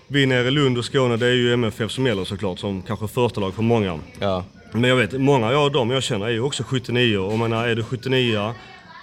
vi 0.07 0.25
nere 0.25 0.47
i 0.47 0.51
Lund 0.51 0.77
och 0.77 0.85
Skåne, 0.85 1.17
det 1.17 1.27
är 1.27 1.33
ju 1.33 1.53
MFF 1.53 1.91
som 1.91 2.05
gäller 2.05 2.25
såklart 2.25 2.59
som 2.59 2.81
kanske 2.81 3.07
första 3.07 3.41
lag 3.41 3.53
för 3.53 3.63
många. 3.63 3.99
Ja. 4.19 4.43
Men 4.71 4.83
jag 4.83 4.95
vet, 4.95 5.21
många 5.21 5.57
av 5.57 5.71
dem 5.71 5.91
jag 5.91 6.03
känner 6.03 6.25
är 6.25 6.31
ju 6.31 6.41
också 6.41 6.63
79 6.63 7.17
och 7.17 7.39
menar, 7.39 7.67
är 7.67 7.75
du 7.75 7.83
79 7.83 8.53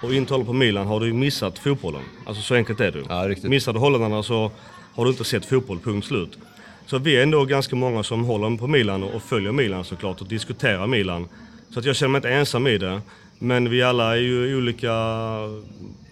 och 0.02 0.14
inte 0.14 0.34
håller 0.34 0.44
på 0.44 0.52
Milan 0.52 0.86
har 0.86 1.00
du 1.00 1.06
ju 1.06 1.12
missat 1.12 1.58
fotbollen. 1.58 2.02
Alltså 2.26 2.42
så 2.42 2.54
enkelt 2.54 2.80
är 2.80 2.92
det. 2.92 3.02
Ja, 3.08 3.28
riktigt. 3.28 3.50
Missar 3.50 3.72
du 3.72 3.78
holländarna 3.78 4.22
så 4.22 4.50
har 4.94 5.04
du 5.04 5.10
inte 5.10 5.24
sett 5.24 5.46
fotboll, 5.46 5.78
punkt 5.78 6.06
slut. 6.06 6.38
Så 6.86 6.98
vi 6.98 7.16
är 7.16 7.22
ändå 7.22 7.44
ganska 7.44 7.76
många 7.76 8.02
som 8.02 8.24
håller 8.24 8.56
på 8.56 8.66
Milan 8.66 9.02
och 9.02 9.22
följer 9.22 9.52
Milan 9.52 9.84
såklart 9.84 10.20
och 10.20 10.26
diskuterar 10.26 10.86
Milan. 10.86 11.28
Så 11.72 11.78
att 11.78 11.84
jag 11.84 11.96
känner 11.96 12.10
mig 12.10 12.18
inte 12.18 12.30
ensam 12.30 12.66
i 12.66 12.78
det. 12.78 13.00
Men 13.38 13.70
vi 13.70 13.82
alla 13.82 14.12
är 14.16 14.20
ju 14.20 14.56
olika 14.56 14.92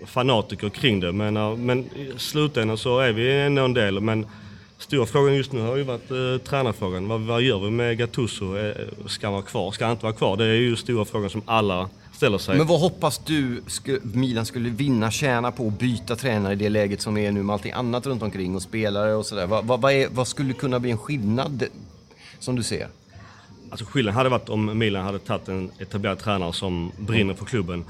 fanatiker 0.07 0.69
kring 0.69 1.01
det. 1.01 1.13
Men, 1.13 1.37
eh, 1.37 1.57
men 1.57 1.79
i 1.79 2.13
slutändan 2.17 2.79
så 2.79 2.99
är 2.99 3.13
vi 3.13 3.41
ändå 3.41 3.65
en 3.65 3.75
del. 3.75 4.01
Men 4.01 4.27
stora 4.79 5.07
frågan 5.07 5.35
just 5.35 5.53
nu 5.53 5.61
har 5.61 5.77
ju 5.77 5.83
varit 5.83 6.11
eh, 6.11 6.49
tränarfrågan. 6.49 7.09
Vad, 7.09 7.21
vad 7.21 7.43
gör 7.43 7.59
vi 7.59 7.71
med 7.71 7.99
Gattuso? 7.99 8.57
Eh, 8.57 8.75
ska 9.07 9.27
han 9.27 9.35
vara 9.35 9.43
kvar? 9.43 9.71
Ska 9.71 9.85
han 9.85 9.93
inte 9.93 10.05
vara 10.05 10.15
kvar? 10.15 10.37
Det 10.37 10.45
är 10.45 10.55
ju 10.55 10.77
stora 10.77 11.05
frågan 11.05 11.31
som 11.31 11.43
alla 11.45 11.89
ställer 12.13 12.39
sig. 12.39 12.59
Men 12.59 12.67
vad 12.67 12.81
hoppas 12.81 13.19
du 13.19 13.63
Milan 14.03 14.47
skulle 14.47 14.71
vinna, 14.71 15.11
tjäna 15.11 15.53
på 15.53 15.67
att 15.67 15.79
byta 15.79 16.17
tränare 16.17 16.53
i 16.53 16.57
det 16.57 16.69
läget 16.69 17.01
som 17.01 17.17
är 17.17 17.33
nu 17.33 17.43
med 17.43 17.55
allting 17.55 17.73
annat 17.73 18.07
runt 18.07 18.23
omkring 18.23 18.55
och 18.55 18.63
spelare 18.63 19.15
och 19.15 19.27
sådär? 19.27 19.47
Vad, 19.47 19.65
vad, 19.65 19.81
vad, 19.81 19.93
är, 19.93 20.09
vad 20.11 20.29
skulle 20.29 20.53
kunna 20.53 20.81
bli 20.81 20.91
en 20.91 20.99
skillnad 20.99 21.65
som 22.39 22.57
du 22.57 22.63
ser? 22.63 22.89
Alltså 23.71 23.85
skillnaden 23.85 24.17
hade 24.17 24.29
varit 24.29 24.49
om 24.49 24.79
Milan 24.79 25.05
hade 25.05 25.19
tagit 25.19 25.49
en 25.49 25.71
etablerad 25.79 26.19
tränare 26.19 26.53
som 26.53 26.93
brinner 26.99 27.35
för 27.35 27.45
klubben. 27.45 27.85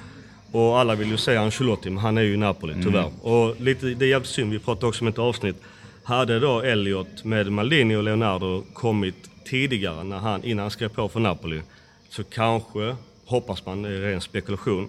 Och 0.52 0.78
alla 0.78 0.94
vill 0.94 1.10
ju 1.10 1.16
säga 1.16 1.40
Ancelotti, 1.40 1.90
men 1.90 1.98
han 1.98 2.18
är 2.18 2.22
ju 2.22 2.34
i 2.34 2.36
Napoli 2.36 2.72
mm. 2.72 2.84
tyvärr. 2.84 3.10
Och 3.22 3.60
lite, 3.60 3.86
det 3.86 4.04
är 4.04 4.08
jävligt 4.08 4.30
synd, 4.30 4.52
vi 4.52 4.58
pratade 4.58 4.86
också 4.86 5.04
om 5.04 5.08
ett 5.08 5.18
avsnitt. 5.18 5.56
Hade 6.02 6.40
då 6.40 6.60
Elliot 6.60 7.24
med 7.24 7.52
Maldini 7.52 7.96
och 7.96 8.02
Leonardo 8.02 8.64
kommit 8.72 9.30
tidigare, 9.44 10.04
när 10.04 10.18
han, 10.18 10.44
innan 10.44 10.62
han 10.62 10.70
skrev 10.70 10.88
på 10.88 11.08
för 11.08 11.20
Napoli, 11.20 11.60
så 12.08 12.24
kanske, 12.24 12.96
hoppas 13.26 13.66
man, 13.66 13.82
det 13.82 13.88
är 13.88 14.00
ren 14.00 14.20
spekulation, 14.20 14.88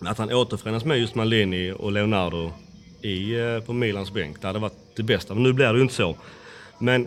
att 0.00 0.18
han 0.18 0.32
återförenas 0.32 0.84
med 0.84 0.98
just 0.98 1.14
Maldini 1.14 1.72
och 1.72 1.92
Leonardo 1.92 2.52
i, 3.02 3.34
eh, 3.34 3.60
på 3.60 3.72
Milans 3.72 4.12
bänk. 4.12 4.40
Det 4.40 4.46
hade 4.46 4.58
varit 4.58 4.96
det 4.96 5.02
bästa, 5.02 5.34
men 5.34 5.42
nu 5.42 5.52
blir 5.52 5.72
det 5.72 5.76
ju 5.76 5.82
inte 5.82 5.94
så. 5.94 6.16
Men 6.78 7.06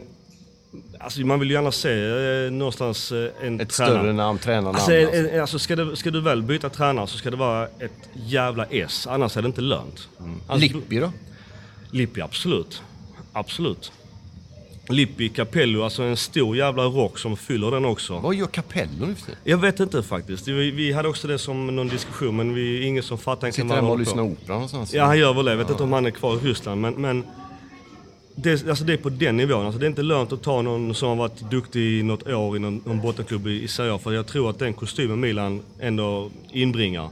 Alltså 0.99 1.21
man 1.21 1.39
vill 1.39 1.49
ju 1.49 1.55
gärna 1.55 1.71
se 1.71 2.45
eh, 2.45 2.51
någonstans 2.51 3.11
eh, 3.11 3.17
en 3.41 3.61
Ett 3.61 3.69
tränare. 3.69 3.99
större 3.99 4.13
namn, 4.13 4.39
tränarnamn. 4.39 4.75
Alltså, 4.75 4.91
alltså. 4.91 5.41
alltså 5.41 5.59
ska, 5.59 5.75
du, 5.75 5.95
ska 5.95 6.11
du 6.11 6.21
väl 6.21 6.43
byta 6.43 6.69
tränare 6.69 7.07
så 7.07 7.17
ska 7.17 7.29
det 7.31 7.37
vara 7.37 7.65
ett 7.65 8.09
jävla 8.13 8.65
S, 8.65 9.07
annars 9.09 9.37
är 9.37 9.41
det 9.41 9.47
inte 9.47 9.61
lönt. 9.61 10.07
Mm. 10.19 10.41
Alltså, 10.47 10.77
Lippi 10.77 10.99
då? 10.99 11.11
Lippi, 11.91 12.21
absolut. 12.21 12.81
Absolut. 13.33 13.91
Lippi 14.89 15.29
Capello, 15.29 15.83
alltså 15.83 16.03
en 16.03 16.17
stor 16.17 16.57
jävla 16.57 16.83
rock 16.83 17.19
som 17.19 17.37
fyller 17.37 17.71
den 17.71 17.85
också. 17.85 18.19
Vad 18.19 18.35
gör 18.35 18.47
Capello 18.47 19.05
nu 19.05 19.15
för? 19.15 19.35
Jag 19.43 19.57
vet 19.57 19.79
inte 19.79 20.03
faktiskt. 20.03 20.47
Vi, 20.47 20.71
vi 20.71 20.91
hade 20.91 21.09
också 21.09 21.27
det 21.27 21.37
som 21.37 21.75
någon 21.75 21.87
diskussion 21.87 22.35
men 22.35 22.53
vi, 22.53 22.85
ingen 22.85 23.03
som 23.03 23.17
fattar 23.17 23.51
Sitter 23.51 23.75
hemma 23.75 23.89
och 23.89 23.99
lyssnar 23.99 24.23
opera 24.23 24.53
någonstans? 24.53 24.93
Ja, 24.93 25.05
han 25.05 25.19
gör 25.19 25.33
väl 25.33 25.45
det. 25.45 25.51
Jag 25.51 25.57
vet 25.57 25.69
inte 25.69 25.83
om 25.83 25.93
han 25.93 26.05
är 26.05 26.11
kvar 26.11 26.35
i 26.35 26.39
Ryssland, 26.39 26.81
men... 26.81 26.93
men 26.93 27.23
det, 28.43 28.67
alltså 28.69 28.83
det 28.83 28.93
är 28.93 28.97
på 28.97 29.09
den 29.09 29.37
nivån. 29.37 29.65
Alltså 29.65 29.79
det 29.79 29.85
är 29.85 29.89
inte 29.89 30.03
lönt 30.03 30.33
att 30.33 30.43
ta 30.43 30.61
någon 30.61 30.95
som 30.95 31.09
har 31.09 31.15
varit 31.15 31.51
duktig 31.51 31.99
i 31.99 32.03
något 32.03 32.27
år 32.27 32.55
i 32.55 32.59
någon, 32.59 32.81
någon 32.85 33.01
bottenklubb 33.01 33.47
i, 33.47 33.63
i 33.63 33.67
Serie 33.67 33.97
För 33.97 34.11
jag 34.11 34.27
tror 34.27 34.49
att 34.49 34.59
den 34.59 34.73
kostymen 34.73 35.19
Milan 35.19 35.61
ändå 35.79 36.29
inbringar, 36.51 37.09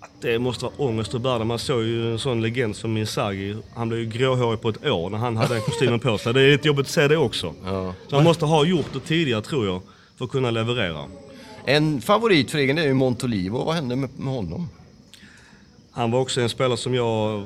att 0.00 0.10
det 0.20 0.38
måste 0.38 0.64
vara 0.64 0.74
ångest 0.76 1.14
att 1.14 1.20
bära. 1.20 1.44
Man 1.44 1.58
såg 1.58 1.82
ju 1.82 2.12
en 2.12 2.18
sån 2.18 2.42
legend 2.42 2.76
som 2.76 2.96
Inzaghi. 2.96 3.56
Han 3.74 3.88
blev 3.88 4.00
ju 4.00 4.06
gråhårig 4.06 4.60
på 4.60 4.68
ett 4.68 4.86
år 4.86 5.10
när 5.10 5.18
han 5.18 5.36
hade 5.36 5.54
den 5.54 5.62
kostymen 5.62 6.00
på 6.00 6.18
sig. 6.18 6.34
Det 6.34 6.40
är 6.40 6.52
lite 6.52 6.68
jobbigt 6.68 6.86
att 6.86 6.92
se 6.92 7.08
det 7.08 7.16
också. 7.16 7.54
Ja. 7.64 7.94
Så 8.08 8.16
han 8.16 8.24
måste 8.24 8.44
ha 8.44 8.64
gjort 8.64 8.92
det 8.92 9.00
tidigare, 9.00 9.42
tror 9.42 9.66
jag, 9.66 9.82
för 10.16 10.24
att 10.24 10.30
kunna 10.30 10.50
leverera. 10.50 11.04
En 11.64 12.00
favorit 12.00 12.50
för 12.50 12.58
egen 12.58 12.78
är 12.78 12.84
ju 12.84 12.94
Montolivo. 12.94 13.64
Vad 13.64 13.74
hände 13.74 13.96
med, 13.96 14.10
med 14.16 14.34
honom? 14.34 14.68
Han 15.90 16.10
var 16.10 16.20
också 16.20 16.40
en 16.40 16.48
spelare 16.48 16.76
som 16.76 16.94
jag 16.94 17.44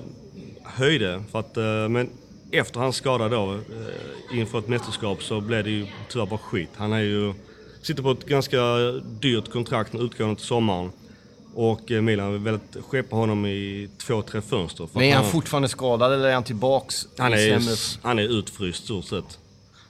höjde. 0.63 1.23
För 1.31 1.39
att, 1.39 1.57
eh, 1.57 1.89
men 1.89 2.11
efter 2.53 2.81
hans 2.81 2.97
skada 2.97 3.29
då, 3.29 3.53
eh, 3.53 4.39
inför 4.39 4.59
ett 4.59 4.69
mästerskap, 4.69 5.23
så 5.23 5.41
blev 5.41 5.65
det 5.65 5.71
ju 5.71 5.87
tyvärr 6.09 6.27
bara 6.27 6.39
skit. 6.39 6.71
Han 6.77 6.93
är 6.93 7.01
ju, 7.01 7.35
sitter 7.83 8.03
på 8.03 8.11
ett 8.11 8.27
ganska 8.27 8.59
dyrt 9.21 9.51
kontrakt 9.51 9.93
med 9.93 10.03
utgående 10.03 10.37
till 10.37 10.47
sommaren. 10.47 10.91
Och 11.55 11.91
eh, 11.91 12.03
Milan 12.03 12.33
vill 12.33 12.41
väldigt 12.41 12.85
skeppa 12.85 13.17
honom 13.17 13.47
i 13.47 13.89
två, 13.99 14.23
tre 14.23 14.41
fönster. 14.41 14.89
Men 14.93 15.03
är 15.03 15.17
att 15.17 15.23
han 15.23 15.33
fortfarande 15.33 15.69
skadad 15.69 16.13
eller 16.13 16.29
är 16.29 16.35
han 16.35 16.45
tillbaks? 16.45 17.09
han 17.19 17.33
är, 17.33 17.61
han 18.07 18.19
är 18.19 18.39
utfryst 18.39 18.85
stort 18.85 19.05
sett. 19.05 19.39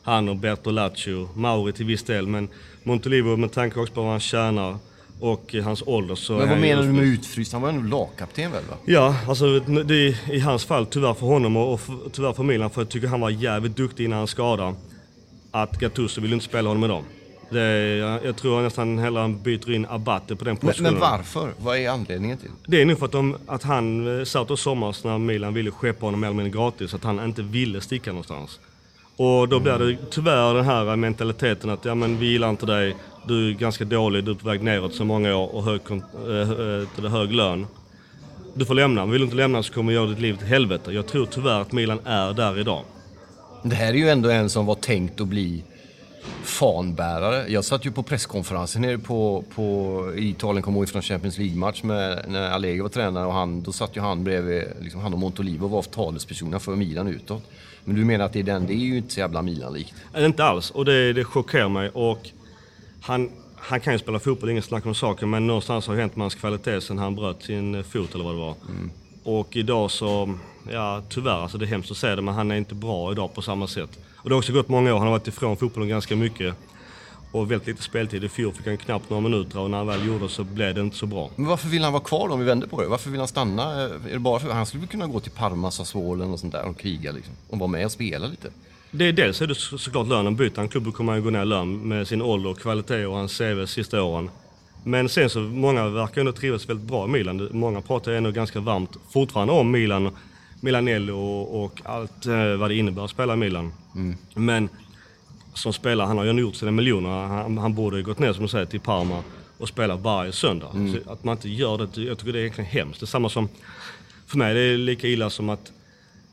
Han 0.03 0.29
och 0.29 0.37
Bertolaccio, 0.37 1.29
Mauri 1.35 1.73
till 1.73 1.87
viss 1.87 2.03
del, 2.03 2.27
men 2.27 2.49
Montolivo 2.83 3.37
med 3.37 3.53
tanke 3.53 3.81
också 3.81 3.95
på 3.95 4.03
vad 4.03 4.11
han 4.11 4.21
tjänar 4.21 4.79
och 5.21 5.55
hans 5.65 5.83
ålder 5.87 6.15
så 6.15 6.33
Men 6.33 6.41
vad 6.41 6.49
han 6.49 6.61
menar 6.61 6.83
du 6.83 6.89
med 6.89 7.05
utfryst. 7.05 7.53
Han 7.53 7.63
var 7.63 7.69
ändå 7.69 7.97
lagkapten 7.99 8.53
väl? 8.53 8.63
Va? 8.71 8.77
Ja, 8.85 9.17
alltså 9.29 9.61
det, 9.61 9.95
är 9.95 10.35
i 10.35 10.41
hans 10.41 10.65
fall 10.65 10.87
tyvärr 10.87 11.15
för 11.15 11.27
honom 11.27 11.57
och, 11.57 11.73
och 11.73 11.81
för, 11.81 11.95
tyvärr 12.13 12.33
för 12.33 12.43
Milan 12.43 12.71
för 12.71 12.81
jag 12.81 12.89
tycker 12.89 13.09
han 13.09 13.21
var 13.21 13.31
jävligt 13.31 13.77
duktig 13.77 14.05
innan 14.05 14.19
hans 14.19 14.31
skada. 14.31 14.75
Att 15.51 15.79
Gattuso 15.79 16.21
vill 16.21 16.33
inte 16.33 16.45
spela 16.45 16.69
honom 16.69 16.85
idag. 16.85 17.05
Det, 17.51 17.61
är- 17.61 18.25
jag, 18.25 18.37
tror 18.37 18.63
nästan 18.63 18.99
hellre 18.99 19.21
han 19.21 19.43
byter 19.43 19.71
in 19.71 19.87
Abate 19.91 20.37
på 20.37 20.45
den 20.45 20.55
Men, 20.55 20.69
positionen. 20.69 20.93
men 20.93 21.01
varför? 21.01 21.53
Vad 21.59 21.79
är 21.79 21.89
anledningen 21.91 22.39
till? 22.39 22.51
Det 22.67 22.83
är 22.83 22.87
nog 22.87 22.99
för 22.99 23.07
att, 23.07 23.13
de, 23.13 23.37
att 23.47 23.63
han 23.63 24.19
eh, 24.19 24.25
satt 24.25 24.51
och 24.51 24.59
sommars 24.59 25.05
när 25.05 25.19
Milan 25.19 25.55
ville 25.55 25.71
skeppa 25.71 26.07
honom 26.07 26.21
mer 26.21 26.29
eller 26.29 26.37
mindre 26.43 26.61
gratis, 26.61 26.95
att 26.95 27.05
han 27.05 27.25
inte 27.25 27.43
ville 27.43 27.81
sticka 27.81 28.11
någonstans. 28.11 28.61
Och 29.17 29.49
då 29.49 29.61
blir 29.61 29.79
det 29.79 29.97
tyvärr 30.11 30.55
den 30.55 30.65
här 30.65 30.97
mentaliteten 30.97 31.71
att 31.71 31.85
ja 31.85 31.95
men 31.95 32.19
vi 32.19 32.27
gillar 32.27 32.51
inte 32.51 32.67
dig, 32.67 32.97
du 33.29 33.49
är 33.49 33.53
ganska 33.53 33.85
dålig, 33.85 34.25
du 34.25 34.31
är 34.31 34.35
på 34.35 34.49
väg 34.49 34.63
neråt 34.63 34.95
så 34.95 35.05
många 35.05 35.37
år 35.37 35.55
och 35.55 35.65
hög, 35.65 35.81
till 36.95 37.07
hög 37.07 37.33
lön. 37.33 37.67
Du 38.55 38.65
får 38.65 38.75
lämna, 38.75 39.07
vill 39.07 39.21
du 39.21 39.25
inte 39.25 39.37
lämna 39.37 39.63
så 39.63 39.73
kommer 39.73 39.93
jag 39.93 40.03
göra 40.03 40.11
ditt 40.11 40.21
liv 40.21 40.37
till 40.37 40.47
helvete. 40.47 40.93
Jag 40.93 41.07
tror 41.07 41.27
tyvärr 41.27 41.61
att 41.61 41.73
Milan 41.73 42.01
är 42.05 42.33
där 42.33 42.59
idag. 42.59 42.83
Det 43.63 43.77
här 43.77 43.89
är 43.89 43.99
ju 43.99 44.09
ändå 44.09 44.31
en 44.31 44.51
som 44.51 44.67
var 44.67 44.75
tänkt 44.75 45.21
att 45.21 45.29
bli 45.29 45.65
fanbärare. 46.43 47.45
Jag 47.49 47.65
satt 47.65 47.87
ju 47.87 47.91
på 47.91 48.03
presskonferensen 48.03 48.83
nere 48.83 48.99
på, 48.99 49.45
på 49.55 50.05
i 50.17 50.29
Italien, 50.29 50.63
kommer 50.63 50.79
ihåg 50.79 50.89
från 50.89 51.03
Champions 51.03 51.39
League-match 51.39 51.83
med, 51.83 52.25
när 52.29 52.51
Allegri 52.51 52.81
var 52.81 52.89
tränare 52.89 53.27
och 53.27 53.33
han, 53.33 53.63
då 53.63 53.73
satt 53.73 53.97
ju 53.97 54.01
han 54.01 54.25
bredvid, 54.25 54.65
liksom 54.81 55.01
han 55.01 55.13
och 55.13 55.19
Montolivo 55.19 55.69
var 55.69 55.83
talespersonerna 55.83 56.59
för 56.59 56.77
Milan 56.77 57.09
utåt. 57.09 57.43
Men 57.85 57.97
du 57.97 58.05
menar 58.05 58.25
att 58.25 58.33
det 58.33 58.39
är 58.39 58.43
den, 58.43 58.67
det 58.67 58.73
är 58.73 58.77
ju 58.77 58.97
inte 58.97 59.15
så 59.15 59.21
jävla 59.21 59.43
Milan-likt. 59.43 59.95
Äh, 60.15 60.25
Inte 60.25 60.45
alls, 60.45 60.71
och 60.71 60.85
det, 60.85 61.13
det 61.13 61.25
chockerar 61.25 61.69
mig. 61.69 61.91
Och 61.91 62.31
han, 63.01 63.31
han 63.57 63.81
kan 63.81 63.93
ju 63.93 63.99
spela 63.99 64.19
fotboll, 64.19 64.51
ingen 64.51 64.63
snack 64.63 64.87
om 64.87 64.95
saken, 64.95 65.31
men 65.31 65.47
någonstans 65.47 65.87
har 65.87 65.95
det 65.95 66.01
hänt 66.01 66.17
med 66.17 66.25
hans 66.25 66.35
kvalitet 66.35 66.81
sen 66.81 66.99
han 66.99 67.15
bröt 67.15 67.43
sin 67.43 67.75
eh, 67.75 67.83
fot 67.83 68.15
eller 68.15 68.25
vad 68.25 68.35
det 68.35 68.41
var. 68.41 68.55
Och 69.23 69.57
idag 69.57 69.91
så, 69.91 70.39
ja 70.73 71.03
tyvärr, 71.09 71.43
alltså 71.43 71.59
det 71.59 71.65
är 71.65 71.67
hemskt 71.67 71.91
att 71.91 71.97
säga 71.97 72.17
det, 72.17 72.23
men 72.23 72.35
han 72.35 72.51
är 72.51 72.57
inte 72.57 72.75
bra 72.75 73.13
idag 73.13 73.35
på 73.35 73.43
samma 73.43 73.67
sätt. 73.67 73.99
Och 74.17 74.29
det 74.29 74.35
har 74.35 74.39
också 74.39 74.53
gått 74.53 74.69
många 74.69 74.95
år, 74.95 74.99
han 74.99 75.07
har 75.07 75.13
varit 75.13 75.29
ifrån 75.29 75.57
fotbollen 75.57 75.89
ganska 75.89 76.17
mycket. 76.17 76.55
Och 77.33 77.51
väldigt 77.51 77.69
lite 77.69 77.83
speltid. 77.83 78.25
I 78.25 78.29
fjol 78.29 78.53
fick 78.53 78.67
han 78.67 78.77
knappt 78.77 79.11
några 79.11 79.21
minuter 79.21 79.59
och 79.59 79.71
när 79.71 79.79
han 79.79 79.87
väl 79.87 80.07
gjorde 80.07 80.29
så 80.29 80.45
blev 80.45 80.75
det 80.75 80.81
inte 80.81 80.97
så 80.97 81.07
bra. 81.07 81.31
Men 81.37 81.47
varför 81.47 81.69
vill 81.69 81.85
han 81.85 81.93
vara 81.93 82.03
kvar 82.03 82.29
då, 82.29 82.35
om 82.35 82.41
vi 82.41 82.47
vänder 82.47 82.67
på 82.67 82.83
det? 82.83 82.89
Varför 82.89 83.11
vill 83.11 83.21
han 83.21 83.29
stanna? 83.29 83.73
Är 83.73 84.13
det 84.13 84.19
bara 84.19 84.41
för, 84.41 84.51
han 84.51 84.67
skulle 84.67 84.87
kunna 84.87 85.07
gå 85.07 85.21
till 85.21 85.33
Parma, 85.33 85.71
Sassuolo 85.71 86.33
och 86.33 86.41
sånt 86.41 86.53
där 86.53 86.69
och 86.69 86.79
kriga 86.79 87.13
liksom. 87.13 87.35
Och 87.49 87.59
vara 87.59 87.71
med 87.71 87.85
och 87.85 87.93
spela 87.93 88.27
lite. 88.27 88.51
Det 88.91 89.05
är 89.05 89.13
dels 89.13 89.43
är 89.43 89.47
det 89.47 89.55
så, 89.55 89.79
såklart 89.79 90.09
lönen. 90.09 90.37
Byter 90.37 90.57
han 90.57 90.69
klubb 90.69 90.95
kommer 90.95 91.13
han 91.13 91.23
gå 91.23 91.31
ner 91.31 91.43
i 91.43 91.45
lön 91.45 91.89
med 91.89 92.09
sin 92.09 92.23
ålder, 92.23 92.55
kvalitet 92.55 93.07
och 93.07 93.17
hans 93.17 93.39
CV 93.39 93.67
sista 93.67 94.03
åren. 94.03 94.31
Men 94.85 95.09
sen 95.09 95.31
så, 95.31 95.41
många 95.41 95.89
verkar 95.89 96.21
ändå 96.21 96.33
trivas 96.33 96.69
väldigt 96.69 96.87
bra 96.87 97.05
i 97.05 97.09
Milan. 97.09 97.49
Många 97.53 97.81
pratar 97.81 98.13
ändå 98.13 98.31
ganska 98.31 98.61
varmt 98.61 98.97
fortfarande 99.11 99.53
om 99.53 99.71
Milan, 99.71 100.17
Milanello 100.61 101.19
och, 101.19 101.65
och 101.65 101.83
allt 101.85 102.27
eh, 102.27 102.57
vad 102.57 102.71
det 102.71 102.75
innebär 102.75 103.05
att 103.05 103.11
spela 103.11 103.33
i 103.33 103.37
Milan. 103.37 103.73
Men 104.35 104.69
som 105.55 105.73
spelare, 105.73 106.07
han 106.07 106.17
har 106.17 106.25
ju 106.25 106.31
ändå 106.31 106.43
gjort 106.43 106.55
sina 106.55 106.71
miljoner. 106.71 107.09
Han, 107.09 107.59
han 107.59 107.75
borde 107.75 108.03
gått 108.03 108.19
ner 108.19 108.33
som 108.33 108.43
du 108.43 108.49
säger 108.49 108.67
till 108.67 108.81
Parma 108.81 109.23
och 109.59 109.69
spela 109.69 109.97
varje 109.97 110.33
söndag. 110.33 110.67
Så 110.73 111.13
att 111.13 111.25
man 111.25 111.37
inte 111.37 111.49
gör 111.49 111.79
det, 111.79 112.03
jag 112.03 112.19
tycker 112.19 112.33
det 112.33 112.39
är 112.39 112.41
egentligen 112.41 112.71
hemskt. 112.71 113.01
Det 113.01 113.05
är 113.05 113.07
samma 113.07 113.29
som, 113.29 113.49
för 114.27 114.39
mig 114.39 114.55
det 114.55 114.61
är 114.61 114.77
lika 114.77 115.09
illa 115.09 115.31
som 115.31 115.49
att 115.49 115.73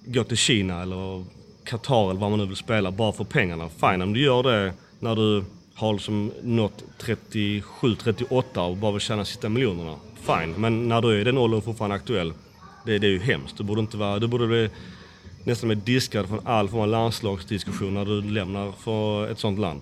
gå 0.06 0.24
till 0.24 0.38
Kina 0.38 0.82
eller 0.82 1.26
Qatar 1.66 2.10
eller 2.10 2.20
vad 2.20 2.30
man 2.30 2.40
nu 2.40 2.46
vill 2.46 2.56
spela 2.56 2.92
bara 2.92 3.12
för 3.12 3.24
pengarna. 3.24 3.70
Fine 3.70 4.02
om 4.02 4.14
du 4.14 4.20
gör 4.22 4.44
det 4.44 4.74
när 5.00 5.16
du 5.16 5.44
har 5.76 5.94
liksom 5.94 6.32
nått 6.44 6.84
37-38 7.00 8.60
och 8.60 8.78
bara 8.78 8.92
vill 8.92 9.02
tjäna 9.02 9.26
sista 9.26 9.50
miljonerna. 9.50 9.96
Fine, 10.22 10.54
men 10.58 10.88
när 10.88 11.02
du 11.02 11.12
är 11.16 11.20
i 11.20 11.24
den 11.24 11.38
åldern 11.38 11.62
fortfarande 11.62 11.96
aktuell, 11.96 12.34
det, 12.86 13.00
det 13.00 13.08
är 13.08 13.12
ju 13.12 13.20
hemskt. 13.20 13.58
Du 13.58 13.64
borde, 13.64 13.82
inte 13.82 13.98
vara, 13.98 14.20
du 14.20 14.28
borde 14.28 14.48
bli 14.48 14.70
nästan 15.44 15.68
bli 15.68 15.76
diskad 15.76 16.28
från 16.30 16.40
all 16.48 16.70
form 16.70 16.82
av 16.82 16.88
landslagsdiskussion 16.88 17.94
när 17.94 18.06
du 18.06 18.22
lämnar 18.22 18.72
för 18.72 19.28
ett 19.32 19.40
sånt 19.40 19.60
land. 19.60 19.82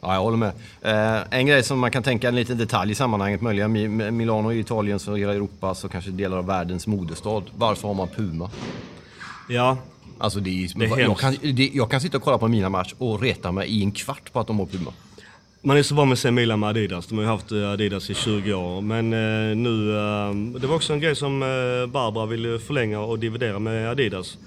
Ja, 0.00 0.14
jag 0.14 0.20
håller 0.20 0.36
med. 0.36 0.52
Eh, 0.82 1.22
en 1.30 1.46
grej 1.46 1.62
som 1.62 1.78
man 1.78 1.90
kan 1.90 2.02
tänka 2.02 2.28
en 2.28 2.34
liten 2.36 2.58
detalj 2.58 2.92
i 2.92 2.94
sammanhanget, 2.94 3.40
möjligen 3.40 3.76
Mi- 3.76 4.10
Milano 4.10 4.52
i 4.52 4.58
Italien, 4.58 4.98
så 4.98 5.14
hela 5.16 5.34
Europa, 5.34 5.74
så 5.74 5.88
kanske 5.88 6.10
delar 6.10 6.36
av 6.38 6.46
världens 6.46 6.86
modestad. 6.86 7.42
Varför 7.56 7.88
har 7.88 7.94
man 7.94 8.08
Puma? 8.08 8.50
Ja, 9.48 9.76
Alltså 10.18 10.40
det 10.40 10.50
är, 10.50 10.78
Det 10.78 10.84
är 10.84 10.98
jag, 10.98 11.18
kan, 11.18 11.36
det, 11.42 11.70
jag 11.74 11.90
kan 11.90 12.00
sitta 12.00 12.16
och 12.16 12.22
kolla 12.22 12.38
på 12.38 12.48
mina 12.48 12.68
match 12.68 12.94
och 12.98 13.22
reta 13.22 13.52
mig 13.52 13.68
i 13.68 13.82
en 13.82 13.92
kvart 13.92 14.32
på 14.32 14.40
att 14.40 14.46
de 14.46 14.58
har 14.58 14.66
Puma. 14.66 14.92
Man 15.62 15.76
är 15.76 15.82
så 15.82 15.94
van 15.94 16.08
med 16.08 16.12
att 16.12 16.18
se 16.18 16.30
Milan 16.30 16.60
med 16.60 16.68
Adidas. 16.68 17.06
De 17.06 17.18
har 17.18 17.24
ju 17.24 17.30
haft 17.30 17.52
eh, 17.52 17.70
Adidas 17.70 18.10
i 18.10 18.14
20 18.14 18.54
år. 18.54 18.80
Men 18.80 19.12
eh, 19.12 19.56
nu... 19.56 19.96
Eh, 19.96 20.60
det 20.60 20.66
var 20.66 20.76
också 20.76 20.92
en 20.92 21.00
grej 21.00 21.16
som 21.16 21.42
eh, 21.42 21.92
Barbara 21.92 22.26
ville 22.26 22.58
förlänga 22.58 23.00
och 23.00 23.18
dividera 23.18 23.58
med 23.58 23.90
Adidas. 23.90 24.38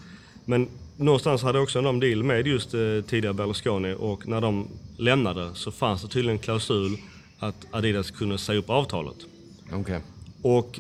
Men 0.46 0.68
någonstans 0.98 1.44
hade 1.44 1.60
också 1.60 1.82
de 1.82 2.00
deal 2.00 2.24
med 2.24 2.48
just 2.48 2.74
eh, 2.74 2.80
tidigare 3.08 3.34
Berlusconi 3.34 3.96
och 4.00 4.28
när 4.28 4.42
de 4.42 4.68
lämnade 4.98 5.50
så 5.54 5.72
fanns 5.72 6.02
det 6.02 6.08
tydligen 6.08 6.38
en 6.38 6.44
klausul 6.44 6.98
att 7.40 7.68
Adidas 7.72 8.12
kunde 8.12 8.38
säga 8.38 8.60
upp 8.60 8.70
avtalet. 8.70 9.18
Okej. 9.72 10.00
Och 10.42 10.80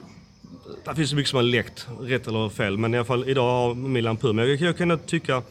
det 0.86 0.96
finns 0.96 1.10
så 1.10 1.16
mycket 1.16 1.30
som 1.30 1.38
har 1.38 1.44
läckt, 1.44 1.88
rätt 2.02 2.28
eller 2.28 2.50
fel. 2.50 2.78
Men 2.78 2.94
i 2.94 2.98
alla 2.98 3.06
fall 3.06 3.30
idag 3.30 3.44
har 3.44 3.76
Milan 3.76 4.18
Puma. 4.18 4.46
Jag, 4.46 4.62
jag 4.62 4.78
kan 4.78 5.00
tycka, 5.00 5.42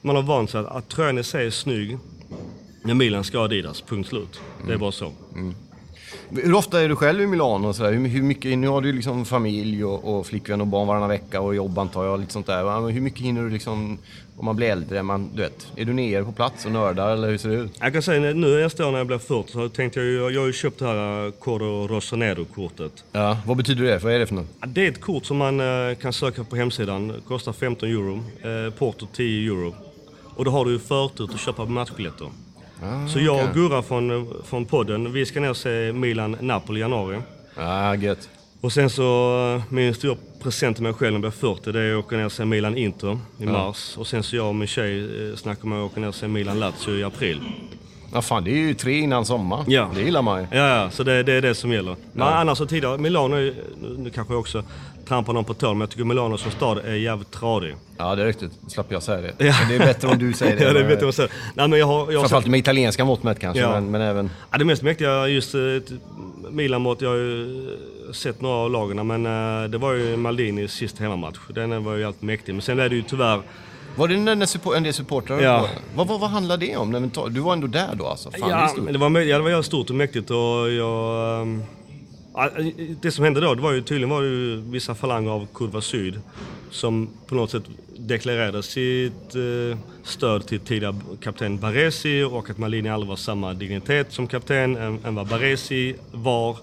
man 0.00 0.16
har 0.16 0.22
vant 0.22 0.50
sig 0.50 0.60
att, 0.60 0.66
att 0.66 0.88
tröjan 0.88 1.18
i 1.18 1.24
sig 1.24 1.46
är 1.46 1.50
snygg. 1.50 1.98
Men 2.82 2.98
Milan 2.98 3.24
ska 3.24 3.38
ha 3.38 3.44
Adidas, 3.44 3.80
punkt 3.82 4.08
slut. 4.08 4.40
Det 4.66 4.72
är 4.72 4.78
bara 4.78 4.92
så. 4.92 5.12
Mm. 5.34 5.54
Hur 6.30 6.54
ofta 6.54 6.82
är 6.82 6.88
du 6.88 6.96
själv 6.96 7.20
i 7.20 7.26
Milano? 7.26 7.68
Och 7.68 7.76
sådär? 7.76 7.92
Hur, 7.92 8.08
hur 8.08 8.22
mycket, 8.22 8.58
nu 8.58 8.68
har 8.68 8.80
du 8.80 8.92
liksom 8.92 9.24
familj 9.24 9.84
och, 9.84 10.18
och 10.18 10.26
flickvän 10.26 10.60
och 10.60 10.66
barn 10.66 10.86
varannan 10.86 11.08
vecka 11.08 11.40
och 11.40 11.54
jobb 11.54 11.78
antar 11.78 12.04
jag. 12.04 12.20
Lite 12.20 12.32
sånt 12.32 12.46
där. 12.46 12.88
hur 12.90 13.00
mycket 13.00 13.20
hinner 13.20 13.42
du 13.42 13.50
liksom, 13.50 13.98
om 14.36 14.44
man 14.44 14.56
blir 14.56 14.68
äldre? 14.68 15.02
Man, 15.02 15.30
du 15.34 15.42
vet, 15.42 15.66
är 15.76 15.84
du 15.84 15.92
nere 15.92 16.24
på 16.24 16.32
plats 16.32 16.64
och 16.64 16.72
nördar 16.72 17.12
eller 17.12 17.30
hur 17.30 17.38
ser 17.38 17.48
det 17.48 17.54
ut? 17.54 17.78
Jag 17.80 17.92
kan 17.92 18.02
säga 18.02 18.20
nu 18.34 18.62
nästa 18.62 18.86
år 18.86 18.90
när 18.90 18.98
jag 18.98 19.06
blir 19.06 19.18
40 19.18 19.52
så 19.52 19.68
tänkte 19.68 20.00
jag 20.00 20.32
jag 20.32 20.40
har 20.40 20.46
ju 20.46 20.52
köpt 20.52 20.78
det 20.78 20.86
här 20.86 21.30
Cordo 21.30 21.88
Rossonero-kortet. 21.88 23.04
Ja, 23.12 23.38
vad 23.46 23.56
betyder 23.56 23.84
det? 23.84 23.98
Vad 23.98 24.12
är 24.12 24.18
det 24.18 24.26
för 24.26 24.34
något? 24.34 24.46
Det 24.66 24.86
är 24.86 24.90
ett 24.90 25.00
kort 25.00 25.24
som 25.24 25.36
man 25.36 25.60
eh, 25.60 25.96
kan 25.96 26.12
söka 26.12 26.44
på 26.44 26.56
hemsidan. 26.56 27.22
Kostar 27.28 27.52
15 27.52 27.88
euro. 27.88 28.24
Eh, 28.42 28.74
porto 28.74 29.06
10 29.12 29.52
euro. 29.52 29.74
Och 30.38 30.44
då 30.44 30.50
har 30.50 30.64
du 30.64 30.70
ju 30.70 30.78
förtur 30.78 31.30
att 31.34 31.40
köpa 31.40 31.64
matchbiljetter. 31.64 32.28
Så 33.12 33.18
jag 33.20 33.48
och. 33.48 33.54
Gurra 33.54 33.82
från, 33.82 34.34
från 34.44 34.64
podden, 34.64 35.12
vi 35.12 35.26
ska 35.26 35.40
ner 35.40 35.50
och 35.50 35.56
se 35.56 35.92
Milan-Napoli 35.92 36.78
i 36.78 36.80
januari. 36.80 37.20
Ja, 37.56 37.94
gött. 37.94 38.28
Och 38.60 38.72
sen 38.72 38.90
så, 38.90 39.02
eh, 39.56 39.72
min 39.72 39.94
stora 39.94 40.16
present 40.42 40.76
till 40.76 40.82
mig 40.82 40.92
själv 40.92 41.12
när 41.12 41.16
jag 41.16 41.20
blir 41.20 41.30
40, 41.30 41.72
det 41.72 41.80
är 41.80 41.98
att 41.98 42.04
åka 42.04 42.16
ner 42.16 42.24
och 42.24 42.32
se 42.32 42.44
Milan-Inter 42.44 43.18
i 43.38 43.46
mars. 43.46 43.96
Och 43.98 44.06
sen 44.06 44.22
så 44.22 44.36
jag 44.36 44.48
och 44.48 44.54
min 44.54 44.68
tjej 44.68 45.28
eh, 45.30 45.36
snackar 45.36 45.64
om 45.64 45.72
att 45.72 45.90
åka 45.90 46.00
ner 46.00 46.08
och 46.08 46.14
se 46.14 46.28
Milan-Lazio 46.28 46.98
i 46.98 47.04
april. 47.04 47.40
Ja, 48.12 48.22
fan, 48.22 48.44
det 48.44 48.50
är 48.50 48.54
ju 48.56 48.74
tre 48.74 48.98
innan 48.98 49.24
sommar. 49.24 49.64
Ja. 49.66 49.90
Det 49.94 50.00
gillar 50.02 50.22
man 50.22 50.40
ju. 50.40 50.46
Ja, 50.50 50.68
ja, 50.82 50.90
så 50.90 51.02
det, 51.02 51.22
det 51.22 51.32
är 51.32 51.42
det 51.42 51.54
som 51.54 51.72
gäller. 51.72 51.96
Men 52.12 52.26
Ja. 52.28 52.34
annars 52.34 52.58
så 52.58 52.66
tidigare, 52.66 52.98
Milano, 52.98 53.36
är- 53.36 53.54
nu, 53.82 53.94
nu 53.98 54.10
kanske 54.10 54.34
jag 54.34 54.40
också 54.40 54.62
trampar 55.08 55.32
någon 55.32 55.44
på 55.44 55.54
tån, 55.54 55.78
men 55.78 55.80
jag 55.80 55.90
tycker 55.90 56.04
Milano 56.04 56.36
som 56.38 56.50
stad 56.50 56.78
är 56.78 56.94
jävligt 56.94 57.30
tradig. 57.30 57.74
Ja, 57.96 58.14
det 58.14 58.22
är 58.22 58.26
riktigt. 58.26 58.52
Slapp 58.68 58.86
jag 58.92 59.02
säga 59.02 59.20
det. 59.20 59.44
Ja. 59.46 59.54
Det 59.68 59.74
är 59.74 59.78
bättre 59.78 60.08
om 60.08 60.18
du 60.18 60.32
säger 60.32 60.56
det. 60.58 60.64
ja, 60.64 60.72
det 60.72 60.82
vet 60.82 60.98
jag 61.00 61.04
vad 61.06 61.14
säga. 61.14 61.28
Nej, 61.54 61.68
men 61.68 61.78
jag 61.78 61.86
har, 61.86 61.94
jag 61.98 62.04
har 62.04 62.12
Framförallt 62.12 62.44
sett, 62.44 62.50
med 62.50 62.58
italienska 62.60 63.04
mått 63.04 63.22
mätt 63.22 63.38
kanske, 63.40 63.62
Ja. 63.62 63.70
men, 63.72 63.90
men 63.90 64.00
även... 64.00 64.30
ja, 64.50 64.58
det 64.58 64.64
mest 64.64 64.82
mäktiga 64.82 65.26
just 65.28 65.54
eh, 65.54 65.60
ett 65.62 65.92
Milan-mått, 66.50 67.00
jag 67.02 67.08
har 67.08 67.16
ju 67.16 67.42
eh, 68.06 68.12
sett 68.12 68.40
några 68.40 68.56
av 68.56 68.70
lagen, 68.70 69.06
men 69.06 69.26
eh, 69.26 69.70
det 69.70 69.78
var 69.78 69.92
ju 69.92 70.16
Maldinis 70.16 70.72
sista 70.72 71.02
hemmamatch. 71.02 71.38
Den 71.54 71.84
var 71.84 71.94
ju 71.94 72.00
jävligt 72.00 72.22
mäktig. 72.22 72.52
Men 72.54 72.62
sen 72.62 72.78
är 72.80 72.88
det 72.88 72.94
ju 72.96 73.02
tyvärr 73.02 73.40
Var 73.98 74.08
det 74.08 74.14
en, 74.14 74.28
en, 74.28 74.42
en 74.76 74.82
del 74.82 74.94
supportrar? 74.94 75.40
Ja. 75.40 75.68
på? 75.74 75.80
Vad, 75.94 76.06
vad, 76.06 76.20
vad 76.20 76.30
handlar 76.30 76.56
det 76.56 76.76
om? 76.76 77.10
Du 77.30 77.40
var 77.40 77.52
ändå 77.52 77.66
där 77.66 77.94
då 77.94 78.06
alltså? 78.06 78.30
Fan, 78.30 78.50
Ja, 78.50 78.74
det 78.92 78.98
var, 78.98 79.20
ja, 79.20 79.38
det 79.38 79.54
var 79.54 79.62
stort 79.62 79.90
och 79.90 79.96
mäktigt 79.96 80.30
och 80.30 80.70
jag... 80.72 81.60
ja, 82.34 82.50
Det 83.00 83.10
som 83.10 83.24
hände 83.24 83.40
då, 83.40 83.54
det 83.54 83.62
var 83.62 83.72
ju 83.72 83.82
tydligen 83.82 84.10
var 84.10 84.22
det 84.22 84.56
vissa 84.70 84.94
falanger 84.94 85.30
av 85.30 85.46
Kurva 85.54 85.80
Syd 85.80 86.20
som 86.70 87.08
på 87.26 87.34
något 87.34 87.50
sätt 87.50 87.62
deklarerade 87.96 88.62
sitt 88.62 89.34
eh, 89.34 89.78
stöd 90.02 90.46
till 90.46 90.60
tidigare 90.60 90.94
kapten 91.20 91.58
Baresi 91.58 92.22
och 92.22 92.50
att 92.50 92.58
Malini 92.58 92.88
aldrig 92.88 93.08
var 93.08 93.16
samma 93.16 93.54
dignitet 93.54 94.12
som 94.12 94.26
kapten 94.26 94.76
än, 94.76 95.04
än 95.04 95.14
vad 95.14 95.26
Baresi 95.26 95.94
var. 96.12 96.56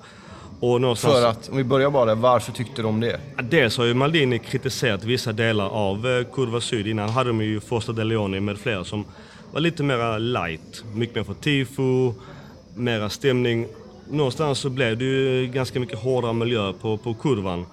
Och 0.60 0.82
någonstans... 0.82 1.14
För 1.14 1.28
att, 1.28 1.50
om 1.50 1.58
vi 1.58 1.64
börjar 1.64 1.90
bara 1.90 2.06
där, 2.06 2.16
varför 2.16 2.52
tyckte 2.52 2.82
de 2.82 3.00
det? 3.00 3.20
Dels 3.44 3.78
har 3.78 3.86
ju 3.86 3.94
Maldini 3.94 4.40
kritiserat 4.40 5.04
vissa 5.04 5.32
delar 5.34 5.70
av 5.70 6.08
eh, 6.08 6.26
Kurva 6.34 6.62
Syd. 6.62 6.88
Innan 6.88 7.10
hade 7.10 7.30
de 7.30 7.42
ju 7.42 7.60
Foster 7.60 7.94
De 7.94 8.04
Leoni 8.04 8.40
med 8.40 8.58
flera 8.58 8.84
som 8.84 9.06
var 9.52 9.62
lite 9.62 9.84
mera 9.84 10.18
light. 10.18 10.84
Mycket 10.94 11.16
mer 11.16 11.24
för 11.24 11.34
tifo, 11.34 12.14
mera 12.76 13.10
stämning. 13.10 13.68
Någonstans 14.10 14.60
så 14.60 14.70
blev 14.70 14.98
det 14.98 15.06
ju 15.06 15.48
ganska 15.48 15.80
mycket 15.80 16.00
hårdare 16.00 16.34
miljö 16.34 16.74
på, 16.74 16.98
på 16.98 17.14
kurvan. 17.14 17.66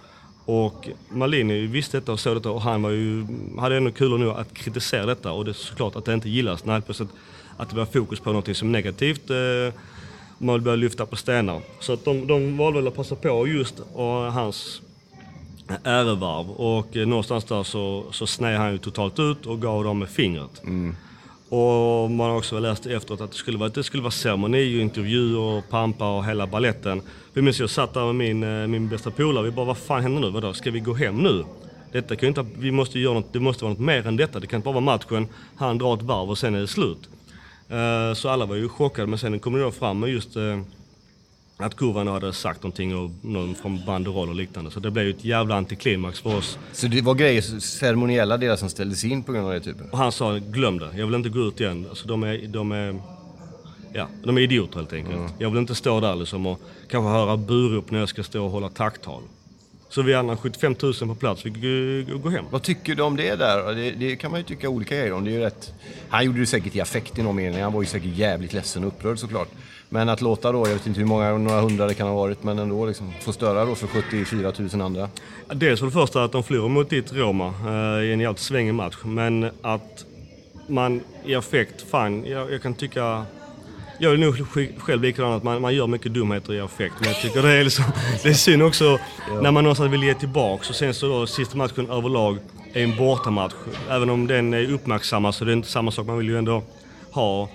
Och 0.44 0.88
Maldini 1.08 1.66
visste 1.66 1.96
detta 1.96 2.12
och 2.12 2.20
såg 2.20 2.36
detta 2.36 2.50
och 2.50 2.62
han 2.62 2.82
var 2.82 2.90
ju, 2.90 3.26
hade 3.58 3.76
ännu 3.76 3.90
kul 3.90 4.18
nu 4.18 4.30
att 4.30 4.54
kritisera 4.54 5.06
detta 5.06 5.32
och 5.32 5.44
det 5.44 5.50
är 5.50 5.52
såklart 5.52 5.96
att 5.96 6.04
det 6.04 6.14
inte 6.14 6.28
gillas 6.28 6.64
när 6.64 6.80
plötsligt 6.80 7.08
att 7.56 7.68
det 7.68 7.74
blir 7.74 7.84
fokus 7.84 8.20
på 8.20 8.32
något 8.32 8.56
som 8.56 8.68
är 8.68 8.72
negativt. 8.72 9.30
Eh, 9.30 9.36
man 10.42 10.54
vill 10.54 10.62
börja 10.62 10.76
lyfta 10.76 11.06
på 11.06 11.16
stenar. 11.16 11.60
Så 11.80 11.92
att 11.92 12.04
de, 12.04 12.26
de 12.26 12.56
valde 12.56 12.78
väl 12.78 12.88
att 12.88 12.96
passa 12.96 13.16
på 13.16 13.46
just 13.48 13.80
och 13.92 14.32
hans 14.32 14.82
ärevarv 15.84 16.50
och 16.50 16.96
eh, 16.96 17.06
någonstans 17.06 17.44
där 17.44 17.62
så, 17.62 18.04
så 18.10 18.26
sned 18.26 18.58
han 18.58 18.72
ju 18.72 18.78
totalt 18.78 19.18
ut 19.18 19.46
och 19.46 19.62
gav 19.62 19.84
dem 19.84 19.98
med 19.98 20.08
fingret. 20.08 20.62
Och 21.48 22.10
man 22.10 22.30
har 22.30 22.36
också 22.36 22.58
läst 22.58 22.86
efteråt 22.86 23.20
att 23.20 23.30
det 23.30 23.36
skulle 23.36 23.58
vara, 23.58 23.68
det 23.68 23.82
skulle 23.82 24.02
vara 24.02 24.10
ceremoni 24.10 24.78
och 24.78 24.82
intervju 24.82 25.36
och 25.36 25.68
pampa 25.68 26.16
och 26.16 26.24
hela 26.24 26.46
balletten. 26.46 27.02
Vi 27.32 27.42
minns 27.42 27.60
jag 27.60 27.70
satt 27.70 27.94
där 27.94 28.12
med 28.12 28.14
min, 28.14 28.42
eh, 28.42 28.66
min 28.66 28.88
bästa 28.88 29.10
polare, 29.10 29.44
vi 29.44 29.50
bara 29.50 29.66
vad 29.66 29.78
fan 29.78 30.02
händer 30.02 30.20
nu? 30.20 30.30
Vadå, 30.30 30.52
ska 30.52 30.70
vi 30.70 30.80
gå 30.80 30.94
hem 30.94 31.16
nu? 31.16 31.44
Detta 31.92 32.16
kan 32.16 32.26
ju 32.26 32.28
inte, 32.28 32.46
vi 32.58 32.70
måste 32.70 32.98
göra 32.98 33.14
något, 33.14 33.32
det 33.32 33.40
måste 33.40 33.64
vara 33.64 33.72
något 33.72 33.82
mer 33.82 34.06
än 34.06 34.16
detta. 34.16 34.40
Det 34.40 34.46
kan 34.46 34.58
inte 34.58 34.64
bara 34.64 34.80
vara 34.80 34.84
matchen, 34.84 35.28
han 35.56 35.78
drar 35.78 35.94
ett 35.94 36.02
varv 36.02 36.30
och 36.30 36.38
sen 36.38 36.54
är 36.54 36.60
det 36.60 36.66
slut. 36.66 37.08
Eh, 37.72 38.14
Så 38.14 38.28
alla 38.28 38.46
var 38.46 38.56
ju 38.56 38.68
chockade 38.68 39.06
men 39.06 39.18
sen 39.18 39.38
kom 39.38 39.52
det 39.52 39.60
då 39.60 39.70
fram 39.70 40.00
med 40.00 40.10
just 40.10 40.36
eh, 40.36 40.60
att 41.56 41.76
kurvan 41.76 42.06
hade 42.06 42.32
sagt 42.32 42.62
någonting 42.62 42.96
och 42.96 43.10
någon 43.22 43.54
från 43.54 43.84
banderoll 43.86 44.28
och 44.28 44.34
liknande. 44.34 44.70
Så 44.70 44.80
det 44.80 44.90
blev 44.90 45.04
ju 45.06 45.10
ett 45.10 45.24
jävla 45.24 45.54
antiklimax 45.54 46.20
för 46.20 46.36
oss. 46.36 46.58
Så 46.72 46.86
det 46.86 47.00
var 47.02 47.14
grejer, 47.14 47.42
ceremoniella 47.60 48.36
delar 48.36 48.56
som 48.56 48.68
ställdes 48.70 49.04
in 49.04 49.22
på 49.22 49.32
grund 49.32 49.46
av 49.46 49.52
det 49.52 49.60
typen? 49.60 49.90
Och 49.90 49.98
han 49.98 50.12
sa 50.12 50.32
glöm 50.38 50.78
det, 50.78 50.90
jag 50.96 51.06
vill 51.06 51.14
inte 51.14 51.28
gå 51.28 51.40
ut 51.40 51.60
igen. 51.60 51.86
Alltså 51.88 52.08
de 52.08 52.22
är, 52.22 52.46
de 52.46 52.72
är, 52.72 53.00
ja, 53.92 54.08
de 54.24 54.36
är 54.38 54.40
idioter 54.42 54.76
helt 54.76 54.92
enkelt. 54.92 55.34
Jag 55.38 55.50
vill 55.50 55.58
inte 55.58 55.74
stå 55.74 56.00
där 56.00 56.14
liksom 56.16 56.46
och 56.46 56.60
kanske 56.88 57.08
höra 57.10 57.36
burop 57.36 57.90
när 57.90 57.98
jag 57.98 58.08
ska 58.08 58.22
stå 58.22 58.44
och 58.44 58.50
hålla 58.50 58.68
tacktal. 58.68 59.22
Så 59.92 60.02
vi 60.02 60.14
andra 60.14 60.36
75 60.36 60.76
000 60.82 60.94
på 60.94 61.14
plats, 61.14 61.46
vi 61.46 61.50
går 61.50 62.18
gå 62.18 62.28
hem. 62.28 62.44
Vad 62.50 62.62
tycker 62.62 62.94
du 62.94 63.02
om 63.02 63.16
det 63.16 63.36
där? 63.36 63.74
Det, 63.74 63.90
det 63.90 64.16
kan 64.16 64.30
man 64.30 64.40
ju 64.40 64.44
tycka 64.44 64.68
olika 64.68 64.94
grejer 64.96 65.12
om. 65.12 65.24
Det 65.24 65.30
är 65.30 65.32
ju 65.32 65.40
rätt... 65.40 65.74
Han 66.08 66.24
gjorde 66.24 66.40
det 66.40 66.46
säkert 66.46 66.76
i 66.76 66.80
affekt 66.80 67.18
i 67.18 67.22
någon 67.22 67.36
mening. 67.36 67.62
Han 67.62 67.72
var 67.72 67.82
ju 67.82 67.86
säkert 67.86 68.16
jävligt 68.16 68.52
ledsen 68.52 68.84
och 68.84 68.88
upprörd 68.88 69.18
såklart. 69.18 69.48
Men 69.88 70.08
att 70.08 70.20
låta 70.20 70.52
då, 70.52 70.68
jag 70.68 70.74
vet 70.74 70.86
inte 70.86 71.00
hur 71.00 71.06
många, 71.06 71.38
några 71.38 71.60
hundra 71.60 71.86
det 71.86 71.94
kan 71.94 72.06
ha 72.06 72.14
varit, 72.14 72.42
men 72.42 72.58
ändå 72.58 72.86
liksom 72.86 73.12
få 73.20 73.32
störa 73.32 73.64
då 73.64 73.74
för 73.74 73.86
74 73.86 74.52
000 74.58 74.82
andra. 74.82 75.08
Dels 75.54 75.80
för 75.80 75.86
det 75.86 75.92
första 75.92 76.24
att 76.24 76.32
de 76.32 76.42
förlorar 76.42 76.68
mot 76.68 76.90
ditt 76.90 77.12
Roma 77.12 77.46
eh, 77.46 78.04
i 78.04 78.12
en 78.12 78.20
jävligt 78.20 78.40
svängig 78.40 78.74
match. 78.74 78.96
Men 79.04 79.50
att 79.62 80.04
man 80.66 81.00
i 81.24 81.34
affekt, 81.34 81.82
fan, 81.90 82.24
jag, 82.26 82.52
jag 82.52 82.62
kan 82.62 82.74
tycka... 82.74 83.26
Jag 83.98 84.12
är 84.12 84.18
nog 84.18 84.46
själv 84.78 85.02
likadan 85.02 85.32
att 85.32 85.42
man, 85.42 85.62
man 85.62 85.74
gör 85.74 85.86
mycket 85.86 86.14
dumheter 86.14 86.52
i 86.52 86.60
affekt. 86.60 86.94
Men 87.00 87.08
jag 87.08 87.20
tycker 87.20 87.42
det 87.42 87.52
är, 87.52 87.64
liksom, 87.64 87.84
det 88.22 88.28
är 88.28 88.32
synd 88.34 88.62
också 88.62 88.98
när 89.42 89.50
man 89.50 89.64
någonstans 89.64 89.92
vill 89.92 90.02
ge 90.02 90.14
tillbaka. 90.14 90.68
Och 90.68 90.74
sen 90.74 90.94
så 90.94 91.06
då 91.08 91.26
sista 91.26 91.56
matchen 91.56 91.90
överlag 91.90 92.38
är 92.72 92.82
en 92.84 92.96
bortamatch. 92.96 93.54
Även 93.90 94.10
om 94.10 94.26
den 94.26 94.54
är 94.54 94.72
uppmärksammad 94.72 95.34
så 95.34 95.44
det 95.44 95.52
är 95.52 95.56
inte 95.56 95.68
samma 95.68 95.90
sak. 95.90 96.06
Man 96.06 96.18
vill 96.18 96.28
ju 96.28 96.38
ändå 96.38 96.62
ha 97.10 97.48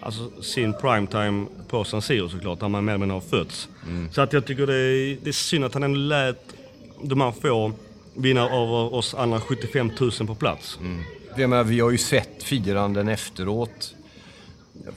alltså, 0.00 0.42
sin 0.42 0.72
primetime 0.72 1.46
på 1.68 1.84
San 1.84 2.02
Siro 2.02 2.28
såklart, 2.28 2.60
där 2.60 2.68
man 2.68 2.84
mer 2.84 2.92
eller 2.92 2.98
mindre 2.98 3.14
har 3.14 3.20
fötts. 3.20 3.68
Så 4.12 4.20
att 4.20 4.32
jag 4.32 4.46
tycker 4.46 4.66
det 4.66 4.74
är, 4.74 5.18
det 5.22 5.30
är 5.30 5.32
synd 5.32 5.64
att 5.64 5.74
han 5.74 5.82
ändå 5.82 5.98
lät 5.98 6.42
de 7.02 7.20
här 7.20 7.32
få 7.42 7.72
vinna 8.14 8.42
över 8.44 8.94
oss 8.94 9.14
andra 9.14 9.40
75 9.40 9.90
000 10.00 10.10
på 10.26 10.34
plats. 10.34 10.78
För 11.34 11.40
Jag 11.40 11.50
menar, 11.50 11.64
vi 11.64 11.80
har 11.80 11.90
ju 11.90 11.98
sett 11.98 12.42
firanden 12.42 13.08
efteråt. 13.08 13.94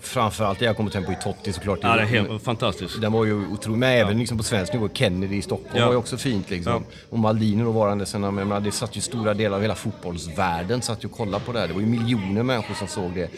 Framförallt 0.01 0.59
det 0.59 0.65
jag 0.65 0.75
kommer 0.77 0.89
att 0.89 0.93
tänka 0.93 1.07
på 1.07 1.13
i 1.13 1.23
Totti 1.23 1.53
såklart. 1.53 1.79
Ja, 1.81 1.95
det 1.95 2.01
är 2.01 2.05
helt 2.05 2.43
fantastiskt. 2.43 3.01
Den 3.01 3.11
var 3.11 3.25
ju 3.25 3.47
otrolig, 3.47 3.77
men 3.79 3.89
även 3.91 4.19
liksom 4.19 4.37
på 4.37 4.43
svensk 4.43 4.73
nivå. 4.73 4.89
Kennedy 4.93 5.35
i 5.35 5.41
Stockholm 5.41 5.75
Ja. 5.75 5.85
var 5.85 5.93
ju 5.93 5.97
också 5.99 6.17
fint 6.17 6.49
liksom. 6.49 6.73
Ja. 6.73 6.95
Och 7.09 7.19
Maldini 7.19 7.63
då 7.63 7.71
varande 7.71 8.05
sen, 8.05 8.23
jag 8.23 8.33
menar, 8.33 8.59
det 8.59 8.71
satt 8.71 8.97
ju 8.97 9.01
stora 9.01 9.33
delar 9.33 9.55
av 9.55 9.61
hela 9.61 9.75
fotbollsvärlden 9.75 10.81
satt 10.81 11.03
ju 11.03 11.07
och 11.07 11.17
kollade 11.17 11.43
på 11.45 11.51
det 11.51 11.59
här. 11.59 11.67
Det 11.67 11.73
var 11.73 11.81
ju 11.81 11.87
miljoner 11.87 12.43
människor 12.43 12.75
som 12.75 12.87
såg 12.87 13.11
det. 13.15 13.29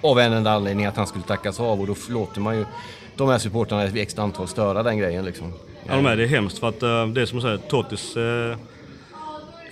Av 0.00 0.18
en 0.20 0.32
enda 0.32 0.50
anledning 0.52 0.86
att 0.86 0.96
han 0.96 1.06
skulle 1.06 1.24
tackas 1.24 1.60
av 1.60 1.80
och 1.80 1.86
då 1.86 1.94
låter 2.08 2.40
man 2.40 2.56
ju 2.58 2.64
de 3.16 3.28
här 3.28 3.38
supportrarna 3.38 3.84
ett 3.84 3.96
extra 3.96 4.22
antal 4.24 4.48
störa 4.48 4.82
den 4.82 4.98
grejen 4.98 5.24
liksom. 5.24 5.52
Ja, 5.86 5.96
de 5.96 6.06
är, 6.06 6.16
det 6.16 6.22
är 6.22 6.26
hemskt 6.28 6.58
för 6.58 6.68
att 6.68 6.82
eh, 6.82 7.06
det 7.06 7.22
är 7.22 7.26
som 7.26 7.38
du 7.38 7.42
säger, 7.42 7.56
Tottis 7.58 8.16
eh, 8.16 8.56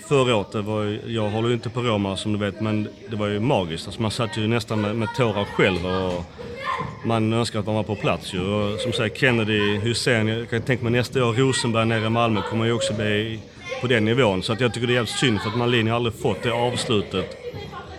förra 0.09 0.37
året, 0.37 0.53
det 0.53 0.63
var, 0.63 0.83
ju- 0.83 1.01
jag 1.07 1.31
håller 1.31 1.49
ju 1.49 1.55
inte 1.55 1.71
på 1.71 1.83
Roma 1.83 2.17
som 2.17 2.33
du 2.33 2.39
vet, 2.39 2.61
men 2.61 2.89
det 3.11 3.17
var 3.17 3.27
ju 3.27 3.41
magiskt. 3.41 3.87
Alltså, 3.87 4.03
man 4.03 4.11
satt 4.11 4.37
ju 4.39 4.47
nästan 4.49 4.81
med, 4.81 4.97
med 4.97 5.09
tårar 5.17 5.45
själv 5.45 5.87
och 5.87 6.25
man 7.07 7.33
önskar 7.33 7.59
att 7.61 7.67
man 7.67 7.75
var 7.75 7.83
på 7.83 7.95
plats 7.97 8.35
ju. 8.35 8.41
Och 8.41 8.81
som 8.81 8.93
sagt, 8.93 9.19
Kennedy, 9.19 9.79
Hussein, 9.79 10.29
jag 10.29 10.51
kan 10.51 10.63
tänka 10.63 10.85
mig 10.85 10.93
nästa 10.93 11.25
år 11.25 11.33
Rosenberg 11.33 11.87
nere 11.87 12.07
i 12.07 12.11
Malmö 12.11 12.43
kommer 12.51 12.65
ju 12.65 12.73
också 12.73 12.95
bli 12.95 13.41
på 13.81 13.87
den 13.87 14.05
nivån. 14.05 14.43
Så 14.43 14.53
att 14.53 14.61
jag 14.61 14.75
tycker 14.75 14.87
det 14.87 14.93
är 14.93 14.95
jävligt 14.95 15.15
synd 15.19 15.41
för 15.41 15.51
att 15.51 15.57
Malini 15.57 15.91
har 15.91 15.97
aldrig 15.97 16.15
fått 16.15 16.43
det 16.43 16.53
avslutet. 16.53 17.37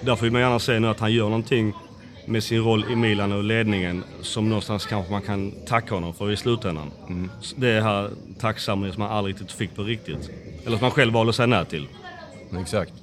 Därför 0.01 0.24
vill 0.24 0.32
man 0.32 0.41
gärna 0.41 0.60
se 0.60 0.80
nu 0.80 0.88
att 0.88 0.99
han 0.99 1.14
gör 1.14 1.24
någonting 1.26 1.74
med 2.26 2.43
sin 2.43 2.64
roll 2.64 2.86
i 2.91 2.95
Milan 2.95 3.32
och 3.32 3.43
ledningen 3.43 4.03
som 4.22 4.49
någonstans 4.49 4.86
kanske 4.86 5.12
man 5.12 5.22
kan 5.22 5.51
tacka 5.68 5.95
honom 5.95 6.14
för 6.14 6.32
i 6.32 6.38
slutändan. 6.38 6.91
Så 7.41 7.55
Det 7.58 7.70
är 7.70 7.82
här 7.82 8.10
tacksamhet 8.39 8.93
som 8.93 9.03
man 9.03 9.12
aldrig 9.12 9.36
riktigt 9.36 9.51
fick 9.51 9.76
på 9.76 9.84
riktigt. 9.84 10.30
Eller 10.68 10.78
som 10.78 10.86
man 10.86 10.91
själv 10.91 11.13
valde 11.13 11.30
att 11.30 11.36
säga 11.36 11.45
nej 11.45 11.65
till. 11.65 11.88
Exakt. 12.61 12.93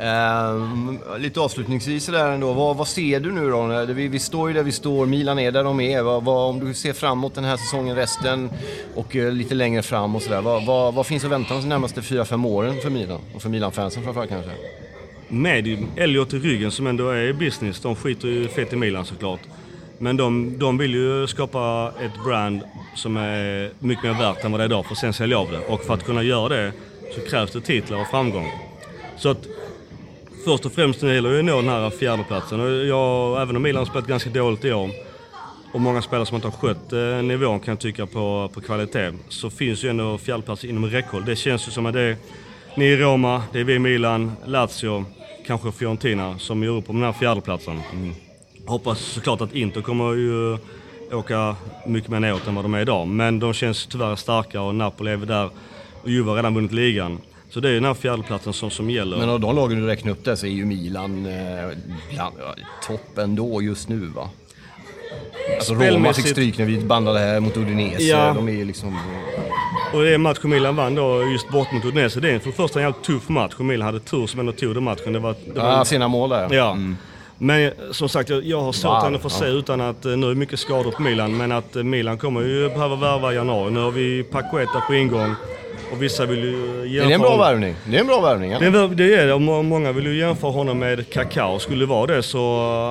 Ehm, 0.00 0.98
lite 1.18 1.40
avslutningsvis 1.40 2.04
sådär 2.04 2.30
ändå, 2.30 2.52
vad, 2.52 2.76
vad 2.76 2.88
ser 2.88 3.20
du 3.20 3.32
nu 3.32 3.50
då? 3.50 3.84
Vi, 3.94 4.08
vi 4.08 4.18
står 4.18 4.48
ju 4.48 4.54
där 4.54 4.62
vi 4.62 4.72
står, 4.72 5.06
Milan 5.06 5.38
är 5.38 5.52
där 5.52 5.64
de 5.64 5.80
är. 5.80 6.02
Vad, 6.02 6.24
vad, 6.24 6.50
om 6.50 6.60
du 6.60 6.74
ser 6.74 6.92
framåt 6.92 7.34
den 7.34 7.44
här 7.44 7.56
säsongen, 7.56 7.96
resten 7.96 8.50
och 8.94 9.16
eh, 9.16 9.32
lite 9.32 9.54
längre 9.54 9.82
fram 9.82 10.16
och 10.16 10.22
sådär. 10.22 10.40
Vad, 10.40 10.94
vad, 10.94 11.06
finns 11.06 11.24
att 11.24 11.30
vänta 11.30 11.54
de 11.54 11.68
närmaste 11.68 12.00
4-5 12.00 12.46
åren 12.46 12.80
för 12.82 12.90
Milan? 12.90 13.20
Och 13.34 13.42
för 13.42 13.48
Milan-fansen 13.48 14.02
framförallt 14.02 14.30
kanske? 14.30 14.50
Med 15.28 15.86
Elliot 15.96 16.34
i 16.34 16.38
ryggen 16.38 16.70
som 16.70 16.86
ändå 16.86 17.10
är 17.10 17.22
i 17.22 17.32
business, 17.32 17.80
de 17.80 17.96
skiter 17.96 18.28
ju 18.28 18.48
fett 18.48 18.72
i 18.72 18.76
Milan 18.76 19.04
såklart. 19.04 19.40
Men 19.98 20.16
de, 20.16 20.58
de 20.58 20.78
vill 20.78 20.94
ju 20.94 21.26
skapa 21.26 21.92
ett 22.00 22.24
brand 22.24 22.60
som 22.94 23.16
är 23.16 23.70
mycket 23.78 24.04
mer 24.04 24.12
värt 24.12 24.44
än 24.44 24.52
vad 24.52 24.60
det 24.60 24.64
är 24.64 24.68
idag 24.68 24.84
för 24.84 24.92
att 24.92 24.98
sen 24.98 25.12
sälja 25.12 25.38
av 25.38 25.50
det. 25.52 25.58
Och 25.58 25.82
för 25.82 25.94
att 25.94 26.04
kunna 26.04 26.22
göra 26.22 26.48
det 26.48 26.72
så 27.14 27.20
krävs 27.20 27.52
det 27.52 27.60
titlar 27.60 28.00
och 28.00 28.06
framgång. 28.06 28.50
Så 29.16 29.28
att 29.28 29.46
först 30.44 30.66
och 30.66 30.72
främst 30.72 31.00
det 31.00 31.14
gäller 31.14 31.30
ju 31.30 31.38
att 31.38 31.44
nå 31.44 31.56
den 31.56 31.68
här 31.68 31.90
fjärdeplatsen. 31.90 32.60
Och 32.60 32.70
jag, 32.70 33.42
även 33.42 33.56
om 33.56 33.62
Milan 33.62 33.78
har 33.78 33.86
spelat 33.86 34.06
ganska 34.06 34.30
dåligt 34.30 34.64
i 34.64 34.72
år 34.72 34.90
och 35.72 35.80
många 35.80 36.02
spelare 36.02 36.26
som 36.26 36.34
inte 36.34 36.48
har 36.48 36.52
skött 36.52 36.92
eh, 36.92 37.22
nivån 37.22 37.60
kan 37.60 37.72
jag 37.72 37.80
tycka 37.80 38.06
på, 38.06 38.50
på 38.54 38.60
kvalitet, 38.60 39.12
så 39.28 39.50
finns 39.50 39.84
ju 39.84 39.88
ändå 39.88 40.18
fjärdeplatsen 40.18 40.70
inom 40.70 40.86
räckhåll. 40.86 41.24
Det 41.24 41.36
känns 41.36 41.68
ju 41.68 41.72
som 41.72 41.86
att 41.86 41.92
det 41.92 42.00
är 42.00 42.16
ni 42.76 42.84
i 42.84 42.96
Roma, 42.96 43.42
det 43.52 43.60
är 43.60 43.64
vi 43.64 43.74
i 43.74 43.78
Milan, 43.78 44.32
Lazio, 44.44 45.04
kanske 45.46 45.72
Fiorentina 45.72 46.38
som 46.38 46.62
gör 46.62 46.72
upp 46.72 46.90
om 46.90 46.96
den 46.96 47.04
här 47.04 47.12
fjärdeplatsen. 47.12 47.80
Hoppas 48.66 48.98
såklart 48.98 49.40
att 49.40 49.54
Inter 49.54 49.82
kommer 49.82 50.14
ju 50.14 50.58
åka 51.12 51.56
mycket 51.86 52.10
mer 52.10 52.20
neråt 52.20 52.46
än 52.46 52.54
vad 52.54 52.64
de 52.64 52.74
är 52.74 52.80
idag. 52.80 53.08
Men 53.08 53.38
de 53.38 53.52
känns 53.52 53.86
tyvärr 53.86 54.16
starka 54.16 54.60
och 54.60 54.74
Napoli 54.74 55.10
är 55.10 55.16
väl 55.16 55.28
där 55.28 55.50
och 56.06 56.12
Juve 56.12 56.28
har 56.28 56.36
redan 56.36 56.54
vunnit 56.54 56.72
ligan. 56.72 57.18
Så 57.50 57.60
det 57.60 57.68
är 57.68 57.72
ju 57.72 57.76
den 57.76 57.84
här 57.84 57.94
fjärdeplatsen 57.94 58.52
som, 58.52 58.70
som 58.70 58.90
gäller. 58.90 59.16
Men 59.16 59.28
av 59.28 59.40
de 59.40 59.56
lagen 59.56 59.80
du 59.80 59.86
räknar 59.86 60.12
upp 60.12 60.24
där 60.24 60.36
så 60.36 60.46
är 60.46 60.50
ju 60.50 60.64
Milan 60.64 61.26
eh, 61.26 61.68
bland, 62.14 62.34
ja, 62.38 62.54
topp 62.86 63.18
ändå 63.18 63.62
just 63.62 63.88
nu 63.88 63.98
va? 63.98 64.30
Alltså 65.56 65.74
Roma 65.74 66.12
fick 66.12 66.26
stryk 66.26 66.58
när 66.58 66.64
vi 66.64 66.78
bandade 66.78 67.18
här 67.18 67.40
mot 67.40 67.56
Udinese. 67.56 68.02
Ja. 68.02 68.32
De 68.34 68.48
är 68.48 68.52
ju 68.52 68.64
liksom... 68.64 68.98
Och 69.92 70.02
det 70.02 70.14
är 70.14 70.18
matchen 70.18 70.50
Milan 70.50 70.76
vann 70.76 70.94
då 70.94 71.22
just 71.32 71.48
bort 71.48 71.72
mot 71.72 71.84
Udinese. 71.84 72.20
Det 72.20 72.30
är 72.30 72.38
för 72.38 72.50
det 72.50 72.56
första 72.56 72.78
en 72.78 72.84
jävligt 72.86 73.04
tuff 73.04 73.28
match 73.28 73.54
och 73.58 73.64
Milan 73.64 73.86
hade 73.86 74.00
tur 74.00 74.26
som 74.26 74.40
ändå 74.40 74.52
tog 74.52 74.74
den 74.74 74.84
matchen. 74.84 75.12
Det 75.12 75.18
var, 75.18 75.34
det 75.54 75.60
var 75.60 75.70
Ja, 75.70 75.84
sena 75.84 76.08
mål 76.08 76.30
där. 76.30 76.54
Ja. 76.54 76.76
Men 77.38 77.72
som 77.90 78.08
sagt, 78.08 78.30
jag, 78.30 78.44
jag 78.44 78.60
har 78.60 78.72
svårt 78.72 79.02
Wow, 79.02 79.14
att 79.14 79.22
ja. 79.22 79.28
se 79.28 79.46
utan 79.46 79.80
att, 79.80 80.04
eh, 80.04 80.16
nu 80.16 80.26
är 80.26 80.30
det 80.30 80.36
mycket 80.36 80.60
skador 80.60 80.90
på 80.90 81.02
Milan, 81.02 81.36
men 81.36 81.52
att 81.52 81.76
eh, 81.76 81.82
Milan 81.82 82.18
kommer 82.18 82.40
ju 82.40 82.68
behöva 82.68 82.96
värva 82.96 83.32
i 83.32 83.36
januari. 83.36 83.70
Nu 83.70 83.80
har 83.80 83.90
vi 83.90 84.22
Paqueta 84.22 84.80
på 84.80 84.94
ingång 84.94 85.34
och 85.92 86.02
vissa 86.02 86.26
vill 86.26 86.38
ju 86.44 86.80
Det 86.82 86.88
jämföra... 86.88 87.10
är 87.10 87.14
en 87.14 87.20
bra 87.20 87.36
värvning. 87.36 87.74
Det 87.86 87.96
är 87.96 88.00
en 88.00 88.06
bra 88.06 88.20
värvning, 88.20 88.50
Det 88.50 88.70
väl- 88.70 88.96
det 88.96 89.14
är 89.14 89.26
det, 89.26 89.38
många 89.62 89.92
vill 89.92 90.06
ju 90.06 90.18
jämföra 90.18 90.50
honom 90.50 90.78
med 90.78 91.10
Kaká. 91.10 91.58
Skulle 91.58 91.80
det 91.80 91.86
vara 91.86 92.06
det 92.06 92.22
så 92.22 92.38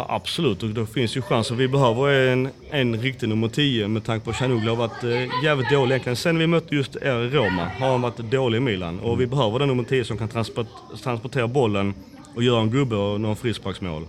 eh, 0.07 0.13
absolut, 0.15 0.63
och 0.63 0.69
då 0.69 0.85
finns 0.85 1.17
ju 1.17 1.21
chansen. 1.21 1.57
Vi 1.57 1.67
behöver 1.67 2.07
en, 2.27 2.49
en 2.71 3.01
riktig 3.01 3.29
nummer 3.29 3.47
10 3.47 3.87
med 3.87 4.03
tanke 4.05 4.23
på 4.25 4.29
att 4.31 4.37
Chanuglu 4.37 4.69
har 4.69 4.75
varit 4.77 5.03
eh, 5.03 5.43
jävligt 5.45 5.69
dålig 5.71 5.91
egentligen. 5.91 6.15
Sen 6.15 6.37
vi 6.39 6.47
mötte 6.47 6.75
just 6.75 6.95
er 6.95 7.23
i 7.23 7.29
Roma 7.29 7.67
har 7.79 7.87
han 7.87 8.01
varit 8.01 8.17
dålig 8.17 8.57
i 8.57 8.61
Milan. 8.61 8.99
Och 8.99 9.21
vi 9.21 9.27
behöver 9.27 9.59
den 9.59 9.67
nummer 9.67 9.83
10 9.83 10.03
som 10.05 10.17
kan 10.17 10.27
transport, 10.27 10.67
transportera 11.03 11.47
bollen 11.47 11.93
och 12.35 12.43
göra 12.43 12.61
en 12.61 12.69
gubbe 12.71 12.95
och 12.95 13.21
någon 13.21 13.35
frisparksmål. 13.35 14.03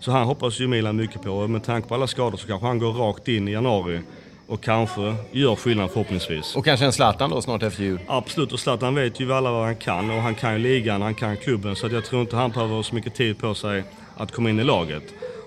Så 0.00 0.10
han 0.10 0.26
hoppas 0.26 0.60
ju 0.60 0.66
Milan 0.66 0.96
mycket 0.96 1.22
på. 1.22 1.30
Och 1.30 1.50
med 1.50 1.64
tanke 1.64 1.88
på 1.88 1.94
alla 1.94 2.06
skador 2.06 2.38
så 2.38 2.46
kanske 2.46 2.66
han 2.66 2.78
går 2.78 2.92
rakt 2.92 3.28
in 3.28 3.48
i 3.48 3.52
januari 3.52 4.00
och 4.50 4.60
kanske 4.60 5.14
gör 5.32 5.56
skillnad 5.56 5.90
förhoppningsvis. 5.90 6.56
Och 6.56 6.64
kanske 6.64 6.86
en 6.86 6.92
Zlatan 6.92 7.30
då 7.30 7.42
snart 7.42 7.62
efter 7.62 7.82
jul. 7.82 7.98
Absolut, 8.06 8.52
och 8.52 8.60
Zlatan 8.60 8.94
vet 8.94 9.20
ju 9.20 9.32
alla 9.32 9.50
vad 9.50 9.64
han 9.64 9.76
kan 9.76 10.10
och 10.10 10.22
han 10.22 10.34
kan 10.34 10.52
ju 10.52 10.58
ligan, 10.58 11.02
han 11.02 11.14
kan 11.14 11.36
klubben 11.36 11.76
så 11.76 11.86
att 11.86 11.92
jag 11.92 12.04
tror 12.04 12.20
inte 12.20 12.36
han 12.36 12.50
behöver 12.50 12.82
så 12.82 12.94
mycket 12.94 13.14
tid 13.14 13.38
på 13.38 13.54
sig 13.54 13.84
att 14.16 14.32
komma 14.32 14.50
in 14.50 14.60
i 14.60 14.64
laget. 14.64 15.02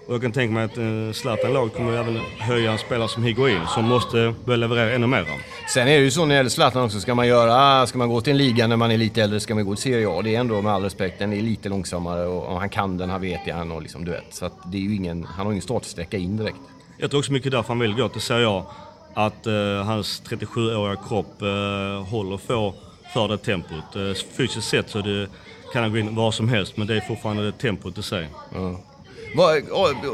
Och 0.08 0.14
jag 0.14 0.22
kan 0.22 0.32
tänka 0.32 0.54
mig 0.54 0.64
att 0.64 0.78
eh, 0.78 1.12
Zlatan 1.14 1.54
lag 1.54 1.74
kommer 1.74 1.98
även 1.98 2.20
höja 2.40 2.72
en 2.72 2.78
spelare 2.78 3.10
som 3.10 3.24
Higuain 3.24 3.62
som 3.68 3.86
måste 3.86 4.34
börja 4.46 4.58
leverera 4.58 4.92
ännu 4.92 5.08
mer. 5.08 5.26
Sen 5.74 5.88
är 5.88 5.98
det 5.98 6.04
ju 6.04 6.12
så 6.12 6.22
när 6.22 6.28
det 6.28 6.36
gäller 6.36 6.50
Zlatan 6.50 6.84
också, 6.84 7.00
ska 7.00 7.16
man 7.16 7.28
göra, 7.28 7.88
ska 7.88 7.98
man 7.98 8.10
gå 8.10 8.22
till 8.22 8.32
en 8.32 8.38
liga 8.38 8.68
när 8.68 8.78
man 8.78 8.92
är 8.92 8.98
lite 8.98 9.22
äldre, 9.22 9.40
ska 9.40 9.56
man 9.56 9.66
gå 9.66 9.76
till 9.76 9.84
Serie 9.84 10.10
A. 10.10 10.22
Det 10.22 10.36
är 10.36 10.40
ändå 10.40 10.62
med 10.62 10.74
all 10.74 10.84
respekt, 10.84 11.20
den 11.20 11.34
är 11.34 11.42
lite 11.42 11.70
långsammare 11.70 12.28
och, 12.28 12.46
och 12.46 12.60
han 12.60 12.70
kan 12.70 12.98
den, 12.98 13.10
han 13.10 13.22
vet 13.22 13.46
det, 13.46 13.52
han 13.52 13.72
har 13.72 13.82
liksom, 13.82 14.06
du 14.06 14.12
vet. 14.12 14.34
Så 14.34 14.46
att 14.46 14.72
det 14.72 14.78
är 14.78 14.82
ju 14.82 14.96
ingen, 14.96 15.24
han 15.24 15.46
har 15.46 15.54
ingen 15.54 15.62
startsträcka 15.62 16.18
in 16.18 16.38
direkt. 16.38 16.58
Jag 16.98 17.10
tror 17.10 17.20
också 17.20 17.32
mycket 17.32 17.52
därför 17.52 17.68
han 17.68 17.80
vill 17.80 17.96
gå 17.96 18.10
till 18.10 18.22
Serie 18.22 18.48
A. 18.50 18.66
Att 19.14 19.48
eh, 19.48 19.84
hans 19.84 20.24
37-åriga 20.26 20.96
kropp 21.08 21.42
eh, 21.42 22.10
håller 22.10 22.38
för, 22.38 22.74
för 23.14 23.28
det 23.28 23.38
tempot. 23.38 23.96
Eh, 23.96 24.14
fysiskt 24.38 24.68
sett 24.68 24.90
så 24.90 25.02
det, 25.02 25.28
kan 25.74 25.84
han 25.84 25.92
gå 25.92 25.98
in 25.98 26.16
var 26.16 26.32
som 26.32 26.50
helst 26.50 26.78
men 26.78 26.88
det 26.88 26.96
är 26.96 27.02
fortfarande 27.02 27.44
det 27.44 27.52
tempot 27.52 27.98
i 27.98 28.04
sig. 28.04 28.30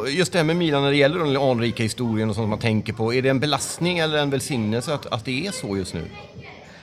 Just 0.07 0.31
det 0.31 0.39
här 0.39 0.43
med 0.43 0.55
Milan 0.55 0.83
när 0.83 0.91
det 0.91 0.97
gäller 0.97 1.19
den 1.19 1.37
anrika 1.37 1.83
historien 1.83 2.29
och 2.29 2.35
sånt 2.35 2.49
man 2.49 2.59
tänker 2.59 2.93
på. 2.93 3.13
Är 3.13 3.21
det 3.21 3.29
en 3.29 3.39
belastning 3.39 3.99
eller 3.99 4.17
en 4.17 4.29
välsignelse 4.29 4.93
att, 4.93 5.05
att 5.05 5.25
det 5.25 5.47
är 5.47 5.51
så 5.51 5.77
just 5.77 5.93
nu? 5.93 6.05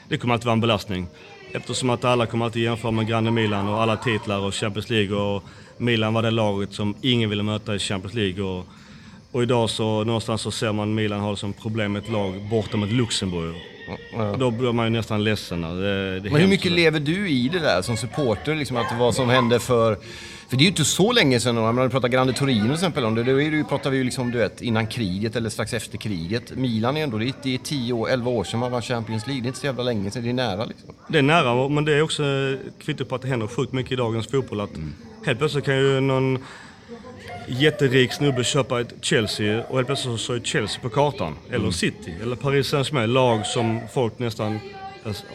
Det 0.08 0.18
kommer 0.18 0.34
alltid 0.34 0.46
vara 0.46 0.52
en 0.52 0.60
belastning. 0.60 1.06
Eftersom 1.52 1.90
att 1.90 2.04
alla 2.04 2.26
kommer 2.26 2.44
alltid 2.44 2.62
jämföra 2.62 2.90
med 2.90 3.06
Grande 3.06 3.30
Milan 3.30 3.68
och 3.68 3.82
alla 3.82 3.96
titlar 3.96 4.38
och 4.38 4.54
Champions 4.54 4.90
League 4.90 5.16
och 5.16 5.42
Milan 5.76 6.14
var 6.14 6.22
det 6.22 6.30
laget 6.30 6.72
som 6.72 6.94
ingen 7.02 7.30
ville 7.30 7.42
möta 7.42 7.74
i 7.74 7.78
Champions 7.78 8.14
League. 8.14 8.44
Och, 8.44 8.66
och 9.36 9.42
idag 9.42 9.70
så 9.70 10.04
någonstans 10.04 10.42
så 10.42 10.50
ser 10.50 10.72
man 10.72 10.94
Milan 10.94 11.20
har 11.20 11.36
som 11.36 11.52
problem 11.52 11.92
med 11.92 12.02
ett 12.02 12.08
lag 12.08 12.42
borta 12.50 12.76
mot 12.76 12.90
Luxemburg. 12.90 13.54
Då 14.38 14.50
blir 14.50 14.72
man 14.72 14.86
ju 14.86 14.90
nästan 14.90 15.24
ledsen. 15.24 15.60
Det, 15.60 16.20
det 16.20 16.30
Men 16.30 16.40
hur 16.40 16.48
mycket 16.48 16.72
lever 16.72 17.00
du 17.00 17.28
i 17.28 17.48
det 17.48 17.58
där 17.58 17.82
som 17.82 17.96
supporter? 17.96 18.54
Liksom 18.54 18.76
att 18.76 18.98
vad 18.98 19.14
som 19.14 19.28
hände 19.28 19.60
för... 19.60 19.98
För 20.48 20.56
det 20.56 20.60
är 20.60 20.62
ju 20.62 20.68
inte 20.68 20.84
så 20.84 21.12
länge 21.12 21.40
sedan, 21.40 21.58
om 21.58 21.76
man 21.76 21.90
pratar 21.90 22.08
Grande 22.08 22.32
Torino 22.32 22.64
till 22.64 22.72
exempel 22.72 23.04
om 23.04 23.14
det, 23.14 23.22
då 23.22 23.40
är 23.40 23.50
det 23.50 23.64
pratar 23.64 23.90
vi 23.90 23.96
ju 23.96 24.04
liksom, 24.04 24.30
du 24.30 24.38
vet, 24.38 24.62
innan 24.62 24.86
kriget 24.86 25.36
eller 25.36 25.50
strax 25.50 25.74
efter 25.74 25.98
kriget. 25.98 26.56
Milan 26.56 26.96
är 26.96 27.04
ändå, 27.04 27.18
det 27.18 27.28
är, 27.28 27.32
det 27.42 27.54
är 27.54 27.58
10 27.58 27.92
år, 27.92 28.08
11 28.10 28.30
år 28.30 28.44
sedan 28.44 28.60
man 28.60 28.72
var 28.72 28.80
Champions 28.80 29.26
League. 29.26 29.42
Det 29.42 29.46
är 29.46 29.48
inte 29.48 29.60
så 29.60 29.66
jävla 29.66 29.82
länge 29.82 30.10
sedan, 30.10 30.22
det 30.22 30.28
är 30.28 30.32
nära 30.32 30.64
liksom. 30.64 30.94
Det 31.08 31.18
är 31.18 31.22
nära, 31.22 31.68
men 31.68 31.84
det 31.84 31.92
är 31.92 32.02
också 32.02 32.24
ett 32.24 32.84
kvitto 32.84 33.04
på 33.04 33.14
att 33.14 33.22
det 33.22 33.28
händer 33.28 33.46
sjukt 33.46 33.72
mycket 33.72 33.92
i 33.92 33.96
dagens 33.96 34.26
fotboll. 34.26 34.60
Att 34.60 34.76
Mm. 34.76 34.92
Helt 35.26 35.38
plötsligt 35.38 35.64
kan 35.64 35.76
ju 35.76 36.00
någon 36.00 36.38
jätterik 37.46 38.12
snubbe 38.12 38.44
köpa 38.44 38.80
ett 38.80 38.94
Chelsea 39.00 39.64
och 39.64 39.76
helt 39.76 39.86
plötsligt 39.86 40.20
så 40.20 40.32
är 40.32 40.40
Chelsea 40.40 40.80
på 40.82 40.88
kartan. 40.88 41.34
Mm. 41.48 41.60
Eller 41.60 41.70
City, 41.70 42.14
eller 42.22 42.36
Paris 42.36 42.66
Saint-Germain. 42.66 43.12
Lag 43.12 43.46
som 43.46 43.80
folk 43.94 44.18
nästan... 44.18 44.58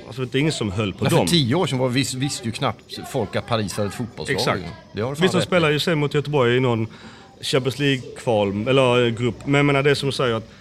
Alltså 0.07 0.25
det 0.25 0.37
är 0.37 0.39
ingen 0.39 0.51
som 0.51 0.71
höll 0.71 0.93
på 0.93 1.03
Men 1.03 1.13
dem. 1.13 1.27
för 1.27 1.31
10 1.31 1.55
år 1.55 1.67
sedan 1.67 1.79
var, 1.79 1.89
vis, 1.89 2.13
visste 2.13 2.45
ju 2.45 2.51
knappt 2.51 2.99
folk 3.11 3.35
att 3.35 3.47
Paris 3.47 3.73
hade 3.73 3.89
ett 3.89 3.95
fotbollslag. 3.95 4.37
Exakt. 4.37 4.63
Det 4.93 5.01
har 5.01 5.15
rätt 5.15 5.35
i. 5.35 5.41
spelar 5.41 5.69
ju 5.69 5.79
sen 5.79 5.99
mot 5.99 6.13
Göteborg 6.13 6.57
i 6.57 6.59
någon 6.59 6.87
Champions 7.41 7.79
League-kval, 7.79 8.67
eller 8.67 9.05
eh, 9.05 9.13
grupp. 9.13 9.45
Men 9.45 9.53
jag 9.55 9.65
menar 9.65 9.83
det 9.83 9.95
som 9.95 10.09
du 10.09 10.13
säger 10.13 10.35
att 10.35 10.51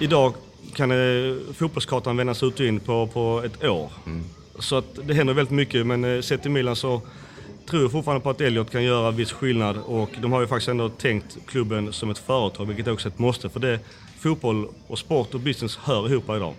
idag 0.00 0.34
kan 0.74 0.90
eh, 0.90 1.36
fotbollskartan 1.54 2.16
vändas 2.16 2.42
ut 2.42 2.60
och 2.60 2.66
in 2.66 2.80
på, 2.80 3.06
på 3.06 3.42
ett 3.44 3.64
år. 3.64 3.90
Mm. 4.06 4.24
Så 4.58 4.76
att 4.76 4.98
det 5.04 5.14
händer 5.14 5.34
väldigt 5.34 5.54
mycket, 5.54 5.86
men 5.86 6.04
eh, 6.04 6.20
sett 6.20 6.42
till 6.42 6.50
Milan 6.50 6.76
så 6.76 7.02
tror 7.70 7.88
fortfarande 7.88 8.22
på 8.22 8.30
att 8.30 8.40
Elliot 8.40 8.70
kan 8.70 8.84
göra 8.84 9.10
viss 9.10 9.32
skillnad 9.32 9.76
och 9.86 10.10
de 10.22 10.32
har 10.32 10.40
ju 10.40 10.46
faktiskt 10.46 10.68
ändå 10.68 10.88
tänkt 10.88 11.38
klubben 11.46 11.92
som 11.92 12.10
ett 12.10 12.18
företag, 12.18 12.64
vilket 12.64 12.88
också 12.88 13.08
är 13.08 13.12
ett 13.12 13.18
måste. 13.18 13.48
För 13.48 13.60
det, 13.60 13.80
fotboll 14.20 14.68
och 14.86 14.98
sport 14.98 15.34
och 15.34 15.40
business 15.40 15.76
hör 15.76 16.12
ihop 16.12 16.24
idag. 16.24 16.54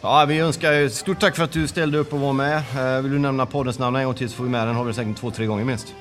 Ja, 0.00 0.24
vi 0.28 0.38
önskar 0.38 0.72
ju 0.72 0.90
stort 0.90 1.20
tack 1.20 1.36
för 1.36 1.44
att 1.44 1.52
du 1.52 1.68
ställde 1.68 1.98
upp 1.98 2.12
och 2.12 2.20
var 2.20 2.32
med. 2.32 2.56
Eh, 2.56 3.02
vill 3.02 3.12
du 3.12 3.18
nämna 3.18 3.46
poddens 3.46 3.78
namn 3.78 3.96
en 3.96 4.04
gång 4.04 4.14
till 4.14 4.28
så 4.28 4.36
får 4.36 4.44
vi 4.44 4.50
med 4.50 4.66
den. 4.66 4.76
Har 4.76 4.84
vi 4.84 4.92
säkert 4.92 5.16
två, 5.16 5.30
tre 5.30 5.46
gånger 5.46 5.64
minst. 5.64 5.94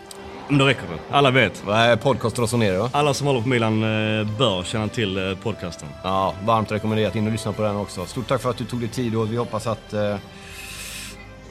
Men 0.48 0.58
då 0.58 0.66
räcker 0.66 0.82
det. 0.82 1.16
Alla 1.16 1.32
vet. 1.32 1.64
Podcast 2.02 2.40
Rossonero 2.40 2.82
va? 2.82 2.90
Alla 2.94 3.14
som 3.14 3.28
håller 3.28 3.42
på 3.42 3.48
Milan 3.48 3.84
eh, 3.84 4.38
bör 4.38 4.64
känna 4.64 4.88
till 4.88 5.18
eh, 5.18 5.38
podcasten. 5.38 5.88
Ja, 6.04 6.34
varmt 6.46 6.72
rekommenderat 6.72 7.16
in 7.16 7.26
och 7.26 7.32
lyssna 7.32 7.54
på 7.54 7.62
den 7.62 7.76
också. 7.76 8.06
Stort 8.06 8.28
tack 8.28 8.42
för 8.42 8.50
att 8.50 8.58
du 8.58 8.66
tog 8.66 8.80
dig 8.80 8.90
tid 8.90 9.16
och 9.16 9.32
vi 9.32 9.38
hoppas 9.38 9.68
att, 9.68 9.94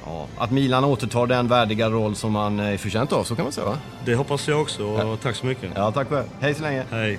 ja, 0.06 0.26
att 0.38 0.50
Milan 0.50 0.84
återtar 0.84 1.26
den 1.26 1.48
värdiga 1.48 1.90
roll 1.90 2.14
som 2.16 2.32
man 2.32 2.60
är 2.60 2.76
förtjänt 2.76 3.12
av, 3.12 3.24
så 3.24 3.36
kan 3.36 3.44
man 3.44 3.52
säga 3.52 3.66
va? 3.66 3.78
Det 4.04 4.14
hoppas 4.14 4.48
jag 4.48 4.60
också 4.60 4.84
och 4.84 5.20
tack 5.20 5.36
så 5.36 5.46
mycket. 5.46 5.70
Ja, 5.74 5.92
tack 5.92 6.08
själv. 6.08 6.26
Hej 6.40 6.54
så 6.54 6.62
länge. 6.62 6.84
Hej. 6.90 7.18